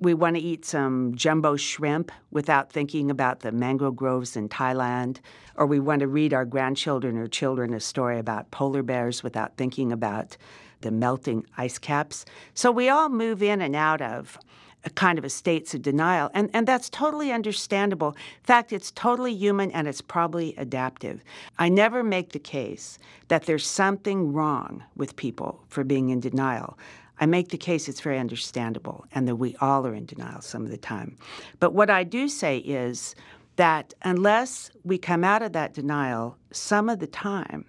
we 0.00 0.14
want 0.14 0.36
to 0.36 0.42
eat 0.42 0.64
some 0.64 1.14
jumbo 1.14 1.56
shrimp 1.56 2.12
without 2.30 2.72
thinking 2.72 3.10
about 3.10 3.40
the 3.40 3.52
mangrove 3.52 3.96
groves 3.96 4.36
in 4.36 4.48
Thailand, 4.48 5.18
or 5.56 5.66
we 5.66 5.80
want 5.80 6.00
to 6.00 6.08
read 6.08 6.32
our 6.32 6.44
grandchildren 6.44 7.16
or 7.16 7.26
children 7.26 7.74
a 7.74 7.80
story 7.80 8.18
about 8.18 8.50
polar 8.50 8.82
bears 8.82 9.22
without 9.22 9.56
thinking 9.56 9.92
about 9.92 10.36
the 10.80 10.90
melting 10.90 11.46
ice 11.56 11.78
caps. 11.78 12.24
So 12.54 12.70
we 12.70 12.88
all 12.88 13.08
move 13.08 13.42
in 13.42 13.60
and 13.60 13.74
out 13.74 14.00
of 14.00 14.38
a 14.84 14.90
kind 14.90 15.18
of 15.18 15.24
a 15.24 15.30
states 15.30 15.74
of 15.74 15.82
denial, 15.82 16.30
and, 16.34 16.50
and 16.52 16.68
that's 16.68 16.90
totally 16.90 17.32
understandable. 17.32 18.08
In 18.08 18.44
fact, 18.44 18.72
it's 18.72 18.90
totally 18.90 19.34
human 19.34 19.70
and 19.70 19.88
it's 19.88 20.02
probably 20.02 20.54
adaptive. 20.56 21.22
I 21.58 21.68
never 21.68 22.02
make 22.02 22.32
the 22.32 22.38
case 22.38 22.98
that 23.28 23.46
there's 23.46 23.66
something 23.66 24.32
wrong 24.32 24.84
with 24.94 25.16
people 25.16 25.62
for 25.68 25.84
being 25.84 26.10
in 26.10 26.20
denial. 26.20 26.78
I 27.20 27.26
make 27.26 27.48
the 27.48 27.58
case 27.58 27.88
it's 27.88 28.00
very 28.00 28.18
understandable 28.18 29.06
and 29.12 29.26
that 29.28 29.36
we 29.36 29.56
all 29.60 29.86
are 29.86 29.94
in 29.94 30.04
denial 30.04 30.40
some 30.40 30.64
of 30.64 30.70
the 30.70 30.76
time. 30.76 31.16
But 31.60 31.72
what 31.72 31.88
I 31.88 32.04
do 32.04 32.28
say 32.28 32.58
is 32.58 33.14
that 33.56 33.94
unless 34.02 34.70
we 34.82 34.98
come 34.98 35.22
out 35.22 35.42
of 35.42 35.52
that 35.52 35.74
denial 35.74 36.36
some 36.50 36.88
of 36.88 36.98
the 36.98 37.06
time 37.06 37.64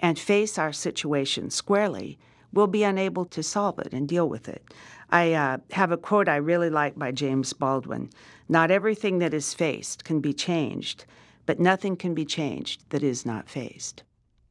and 0.00 0.18
face 0.18 0.58
our 0.58 0.72
situation 0.72 1.50
squarely, 1.50 2.18
we'll 2.52 2.66
be 2.66 2.84
unable 2.84 3.24
to 3.26 3.42
solve 3.42 3.78
it 3.78 3.92
and 3.92 4.08
deal 4.08 4.28
with 4.28 4.48
it. 4.48 4.62
I 5.10 5.32
uh, 5.32 5.58
have 5.70 5.92
a 5.92 5.96
quote 5.96 6.28
I 6.28 6.36
really 6.36 6.70
like 6.70 6.98
by 6.98 7.12
James 7.12 7.52
Baldwin 7.52 8.10
Not 8.48 8.70
everything 8.70 9.18
that 9.18 9.34
is 9.34 9.54
faced 9.54 10.04
can 10.04 10.20
be 10.20 10.32
changed, 10.32 11.04
but 11.46 11.60
nothing 11.60 11.96
can 11.96 12.14
be 12.14 12.24
changed 12.24 12.84
that 12.90 13.02
is 13.02 13.24
not 13.24 13.48
faced. 13.48 14.02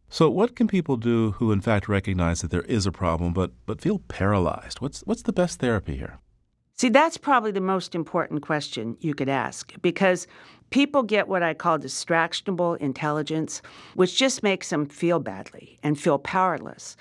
So, 0.10 0.30
what 0.30 0.56
can 0.56 0.68
people 0.68 0.96
do 0.96 1.32
who, 1.32 1.52
in 1.52 1.62
fact, 1.62 1.90
recognize 1.90 2.42
that 2.42 2.50
there 2.50 2.62
is 2.62 2.86
a 2.86 2.92
problem 2.92 3.34
but, 3.34 3.52
but 3.66 3.82
feel 3.82 4.00
paralyzed? 4.00 4.80
What's, 4.80 5.02
what's 5.02 5.24
the 5.24 5.34
best 5.34 5.60
therapy 5.60 5.98
here? 5.98 6.20
See, 6.80 6.90
that's 6.90 7.18
probably 7.18 7.52
the 7.52 7.60
most 7.60 7.96
important 7.96 8.44
question 8.44 8.98
you 9.00 9.16
could 9.16 9.30
ask 9.30 9.74
because 9.82 10.28
people 10.70 11.02
get 11.02 11.28
what 11.28 11.42
I 11.42 11.56
call 11.56 11.80
distractionable 11.80 12.78
intelligence, 12.78 13.64
which 13.96 14.16
just 14.16 14.44
makes 14.44 14.70
them 14.70 14.86
feel 14.86 15.20
badly 15.20 15.80
and 15.82 16.00
feel 16.00 16.20
powerless. 16.20 16.96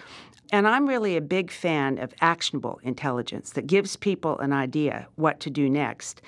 And 0.53 0.68
I'm 0.68 0.86
really 0.86 1.16
a 1.16 1.20
big 1.20 1.51
fan 1.51 1.99
of 1.99 2.14
actionable 2.20 2.80
intelligence 2.82 3.51
that 3.51 3.66
gives 3.66 3.97
people 3.97 4.38
an 4.38 4.53
idea 4.53 5.09
what 5.16 5.40
to 5.40 5.51
do 5.51 5.68
next. 5.68 6.22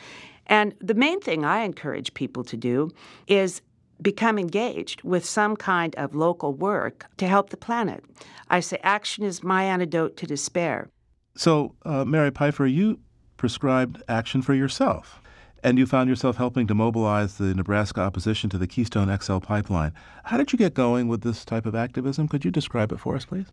And 0.46 0.74
the 0.80 0.94
main 0.94 1.20
thing 1.20 1.44
I 1.44 1.60
encourage 1.60 2.14
people 2.14 2.42
to 2.44 2.56
do 2.56 2.90
is 3.26 3.60
become 4.00 4.38
engaged 4.38 5.02
with 5.02 5.24
some 5.24 5.56
kind 5.56 5.94
of 5.96 6.14
local 6.14 6.54
work 6.54 7.06
to 7.16 7.26
help 7.26 7.50
the 7.50 7.56
planet. 7.56 8.04
I 8.48 8.60
say 8.60 8.78
action 8.82 9.24
is 9.24 9.42
my 9.42 9.64
antidote 9.64 10.16
to 10.18 10.26
despair. 10.26 10.88
So, 11.36 11.74
uh, 11.84 12.04
Mary 12.04 12.30
Pipher, 12.30 12.66
you 12.66 13.00
prescribed 13.36 14.02
action 14.08 14.42
for 14.42 14.54
yourself, 14.54 15.20
and 15.62 15.78
you 15.78 15.86
found 15.86 16.08
yourself 16.08 16.36
helping 16.36 16.66
to 16.66 16.74
mobilize 16.74 17.38
the 17.38 17.54
Nebraska 17.54 18.00
opposition 18.00 18.50
to 18.50 18.58
the 18.58 18.66
Keystone 18.66 19.16
XL 19.16 19.38
pipeline. 19.38 19.92
How 20.24 20.36
did 20.36 20.52
you 20.52 20.58
get 20.58 20.74
going 20.74 21.08
with 21.08 21.22
this 21.22 21.44
type 21.44 21.66
of 21.66 21.74
activism? 21.74 22.28
Could 22.28 22.44
you 22.44 22.50
describe 22.50 22.92
it 22.92 23.00
for 23.00 23.14
us, 23.14 23.24
please? 23.24 23.46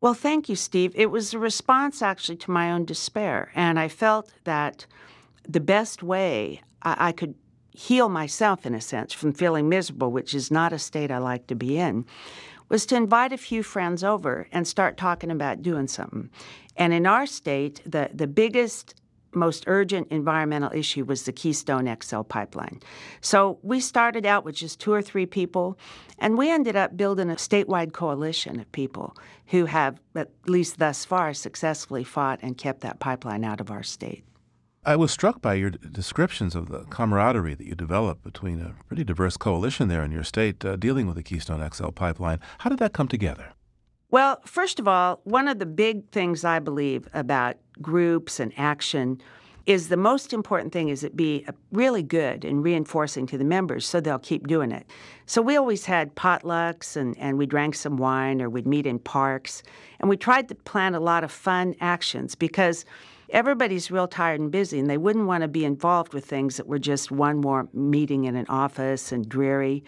Well, 0.00 0.14
thank 0.14 0.48
you, 0.48 0.56
Steve. 0.56 0.92
It 0.94 1.10
was 1.10 1.34
a 1.34 1.38
response 1.38 2.00
actually 2.00 2.36
to 2.36 2.50
my 2.50 2.72
own 2.72 2.86
despair, 2.86 3.50
and 3.54 3.78
I 3.78 3.88
felt 3.88 4.32
that 4.44 4.86
the 5.46 5.60
best 5.60 6.02
way 6.02 6.62
I, 6.82 7.08
I 7.08 7.12
could 7.12 7.34
heal 7.72 8.08
myself, 8.08 8.64
in 8.64 8.74
a 8.74 8.80
sense, 8.80 9.12
from 9.12 9.32
feeling 9.32 9.68
miserable, 9.68 10.10
which 10.10 10.34
is 10.34 10.50
not 10.50 10.72
a 10.72 10.78
state 10.78 11.10
I 11.10 11.18
like 11.18 11.46
to 11.48 11.54
be 11.54 11.78
in, 11.78 12.06
was 12.70 12.86
to 12.86 12.96
invite 12.96 13.32
a 13.32 13.38
few 13.38 13.62
friends 13.62 14.02
over 14.02 14.48
and 14.52 14.66
start 14.66 14.96
talking 14.96 15.30
about 15.30 15.62
doing 15.62 15.86
something. 15.86 16.30
And 16.76 16.94
in 16.94 17.06
our 17.06 17.26
state, 17.26 17.82
the, 17.84 18.10
the 18.14 18.26
biggest 18.26 18.94
most 19.34 19.64
urgent 19.66 20.08
environmental 20.10 20.72
issue 20.72 21.04
was 21.04 21.24
the 21.24 21.32
Keystone 21.32 21.94
XL 22.02 22.22
pipeline. 22.22 22.80
So 23.20 23.58
we 23.62 23.80
started 23.80 24.26
out 24.26 24.44
with 24.44 24.54
just 24.54 24.80
two 24.80 24.92
or 24.92 25.02
three 25.02 25.26
people, 25.26 25.78
and 26.18 26.36
we 26.36 26.50
ended 26.50 26.76
up 26.76 26.96
building 26.96 27.30
a 27.30 27.34
statewide 27.34 27.92
coalition 27.92 28.60
of 28.60 28.70
people 28.72 29.16
who 29.46 29.66
have, 29.66 30.00
at 30.14 30.30
least 30.46 30.78
thus 30.78 31.04
far, 31.04 31.34
successfully 31.34 32.04
fought 32.04 32.40
and 32.42 32.58
kept 32.58 32.80
that 32.80 33.00
pipeline 33.00 33.44
out 33.44 33.60
of 33.60 33.70
our 33.70 33.82
state. 33.82 34.24
I 34.84 34.96
was 34.96 35.10
struck 35.10 35.42
by 35.42 35.54
your 35.54 35.70
descriptions 35.70 36.54
of 36.54 36.68
the 36.68 36.84
camaraderie 36.84 37.54
that 37.54 37.66
you 37.66 37.74
developed 37.74 38.24
between 38.24 38.62
a 38.62 38.74
pretty 38.88 39.04
diverse 39.04 39.36
coalition 39.36 39.88
there 39.88 40.02
in 40.02 40.10
your 40.10 40.24
state 40.24 40.64
uh, 40.64 40.76
dealing 40.76 41.06
with 41.06 41.16
the 41.16 41.22
Keystone 41.22 41.68
XL 41.70 41.90
pipeline. 41.90 42.40
How 42.60 42.70
did 42.70 42.78
that 42.78 42.94
come 42.94 43.06
together? 43.06 43.52
Well, 44.10 44.40
first 44.44 44.80
of 44.80 44.88
all, 44.88 45.20
one 45.24 45.48
of 45.48 45.58
the 45.58 45.66
big 45.66 46.10
things 46.10 46.44
I 46.44 46.58
believe 46.58 47.06
about 47.12 47.56
groups 47.82 48.40
and 48.40 48.52
action 48.56 49.20
is 49.66 49.88
the 49.88 49.96
most 49.96 50.32
important 50.32 50.72
thing 50.72 50.88
is 50.88 51.04
it 51.04 51.16
be 51.16 51.44
uh, 51.46 51.52
really 51.70 52.02
good 52.02 52.44
and 52.44 52.64
reinforcing 52.64 53.26
to 53.26 53.38
the 53.38 53.44
members 53.44 53.86
so 53.86 54.00
they'll 54.00 54.18
keep 54.18 54.46
doing 54.46 54.72
it. 54.72 54.86
So 55.26 55.42
we 55.42 55.56
always 55.56 55.84
had 55.84 56.14
potlucks 56.16 56.96
and, 56.96 57.16
and 57.18 57.38
we 57.38 57.46
drank 57.46 57.74
some 57.74 57.96
wine 57.96 58.40
or 58.40 58.48
we'd 58.48 58.66
meet 58.66 58.86
in 58.86 58.98
parks 58.98 59.62
and 60.00 60.08
we 60.08 60.16
tried 60.16 60.48
to 60.48 60.54
plan 60.54 60.94
a 60.94 61.00
lot 61.00 61.24
of 61.24 61.30
fun 61.30 61.74
actions 61.80 62.34
because 62.34 62.84
everybody's 63.32 63.90
real 63.90 64.08
tired 64.08 64.40
and 64.40 64.50
busy, 64.50 64.78
and 64.78 64.88
they 64.88 64.98
wouldn't 64.98 65.26
want 65.26 65.42
to 65.42 65.48
be 65.48 65.64
involved 65.64 66.14
with 66.14 66.24
things 66.24 66.56
that 66.56 66.66
were 66.66 66.78
just 66.78 67.10
one 67.10 67.40
more 67.40 67.68
meeting 67.72 68.24
in 68.24 68.36
an 68.36 68.46
office 68.48 69.12
and 69.12 69.28
dreary. 69.28 69.84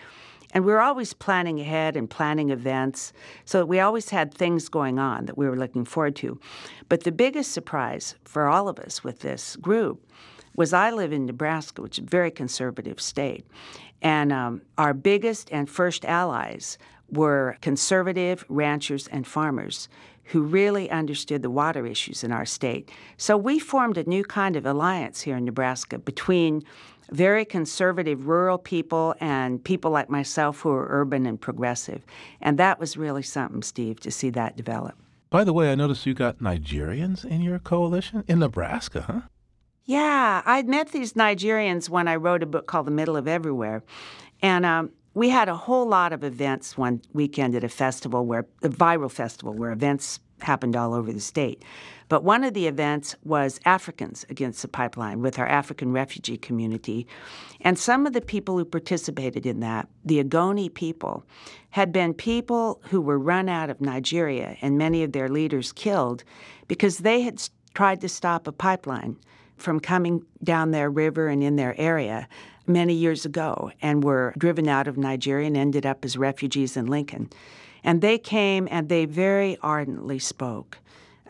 And 0.52 0.64
we 0.64 0.72
were 0.72 0.80
always 0.80 1.14
planning 1.14 1.60
ahead 1.60 1.96
and 1.96 2.08
planning 2.08 2.50
events, 2.50 3.12
so 3.44 3.64
we 3.64 3.80
always 3.80 4.10
had 4.10 4.34
things 4.34 4.68
going 4.68 4.98
on 4.98 5.26
that 5.26 5.38
we 5.38 5.48
were 5.48 5.56
looking 5.56 5.84
forward 5.84 6.16
to. 6.16 6.38
But 6.88 7.04
the 7.04 7.12
biggest 7.12 7.52
surprise 7.52 8.14
for 8.24 8.48
all 8.48 8.68
of 8.68 8.78
us 8.78 9.02
with 9.02 9.20
this 9.20 9.56
group 9.56 10.06
was 10.54 10.72
I 10.72 10.90
live 10.90 11.12
in 11.12 11.24
Nebraska, 11.24 11.80
which 11.80 11.98
is 11.98 12.04
a 12.04 12.08
very 12.08 12.30
conservative 12.30 13.00
state, 13.00 13.46
and 14.02 14.32
um, 14.32 14.62
our 14.76 14.92
biggest 14.92 15.50
and 15.50 15.70
first 15.70 16.04
allies 16.04 16.76
were 17.10 17.56
conservative 17.60 18.44
ranchers 18.48 19.06
and 19.08 19.26
farmers 19.26 19.88
who 20.24 20.42
really 20.42 20.90
understood 20.90 21.42
the 21.42 21.50
water 21.50 21.86
issues 21.86 22.24
in 22.24 22.32
our 22.32 22.46
state. 22.46 22.90
So 23.16 23.36
we 23.36 23.58
formed 23.58 23.98
a 23.98 24.08
new 24.08 24.24
kind 24.24 24.56
of 24.56 24.64
alliance 24.64 25.20
here 25.20 25.36
in 25.36 25.44
Nebraska 25.44 25.98
between 25.98 26.62
very 27.10 27.44
conservative 27.44 28.26
rural 28.26 28.58
people 28.58 29.14
and 29.20 29.62
people 29.62 29.90
like 29.90 30.08
myself 30.08 30.60
who 30.60 30.70
are 30.70 30.86
urban 30.90 31.26
and 31.26 31.40
progressive. 31.40 32.04
And 32.40 32.58
that 32.58 32.78
was 32.78 32.96
really 32.96 33.22
something, 33.22 33.62
Steve, 33.62 34.00
to 34.00 34.10
see 34.10 34.30
that 34.30 34.56
develop. 34.56 34.94
By 35.30 35.44
the 35.44 35.52
way, 35.52 35.72
I 35.72 35.74
noticed 35.74 36.04
you 36.04 36.14
got 36.14 36.38
Nigerians 36.38 37.24
in 37.24 37.40
your 37.40 37.58
coalition 37.58 38.22
in 38.28 38.38
Nebraska, 38.38 39.02
huh? 39.02 39.20
Yeah, 39.84 40.42
I'd 40.44 40.68
met 40.68 40.92
these 40.92 41.14
Nigerians 41.14 41.88
when 41.88 42.06
I 42.06 42.16
wrote 42.16 42.42
a 42.42 42.46
book 42.46 42.66
called 42.66 42.86
The 42.86 42.92
Middle 42.92 43.16
of 43.16 43.26
Everywhere. 43.26 43.82
And 44.40 44.64
um, 44.64 44.90
we 45.14 45.30
had 45.30 45.48
a 45.48 45.56
whole 45.56 45.86
lot 45.86 46.12
of 46.12 46.22
events 46.22 46.76
one 46.76 47.02
weekend 47.12 47.54
at 47.54 47.64
a 47.64 47.68
festival 47.68 48.24
where 48.24 48.46
a 48.62 48.68
viral 48.68 49.10
festival 49.10 49.52
where 49.54 49.72
events 49.72 50.20
happened 50.42 50.76
all 50.76 50.94
over 50.94 51.12
the 51.12 51.20
state. 51.20 51.64
But 52.08 52.24
one 52.24 52.44
of 52.44 52.52
the 52.52 52.66
events 52.66 53.16
was 53.24 53.58
Africans 53.64 54.26
Against 54.28 54.60
the 54.62 54.68
Pipeline 54.68 55.22
with 55.22 55.38
our 55.38 55.46
African 55.46 55.92
refugee 55.92 56.36
community. 56.36 57.06
And 57.62 57.78
some 57.78 58.06
of 58.06 58.12
the 58.12 58.20
people 58.20 58.58
who 58.58 58.64
participated 58.64 59.46
in 59.46 59.60
that, 59.60 59.88
the 60.04 60.22
Ogoni 60.22 60.72
people, 60.72 61.24
had 61.70 61.90
been 61.92 62.12
people 62.12 62.82
who 62.90 63.00
were 63.00 63.18
run 63.18 63.48
out 63.48 63.70
of 63.70 63.80
Nigeria 63.80 64.56
and 64.60 64.76
many 64.76 65.02
of 65.02 65.12
their 65.12 65.28
leaders 65.28 65.72
killed 65.72 66.22
because 66.68 66.98
they 66.98 67.22
had 67.22 67.42
tried 67.74 68.00
to 68.02 68.08
stop 68.08 68.46
a 68.46 68.52
pipeline 68.52 69.16
from 69.56 69.80
coming 69.80 70.22
down 70.42 70.70
their 70.70 70.90
river 70.90 71.28
and 71.28 71.42
in 71.42 71.56
their 71.56 71.74
area 71.80 72.28
many 72.66 72.94
years 72.94 73.24
ago 73.24 73.70
and 73.80 74.04
were 74.04 74.34
driven 74.36 74.68
out 74.68 74.86
of 74.86 74.96
Nigeria 74.98 75.46
and 75.46 75.56
ended 75.56 75.86
up 75.86 76.04
as 76.04 76.16
refugees 76.16 76.76
in 76.76 76.86
Lincoln. 76.86 77.30
And 77.84 78.00
they 78.00 78.18
came 78.18 78.68
and 78.70 78.88
they 78.88 79.04
very 79.04 79.58
ardently 79.62 80.18
spoke 80.18 80.78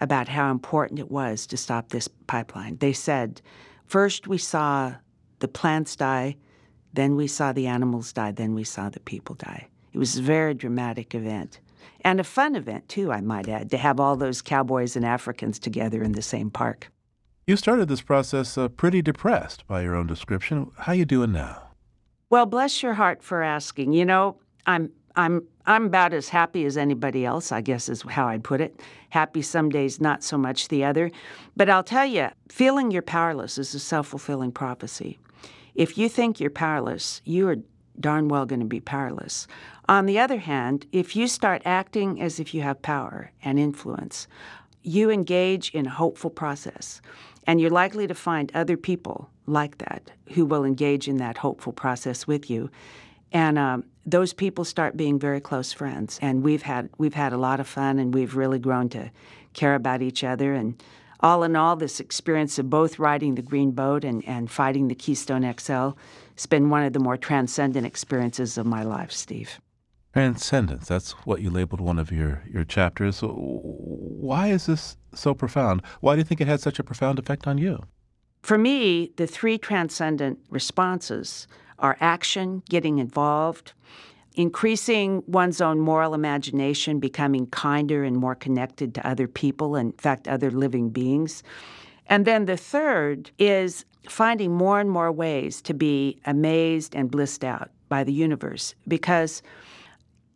about 0.01 0.29
how 0.29 0.51
important 0.51 1.01
it 1.01 1.11
was 1.11 1.47
to 1.47 1.57
stop 1.57 1.89
this 1.89 2.09
pipeline. 2.27 2.77
They 2.79 2.93
said, 2.93 3.41
first 3.87 4.27
we 4.27 4.39
saw 4.39 4.95
the 5.39 5.49
plants 5.49 5.97
die, 5.97 6.37
then 6.93 7.17
we 7.17 7.27
saw 7.27 7.53
the 7.53 7.67
animals 7.67 8.13
die, 8.13 8.33
then 8.33 8.55
we 8.55 8.65
saw 8.65 8.91
the 8.91 9.01
people 9.01 9.35
die. 9.37 9.69
It 9.93 9.99
was 9.99 10.19
a 10.19 10.23
very 10.23 10.55
dramatic 10.55 11.15
event. 11.15 11.61
And 12.05 12.21
a 12.21 12.25
fun 12.25 12.57
event, 12.57 12.89
too, 12.89 13.13
I 13.13 13.21
might 13.21 13.49
add, 13.49 13.71
to 13.71 13.77
have 13.77 14.01
all 14.01 14.17
those 14.17 14.43
cowboys 14.43 14.97
and 14.97 15.05
Africans 15.05 15.59
together 15.59 16.03
in 16.03 16.13
the 16.13 16.23
same 16.23 16.51
park. 16.51 16.91
You 17.47 17.57
started 17.57 17.89
this 17.89 18.03
process 18.03 18.57
uh, 18.57 18.69
pretty 18.69 19.03
depressed 19.03 19.67
by 19.67 19.83
your 19.83 19.95
own 19.95 20.07
description. 20.07 20.71
How 20.79 20.93
you 20.93 21.05
doing 21.05 21.33
now? 21.33 21.71
Well, 22.31 22.47
bless 22.47 22.83
your 22.83 22.95
heart 22.95 23.23
for 23.23 23.43
asking. 23.43 23.93
You 23.93 24.05
know, 24.05 24.37
I'm 24.67 24.91
I'm 25.17 25.43
I'm 25.67 25.87
about 25.87 26.13
as 26.13 26.29
happy 26.29 26.65
as 26.65 26.77
anybody 26.77 27.25
else, 27.25 27.53
I 27.53 27.61
guess 27.61 27.89
is 27.89 28.03
how 28.03 28.27
I'd 28.27 28.43
put 28.43 28.61
it. 28.61 28.81
Happy 29.11 29.43
some 29.43 29.69
days, 29.69 30.01
not 30.01 30.25
so 30.25 30.37
much 30.37 30.69
the 30.69 30.85
other. 30.85 31.11
But 31.57 31.71
I'll 31.71 31.85
tell 31.85 32.07
you, 32.07 32.29
feeling 32.49 32.91
you're 32.91 33.03
powerless 33.03 33.59
is 33.59 33.75
a 33.75 33.79
self-fulfilling 33.79 34.53
prophecy. 34.53 35.19
If 35.75 35.97
you 35.97 36.09
think 36.09 36.41
you're 36.41 36.51
powerless, 36.51 37.23
you 37.25 37.49
are 37.49 37.57
darn 38.01 38.29
well 38.29 38.47
going 38.47 38.61
to 38.61 38.67
be 38.67 38.81
powerless. 38.81 39.47
On 39.89 40.07
the 40.07 40.19
other 40.19 40.39
hand, 40.39 40.87
if 40.93 41.15
you 41.15 41.29
start 41.29 41.63
acting 41.65 42.21
as 42.21 42.41
if 42.41 42.55
you 42.55 42.63
have 42.63 42.83
power 42.83 43.31
and 43.45 43.59
influence, 43.59 44.27
you 44.83 45.11
engage 45.11 45.71
in 45.71 45.87
a 45.87 45.91
hopeful 45.91 46.31
process. 46.31 47.01
And 47.47 47.61
you're 47.61 47.71
likely 47.71 48.07
to 48.07 48.15
find 48.15 48.51
other 48.55 48.77
people 48.77 49.31
like 49.47 49.79
that 49.79 50.11
who 50.31 50.47
will 50.47 50.65
engage 50.65 51.09
in 51.09 51.19
that 51.19 51.39
hopeful 51.39 51.73
process 51.73 52.27
with 52.27 52.49
you. 52.51 52.71
And 53.33 53.59
um, 53.59 53.85
those 54.07 54.33
people 54.33 54.65
start 54.65 54.97
being 54.97 55.19
very 55.19 55.41
close 55.41 55.73
friends. 55.73 56.19
And 56.23 56.43
we've 56.43 56.63
had 56.63 56.91
we've 56.99 57.15
had 57.15 57.33
a 57.33 57.39
lot 57.39 57.61
of 57.61 57.67
fun, 57.67 57.99
and 57.99 58.15
we've 58.15 58.37
really 58.37 58.59
grown 58.59 58.89
to 58.91 59.11
care 59.55 59.75
about 59.75 60.03
each 60.03 60.23
other. 60.23 60.55
And 60.55 60.83
all 61.21 61.45
in 61.45 61.55
all, 61.55 61.77
this 61.77 62.01
experience 62.01 62.59
of 62.59 62.69
both 62.69 62.99
riding 62.99 63.37
the 63.37 63.43
green 63.43 63.71
boat 63.71 64.05
and, 64.05 64.25
and 64.27 64.51
fighting 64.51 64.89
the 64.89 64.95
Keystone 64.95 65.43
XL 65.59 65.91
has 66.35 66.47
been 66.49 66.69
one 66.69 66.83
of 66.83 66.93
the 66.93 66.99
more 66.99 67.17
transcendent 67.17 67.87
experiences 67.87 68.59
of 68.59 68.67
my 68.67 68.83
life, 68.83 69.13
Steve. 69.13 69.61
Transcendence, 70.13 70.89
that's 70.89 71.13
what 71.25 71.41
you 71.41 71.49
labeled 71.49 71.81
one 71.81 71.99
of 71.99 72.11
your, 72.11 72.43
your 72.53 72.65
chapters. 72.65 73.21
Why 73.23 74.49
is 74.49 74.67
this 74.67 74.97
so 75.15 75.33
profound? 75.33 75.83
Why 76.01 76.15
do 76.15 76.19
you 76.19 76.25
think 76.25 76.41
it 76.41 76.49
had 76.49 76.61
such 76.61 76.79
a 76.79 76.85
profound 76.85 77.19
effect 77.19 77.47
on 77.47 77.57
you? 77.57 77.85
For 78.43 78.59
me, 78.59 79.13
the 79.17 79.27
three 79.27 79.57
transcendent 79.57 80.41
responses 80.51 81.47
are 81.79 81.97
action, 82.01 82.63
getting 82.69 82.99
involved, 82.99 83.73
increasing 84.35 85.23
one's 85.27 85.61
own 85.61 85.81
moral 85.81 86.15
imagination, 86.15 86.99
becoming 87.01 87.47
kinder 87.47 88.05
and 88.05 88.17
more 88.17 88.35
connected 88.35 88.95
to 88.95 89.07
other 89.07 89.29
people, 89.29 89.77
in 89.77 89.93
fact, 89.93 90.27
other 90.29 90.51
living 90.51 90.91
beings. 90.91 91.43
And 92.07 92.25
then 92.25 92.47
the 92.47 92.57
third 92.57 93.31
is 93.39 93.85
finding 94.09 94.53
more 94.53 94.81
and 94.81 94.91
more 94.91 95.13
ways 95.13 95.63
to 95.63 95.75
be 95.75 96.19
amazed 96.25 96.95
and 96.95 97.11
blissed 97.11 97.45
out 97.45 97.71
by 97.89 98.05
the 98.05 98.13
universe 98.13 98.75
because 98.89 99.43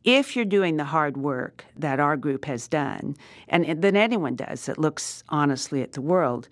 if 0.07 0.37
you're 0.37 0.45
doing 0.45 0.77
the 0.77 0.85
hard 0.85 1.17
work 1.17 1.65
that 1.77 1.99
our 1.99 2.17
group 2.17 2.45
has 2.45 2.69
done, 2.69 3.17
and 3.49 3.83
that 3.83 3.97
anyone 3.97 4.37
does 4.37 4.67
that 4.67 4.79
looks 4.79 5.25
honestly 5.31 5.83
at 5.83 5.93
the 5.93 6.01
world, 6.01 6.49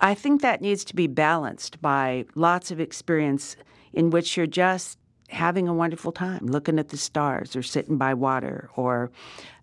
I 0.00 0.14
think 0.14 0.42
that 0.42 0.60
needs 0.60 0.84
to 0.86 0.96
be 0.96 1.06
balanced 1.06 1.80
by 1.80 2.24
lots 2.34 2.72
of 2.72 2.80
experience 2.80 3.56
in 3.98 4.10
which 4.10 4.36
you're 4.36 4.46
just 4.46 4.96
having 5.28 5.66
a 5.66 5.74
wonderful 5.74 6.12
time, 6.12 6.46
looking 6.46 6.78
at 6.78 6.90
the 6.90 6.96
stars 6.96 7.56
or 7.56 7.64
sitting 7.64 7.98
by 7.98 8.14
water 8.14 8.70
or 8.76 9.10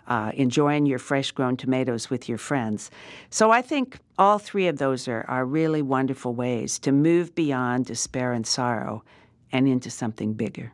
uh, 0.08 0.32
enjoying 0.36 0.86
your 0.86 1.00
fresh 1.00 1.32
grown 1.32 1.56
tomatoes 1.56 2.10
with 2.10 2.28
your 2.28 2.38
friends. 2.38 2.92
So 3.30 3.52
I 3.52 3.62
think 3.62 3.98
all 4.18 4.38
three 4.38 4.68
of 4.68 4.78
those 4.78 5.08
are, 5.08 5.24
are 5.30 5.46
really 5.46 5.82
wonderful 5.82 6.34
ways 6.36 6.78
to 6.80 6.92
move 6.92 7.34
beyond 7.34 7.86
despair 7.86 8.34
and 8.34 8.46
sorrow 8.46 9.06
and 9.54 9.70
into 9.70 9.90
something 9.90 10.34
bigger. 10.34 10.74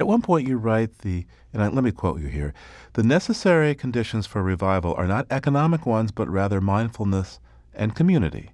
At 0.00 0.08
one 0.08 0.20
point, 0.20 0.48
you 0.48 0.56
write 0.58 0.98
the, 0.98 1.24
and 1.52 1.62
I, 1.62 1.68
let 1.68 1.84
me 1.84 1.92
quote 1.92 2.20
you 2.20 2.26
here 2.26 2.52
the 2.94 3.04
necessary 3.04 3.76
conditions 3.76 4.26
for 4.26 4.42
revival 4.42 4.94
are 4.96 5.06
not 5.06 5.26
economic 5.30 5.86
ones, 5.86 6.10
but 6.10 6.28
rather 6.28 6.60
mindfulness 6.60 7.38
and 7.72 7.94
community. 7.94 8.50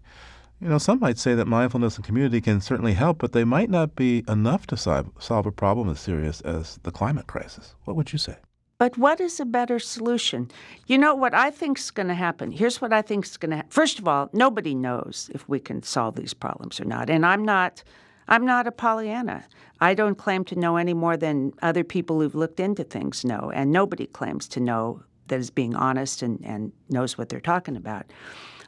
You 0.65 0.71
know, 0.71 0.79
some 0.79 0.99
might 0.99 1.19
say 1.19 1.35
that 1.35 1.47
mindfulness 1.47 1.97
and 1.97 2.07
community 2.07 2.41
can 2.41 2.59
certainly 2.63 2.95
help, 2.95 3.19
but 3.19 3.33
they 3.33 3.45
might 3.45 3.69
not 3.69 3.97
be 3.97 4.25
enough 4.27 4.67
to 4.69 4.79
solve, 4.79 5.11
solve 5.19 5.45
a 5.45 5.53
problem 5.53 5.91
as 5.91 6.01
serious 6.01 6.41
as 6.41 6.81
the 6.85 6.91
climate 6.91 7.27
crisis. 7.27 7.75
What 7.85 7.97
would 7.97 8.15
you 8.15 8.19
say? 8.19 8.37
But 8.79 8.97
what 8.97 9.21
is 9.21 9.39
a 9.39 9.45
better 9.45 9.79
solution? 9.79 10.51
You 10.87 10.97
know 10.97 11.15
what 11.15 11.35
I 11.35 11.51
think 11.51 11.79
is 11.79 11.91
going 11.91 12.07
to 12.07 12.15
happen? 12.15 12.51
Here's 12.51 12.81
what 12.81 12.95
I 12.95 13.03
think 13.03 13.27
is 13.27 13.37
going 13.37 13.51
to 13.51 13.57
happen. 13.57 13.71
First 13.71 13.99
of 13.99 14.09
all, 14.09 14.31
nobody 14.33 14.75
knows 14.75 15.31
if 15.35 15.47
we 15.51 15.61
can 15.61 15.83
solve 15.83 16.17
these 16.17 16.33
problems 16.33 16.81
or 16.81 16.87
not. 16.87 17.11
And 17.11 17.27
I'm 17.27 17.45
not 17.45 17.85
I'm 18.27 18.47
not 18.47 18.67
a 18.67 18.73
Pollyanna. 18.73 19.45
I 19.83 19.93
don't 19.93 20.17
claim 20.17 20.47
to 20.47 20.59
know 20.59 20.79
any 20.79 20.95
more 20.95 21.19
than 21.19 21.53
other 21.61 21.85
people 21.85 22.23
who've 22.23 22.35
looked 22.35 22.59
into 22.59 22.85
things 22.85 23.23
know, 23.23 23.53
and 23.55 23.71
nobody 23.71 24.07
claims 24.07 24.49
to 24.49 24.61
know 24.61 25.03
that 25.27 25.39
is 25.39 25.51
being 25.51 25.77
honest 25.77 26.23
and, 26.23 26.43
and 26.43 26.73
knows 26.89 27.19
what 27.19 27.29
they're 27.29 27.39
talking 27.39 27.77
about. 27.77 28.07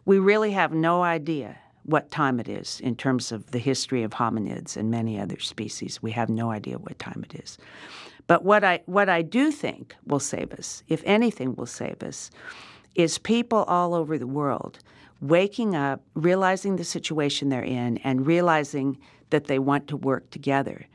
We 0.05 0.19
really 0.19 0.53
have 0.53 0.73
no 0.75 1.03
idea 1.03 1.57
what 1.87 2.11
time 2.11 2.39
it 2.41 2.49
is 2.49 2.80
in 2.80 2.97
terms 2.97 3.32
of 3.32 3.51
the 3.53 3.59
history 3.59 4.03
of 4.03 4.11
hominids 4.11 4.76
and 4.76 4.91
many 4.91 5.18
other 5.18 5.39
species. 5.39 6.03
We 6.03 6.11
have 6.12 6.28
no 6.28 6.51
idea 6.51 6.78
what 6.78 6.99
time 6.99 7.24
it 7.28 7.39
is. 7.41 7.59
But 8.26 8.45
what 8.45 8.64
I 8.64 8.80
what 8.87 9.09
I 9.09 9.22
do 9.22 9.51
think 9.53 9.95
will 10.07 10.20
save 10.20 10.53
us, 10.53 10.82
if 10.89 11.03
anything 11.07 11.55
will 11.55 11.66
save 11.66 12.03
us, 12.03 12.30
is 12.95 13.18
people 13.18 13.64
all 13.64 13.95
over 13.95 14.18
the 14.18 14.26
world 14.26 14.80
waking 15.20 15.74
up, 15.74 16.03
realizing 16.14 16.76
the 16.76 16.84
situation 16.84 17.49
they're 17.49 17.62
in, 17.62 17.99
and 17.99 18.26
realizing 18.26 18.99
that 19.30 19.47
they 19.47 19.59
want 19.59 19.89
to 19.89 19.97
work 19.97 20.28
together 20.30 20.87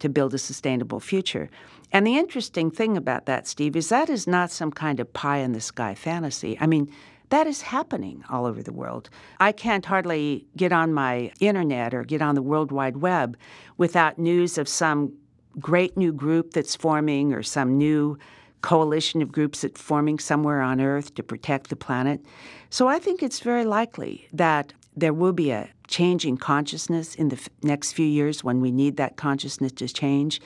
to 0.00 0.08
build 0.08 0.34
a 0.34 0.38
sustainable 0.38 1.00
future. 1.00 1.48
And 1.92 2.06
the 2.06 2.18
interesting 2.18 2.70
thing 2.70 2.96
about 2.96 3.26
that, 3.26 3.46
Steve, 3.46 3.76
is 3.76 3.88
that 3.90 4.10
is 4.10 4.26
not 4.26 4.50
some 4.50 4.72
kind 4.72 4.98
of 4.98 5.12
pie 5.12 5.38
in 5.38 5.52
the 5.52 5.60
sky 5.60 5.94
fantasy. 5.94 6.58
I 6.60 6.66
mean, 6.66 6.92
that 7.32 7.46
is 7.46 7.62
happening 7.62 8.22
all 8.28 8.44
over 8.44 8.62
the 8.62 8.74
world. 8.74 9.08
I 9.40 9.52
can't 9.52 9.86
hardly 9.86 10.46
get 10.54 10.70
on 10.70 10.92
my 10.92 11.32
internet 11.40 11.94
or 11.94 12.04
get 12.04 12.20
on 12.20 12.34
the 12.34 12.42
World 12.42 12.70
Wide 12.70 12.98
Web 12.98 13.38
without 13.78 14.18
news 14.18 14.58
of 14.58 14.68
some 14.68 15.14
great 15.58 15.96
new 15.96 16.12
group 16.12 16.52
that's 16.52 16.76
forming 16.76 17.32
or 17.32 17.42
some 17.42 17.78
new 17.78 18.18
coalition 18.60 19.22
of 19.22 19.32
groups 19.32 19.62
that's 19.62 19.80
forming 19.80 20.18
somewhere 20.18 20.60
on 20.60 20.78
Earth 20.78 21.14
to 21.14 21.22
protect 21.22 21.70
the 21.70 21.76
planet. 21.76 22.20
So 22.68 22.86
I 22.86 22.98
think 22.98 23.22
it's 23.22 23.40
very 23.40 23.64
likely 23.64 24.28
that 24.34 24.74
there 24.94 25.14
will 25.14 25.32
be 25.32 25.52
a 25.52 25.70
change 25.88 26.26
in 26.26 26.36
consciousness 26.36 27.14
in 27.14 27.30
the 27.30 27.36
f- 27.36 27.48
next 27.62 27.92
few 27.92 28.06
years 28.06 28.44
when 28.44 28.60
we 28.60 28.70
need 28.70 28.98
that 28.98 29.16
consciousness 29.16 29.72
to 29.72 29.88
change, 29.88 30.38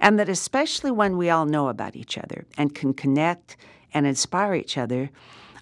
and 0.00 0.18
that 0.18 0.30
especially 0.30 0.90
when 0.90 1.18
we 1.18 1.28
all 1.28 1.44
know 1.44 1.68
about 1.68 1.96
each 1.96 2.16
other 2.16 2.46
and 2.56 2.74
can 2.74 2.94
connect 2.94 3.58
and 3.92 4.06
inspire 4.06 4.54
each 4.54 4.78
other, 4.78 5.10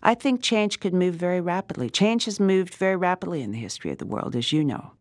I 0.02 0.14
think 0.14 0.42
change 0.42 0.80
could 0.80 0.94
move 0.94 1.14
very 1.14 1.40
rapidly. 1.40 1.90
Change 1.90 2.26
has 2.26 2.38
moved 2.38 2.74
very 2.74 2.96
rapidly 2.96 3.42
in 3.42 3.52
the 3.52 3.58
history 3.58 3.90
of 3.90 3.98
the 3.98 4.06
world, 4.06 4.36
as 4.36 4.52
you 4.52 4.64
know. 4.64 4.92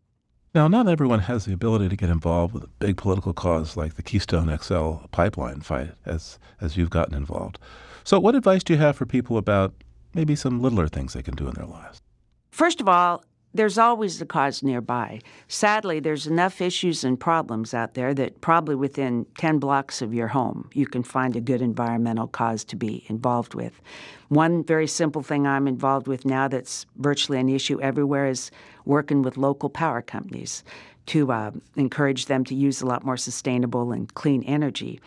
Now, 0.55 0.67
not 0.67 0.87
everyone 0.87 1.19
has 1.19 1.45
the 1.45 1.53
ability 1.53 1.89
to 1.89 1.95
get 1.95 2.09
involved 2.09 2.53
with 2.53 2.63
a 2.63 2.69
big 2.79 2.97
political 2.97 3.33
cause 3.33 3.77
like 3.77 3.95
the 3.95 4.01
Keystone 4.01 4.55
XL 4.57 5.05
pipeline 5.11 5.61
fight, 5.61 5.91
as, 6.05 6.39
as 6.61 6.77
you've 6.77 6.89
gotten 6.89 7.13
involved. 7.13 7.59
So, 8.03 8.19
what 8.19 8.35
advice 8.35 8.63
do 8.63 8.73
you 8.73 8.79
have 8.79 8.95
for 8.95 9.05
people 9.05 9.37
about 9.37 9.73
maybe 10.13 10.35
some 10.35 10.61
littler 10.61 10.87
things 10.87 11.13
they 11.13 11.21
can 11.21 11.35
do 11.35 11.47
in 11.47 11.53
their 11.53 11.65
lives? 11.65 12.01
First 12.49 12.81
of 12.81 12.87
all, 12.87 13.23
there's 13.57 13.77
always 13.77 14.21
a 14.21 14.25
cause 14.25 14.63
nearby. 14.63 15.19
Sadly, 15.47 15.99
there's 15.99 16.27
enough 16.27 16.61
issues 16.61 17.03
and 17.03 17.19
problems 17.19 17.73
out 17.73 17.95
there 17.95 18.13
that 18.13 18.39
probably 18.39 18.75
within 18.75 19.25
10 19.37 19.59
blocks 19.59 20.01
of 20.01 20.13
your 20.13 20.27
home, 20.27 20.69
you 20.73 20.85
can 20.85 21.03
find 21.03 21.35
a 21.35 21.41
good 21.41 21.61
environmental 21.61 22.27
cause 22.27 22.63
to 22.65 22.75
be 22.75 23.03
involved 23.07 23.55
with. 23.55 23.81
One 24.29 24.63
very 24.63 24.87
simple 24.87 25.23
thing 25.23 25.47
I'm 25.47 25.67
involved 25.67 26.07
with 26.07 26.25
now 26.25 26.47
that's 26.47 26.85
virtually 26.97 27.39
an 27.39 27.49
issue 27.49 27.81
everywhere 27.81 28.27
is 28.27 28.51
working 28.85 29.21
with 29.21 29.37
local 29.37 29.69
power 29.69 30.01
companies 30.01 30.63
to 31.07 31.31
uh, 31.31 31.51
encourage 31.75 32.25
them 32.25 32.43
to 32.45 32.55
use 32.55 32.81
a 32.81 32.85
lot 32.85 33.05
more 33.05 33.17
sustainable 33.17 33.91
and 33.91 34.13
clean 34.13 34.43
energy. 34.43 34.99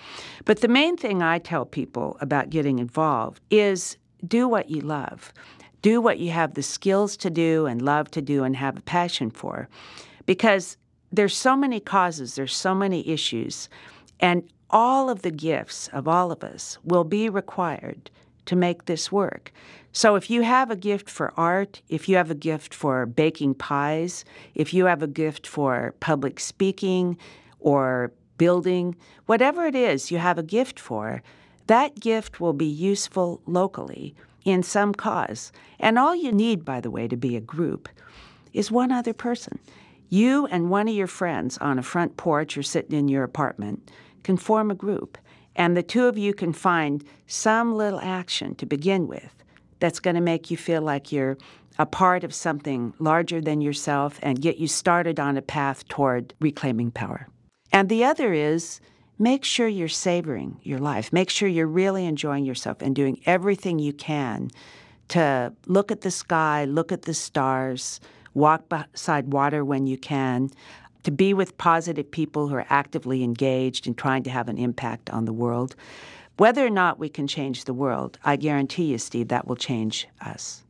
But 0.44 0.60
the 0.60 0.68
main 0.68 0.96
thing 0.96 1.22
I 1.22 1.38
tell 1.38 1.64
people 1.64 2.16
about 2.20 2.50
getting 2.50 2.78
involved 2.78 3.40
is 3.50 3.96
do 4.26 4.48
what 4.48 4.70
you 4.70 4.80
love 4.80 5.32
do 5.82 6.00
what 6.00 6.18
you 6.18 6.30
have 6.30 6.54
the 6.54 6.62
skills 6.62 7.16
to 7.18 7.30
do 7.30 7.66
and 7.66 7.82
love 7.82 8.10
to 8.12 8.22
do 8.22 8.44
and 8.44 8.56
have 8.56 8.76
a 8.76 8.82
passion 8.82 9.30
for. 9.30 9.68
Because 10.26 10.76
there's 11.12 11.36
so 11.36 11.56
many 11.56 11.80
causes, 11.80 12.34
there's 12.34 12.54
so 12.54 12.74
many 12.74 13.08
issues, 13.08 13.68
and 14.20 14.44
all 14.70 15.10
of 15.10 15.22
the 15.22 15.30
gifts 15.30 15.88
of 15.88 16.06
all 16.06 16.30
of 16.30 16.44
us 16.44 16.78
will 16.84 17.04
be 17.04 17.28
required 17.28 18.10
to 18.46 18.56
make 18.56 18.84
this 18.84 19.10
work. 19.10 19.52
So 19.92 20.14
if 20.14 20.30
you 20.30 20.42
have 20.42 20.70
a 20.70 20.76
gift 20.76 21.10
for 21.10 21.32
art, 21.36 21.82
if 21.88 22.08
you 22.08 22.16
have 22.16 22.30
a 22.30 22.34
gift 22.34 22.74
for 22.74 23.06
baking 23.06 23.54
pies, 23.54 24.24
if 24.54 24.72
you 24.72 24.84
have 24.84 25.02
a 25.02 25.08
gift 25.08 25.46
for 25.46 25.94
public 26.00 26.38
speaking 26.38 27.18
or 27.58 28.12
building, 28.38 28.96
whatever 29.26 29.66
it 29.66 29.74
is 29.74 30.10
you 30.10 30.18
have 30.18 30.38
a 30.38 30.44
gift 30.44 30.78
for, 30.78 31.22
that 31.66 31.98
gift 31.98 32.40
will 32.40 32.52
be 32.52 32.66
useful 32.66 33.40
locally 33.46 34.14
in 34.44 34.62
some 34.62 34.94
cause. 34.94 35.52
And 35.78 35.98
all 35.98 36.14
you 36.14 36.32
need, 36.32 36.64
by 36.64 36.80
the 36.80 36.90
way, 36.90 37.08
to 37.08 37.16
be 37.16 37.36
a 37.36 37.40
group 37.40 37.88
is 38.52 38.70
one 38.70 38.92
other 38.92 39.12
person. 39.12 39.58
You 40.08 40.46
and 40.46 40.70
one 40.70 40.88
of 40.88 40.94
your 40.94 41.06
friends 41.06 41.56
on 41.58 41.78
a 41.78 41.82
front 41.82 42.16
porch 42.16 42.56
or 42.58 42.62
sitting 42.62 42.98
in 42.98 43.08
your 43.08 43.22
apartment 43.22 43.90
can 44.22 44.36
form 44.36 44.70
a 44.70 44.74
group, 44.74 45.16
and 45.54 45.76
the 45.76 45.82
two 45.82 46.06
of 46.06 46.18
you 46.18 46.34
can 46.34 46.52
find 46.52 47.04
some 47.26 47.76
little 47.76 48.00
action 48.00 48.54
to 48.56 48.66
begin 48.66 49.06
with 49.06 49.34
that's 49.78 50.00
going 50.00 50.16
to 50.16 50.20
make 50.20 50.50
you 50.50 50.56
feel 50.56 50.82
like 50.82 51.12
you're 51.12 51.38
a 51.78 51.86
part 51.86 52.24
of 52.24 52.34
something 52.34 52.92
larger 52.98 53.40
than 53.40 53.60
yourself 53.60 54.18
and 54.22 54.42
get 54.42 54.58
you 54.58 54.66
started 54.66 55.18
on 55.18 55.36
a 55.36 55.42
path 55.42 55.86
toward 55.88 56.34
reclaiming 56.40 56.90
power. 56.90 57.28
And 57.72 57.88
the 57.88 58.04
other 58.04 58.32
is 58.32 58.80
make 59.20 59.44
sure 59.44 59.68
you're 59.68 59.86
savoring 59.86 60.58
your 60.62 60.78
life. 60.78 61.12
Make 61.12 61.30
sure 61.30 61.46
you're 61.46 61.66
really 61.66 62.06
enjoying 62.06 62.44
yourself 62.44 62.80
and 62.80 62.96
doing 62.96 63.20
everything 63.26 63.78
you 63.78 63.92
can 63.92 64.50
to 65.08 65.52
look 65.66 65.92
at 65.92 66.00
the 66.00 66.10
sky, 66.10 66.64
look 66.64 66.90
at 66.90 67.02
the 67.02 67.14
stars, 67.14 68.00
walk 68.32 68.68
beside 68.68 69.32
water 69.32 69.64
when 69.64 69.86
you 69.86 69.98
can, 69.98 70.50
to 71.02 71.10
be 71.10 71.34
with 71.34 71.56
positive 71.58 72.10
people 72.10 72.48
who 72.48 72.54
are 72.54 72.66
actively 72.70 73.22
engaged 73.22 73.86
in 73.86 73.94
trying 73.94 74.22
to 74.22 74.30
have 74.30 74.48
an 74.48 74.56
impact 74.56 75.10
on 75.10 75.26
the 75.26 75.32
world. 75.32 75.76
Whether 76.38 76.64
or 76.64 76.70
not 76.70 76.98
we 76.98 77.10
can 77.10 77.26
change 77.26 77.64
the 77.64 77.74
world, 77.74 78.18
I 78.24 78.36
guarantee 78.36 78.84
you, 78.84 78.98
Steve, 78.98 79.28
that 79.28 79.46
will 79.46 79.56
change 79.56 80.08
us. 80.22 80.64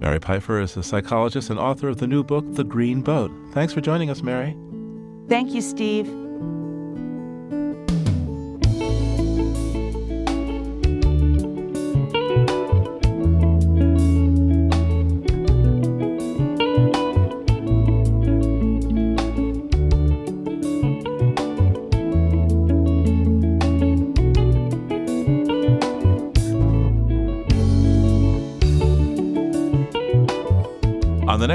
Mary 0.00 0.18
Pipher 0.18 0.58
is 0.60 0.76
a 0.76 0.82
psychologist 0.82 1.50
and 1.50 1.58
author 1.58 1.88
of 1.88 1.98
the 1.98 2.06
new 2.08 2.24
book, 2.24 2.44
The 2.54 2.64
Green 2.64 3.02
Boat. 3.02 3.30
Thanks 3.52 3.72
for 3.72 3.80
joining 3.80 4.10
us, 4.10 4.22
Mary. 4.22 4.56
Thank 5.28 5.54
you, 5.54 5.60
Steve. 5.60 6.25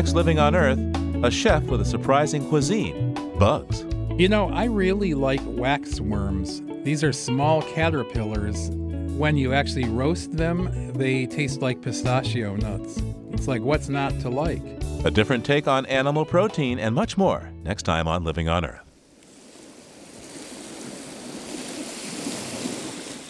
Next 0.02 0.16
Living 0.16 0.40
on 0.40 0.56
Earth, 0.56 0.80
a 1.24 1.30
chef 1.30 1.62
with 1.66 1.80
a 1.80 1.86
surprising 1.86 2.44
cuisine 2.50 3.14
bugs. 3.38 3.86
You 4.18 4.30
know, 4.30 4.50
I 4.50 4.64
really 4.64 5.14
like 5.14 5.42
wax 5.46 6.02
worms. 6.02 6.64
These 6.84 7.04
are 7.04 7.14
small 7.14 7.62
caterpillars. 7.62 8.72
When 8.72 9.38
you 9.38 9.54
actually 9.54 9.86
roast 9.86 10.36
them, 10.36 10.92
they 10.94 11.28
taste 11.28 11.62
like 11.62 11.84
pistachio 11.84 12.56
nuts. 12.56 13.00
It's 13.30 13.48
like, 13.48 13.62
what's 13.62 13.90
not 13.90 14.20
to 14.22 14.30
like? 14.30 14.64
A 15.06 15.12
different 15.12 15.46
take 15.46 15.68
on 15.68 15.86
animal 15.86 16.26
protein 16.26 16.80
and 16.80 16.96
much 16.96 17.16
more 17.16 17.52
next 17.62 17.84
time 17.84 18.08
on 18.08 18.24
Living 18.24 18.50
on 18.50 18.66
Earth. 18.66 18.82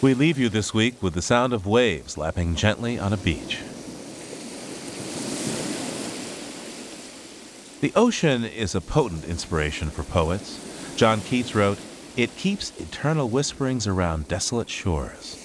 We 0.00 0.14
leave 0.14 0.38
you 0.38 0.48
this 0.48 0.72
week 0.72 1.02
with 1.02 1.12
the 1.12 1.20
sound 1.20 1.52
of 1.52 1.66
waves 1.66 2.16
lapping 2.16 2.54
gently 2.54 2.98
on 2.98 3.12
a 3.12 3.18
beach. 3.18 3.60
The 7.82 7.92
ocean 7.96 8.44
is 8.44 8.76
a 8.76 8.80
potent 8.80 9.24
inspiration 9.24 9.90
for 9.90 10.04
poets. 10.04 10.94
John 10.94 11.20
Keats 11.20 11.56
wrote, 11.56 11.78
It 12.16 12.36
keeps 12.36 12.70
eternal 12.78 13.28
whisperings 13.28 13.88
around 13.88 14.28
desolate 14.28 14.70
shores. 14.70 15.36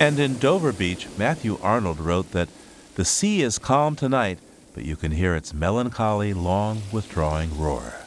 And 0.00 0.18
in 0.18 0.38
Dover 0.38 0.72
Beach, 0.72 1.06
Matthew 1.16 1.56
Arnold 1.62 2.00
wrote 2.00 2.32
that 2.32 2.48
the 2.96 3.04
sea 3.04 3.42
is 3.42 3.60
calm 3.60 3.94
tonight, 3.94 4.40
but 4.74 4.84
you 4.84 4.96
can 4.96 5.12
hear 5.12 5.36
its 5.36 5.54
melancholy, 5.54 6.34
long 6.34 6.82
withdrawing 6.90 7.56
roar. 7.60 7.99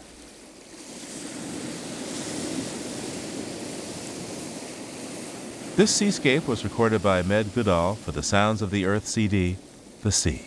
This 5.76 5.90
seascape 5.90 6.48
was 6.48 6.64
recorded 6.64 7.02
by 7.02 7.24
Med 7.24 7.52
Goodall 7.56 7.96
for 7.96 8.12
the 8.12 8.22
Sounds 8.22 8.62
of 8.62 8.70
the 8.70 8.86
Earth 8.86 9.08
CD, 9.08 9.58
The 10.04 10.12
Sea. 10.12 10.44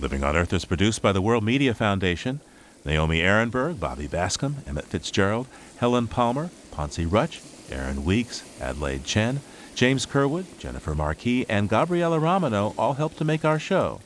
Living 0.00 0.24
on 0.24 0.36
Earth 0.36 0.52
is 0.52 0.64
produced 0.64 1.00
by 1.00 1.12
the 1.12 1.22
World 1.22 1.44
Media 1.44 1.74
Foundation. 1.74 2.40
Naomi 2.84 3.20
Arenberg, 3.20 3.78
Bobby 3.78 4.08
Bascomb, 4.08 4.66
Emmett 4.66 4.86
Fitzgerald, 4.86 5.46
Helen 5.76 6.08
Palmer, 6.08 6.50
Ponce 6.72 6.98
Rutch, 6.98 7.40
Erin 7.70 8.04
Weeks, 8.04 8.42
Adelaide 8.60 9.04
Chen, 9.04 9.42
James 9.76 10.06
Curwood, 10.06 10.46
Jennifer 10.58 10.96
Marquis, 10.96 11.46
and 11.48 11.68
Gabriella 11.68 12.18
Romano 12.18 12.74
all 12.76 12.94
helped 12.94 13.18
to 13.18 13.24
make 13.24 13.44
our 13.44 13.60
show. 13.60 14.00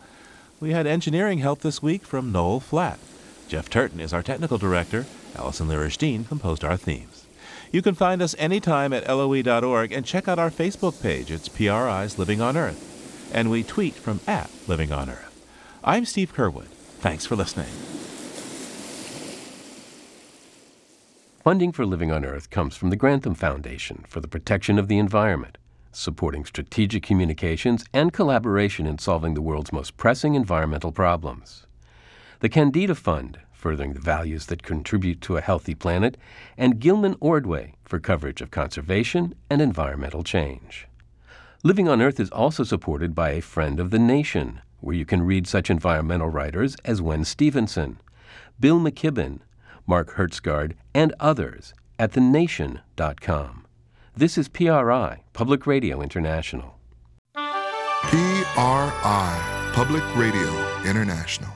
We 0.61 0.73
had 0.73 0.87
engineering 0.87 1.39
help 1.39 1.61
this 1.61 1.83
week 1.83 2.03
from 2.03 2.31
Noel 2.31 2.61
Flatt. 2.61 2.99
Jeff 3.49 3.71
Turton 3.71 4.01
is 4.01 4.13
our 4.13 4.23
technical 4.23 4.59
director. 4.59 5.07
Allison 5.37 5.69
Lirish 5.69 6.27
composed 6.29 6.65
our 6.65 6.77
themes. 6.77 7.27
You 7.73 7.83
can 7.83 7.95
find 7.95 8.23
us 8.23 8.35
anytime 8.39 8.93
at 8.93 9.09
loe.org 9.09 9.93
and 9.93 10.07
check 10.07 10.29
out 10.29 10.39
our 10.39 10.51
Facebook 10.51 11.03
page. 11.03 11.31
It's 11.31 11.49
PRI's 11.49 12.19
Living 12.19 12.41
on 12.41 12.57
Earth. 12.57 13.31
And 13.33 13.51
we 13.51 13.63
tweet 13.63 13.95
from 13.95 14.21
at 14.27 14.51
Living 14.67 14.93
on 14.93 15.11
Earth. 15.11 15.45
I'm 15.85 16.05
Steve 16.05 16.35
Curwood. 16.35 16.69
Thanks 17.01 17.27
for 17.27 17.37
listening. 17.37 17.69
Funding 21.43 21.71
for 21.71 21.87
Living 21.87 22.11
on 22.11 22.25
Earth 22.25 22.51
comes 22.51 22.77
from 22.77 22.91
the 22.91 22.97
Grantham 22.97 23.35
Foundation 23.35 24.05
for 24.09 24.21
the 24.21 24.27
Protection 24.27 24.79
of 24.79 24.89
the 24.89 24.99
Environment, 24.99 25.59
supporting 25.93 26.45
strategic 26.45 27.05
communications 27.05 27.85
and 27.93 28.13
collaboration 28.13 28.87
in 28.87 28.99
solving 28.99 29.35
the 29.35 29.43
world's 29.43 29.73
most 29.73 29.97
pressing 29.97 30.35
environmental 30.35 30.91
problems. 30.91 31.67
The 32.41 32.49
Kendeda 32.49 32.97
Fund 32.97 33.39
furthering 33.57 33.95
the 33.95 34.01
values 34.01 34.47
that 34.47 34.63
contribute 34.63 35.21
to 35.23 35.37
a 35.37 35.41
healthy 35.41 35.75
planet, 35.75 36.17
and 36.57 36.79
Gilman 36.79 37.17
Ordway 37.21 37.75
for 37.85 37.99
coverage 37.99 38.41
of 38.41 38.51
conservation 38.51 39.35
and 39.49 39.61
environmental 39.61 40.23
change. 40.23 40.87
Living 41.63 41.89
on 41.89 42.03
Earth 42.03 42.21
is 42.21 42.31
also 42.31 42.63
supported 42.63 43.15
by 43.15 43.31
a 43.31 43.41
Friend 43.41 43.81
of 43.81 43.91
the 43.91 43.99
Nation, 43.99 44.61
where 44.81 44.95
you 44.95 45.07
can 45.07 45.23
read 45.23 45.47
such 45.47 45.71
environmental 45.71 46.29
writers 46.29 46.77
as 46.85 47.03
Wen 47.03 47.25
Stephenson, 47.25 47.99
Bill 48.61 48.79
McKibben, 48.79 49.41
Mark 49.87 50.15
Hertsgaard, 50.15 50.75
and 50.95 51.15
others 51.19 51.75
at 51.99 52.13
thenation.com. 52.13 53.65
This 54.15 54.39
is 54.39 54.49
PRI, 54.49 55.23
Public 55.33 55.67
Radio 55.67 56.03
International. 56.03 56.79
PRI, 58.03 59.71
Public 59.75 60.05
Radio 60.17 60.83
International. 60.85 61.56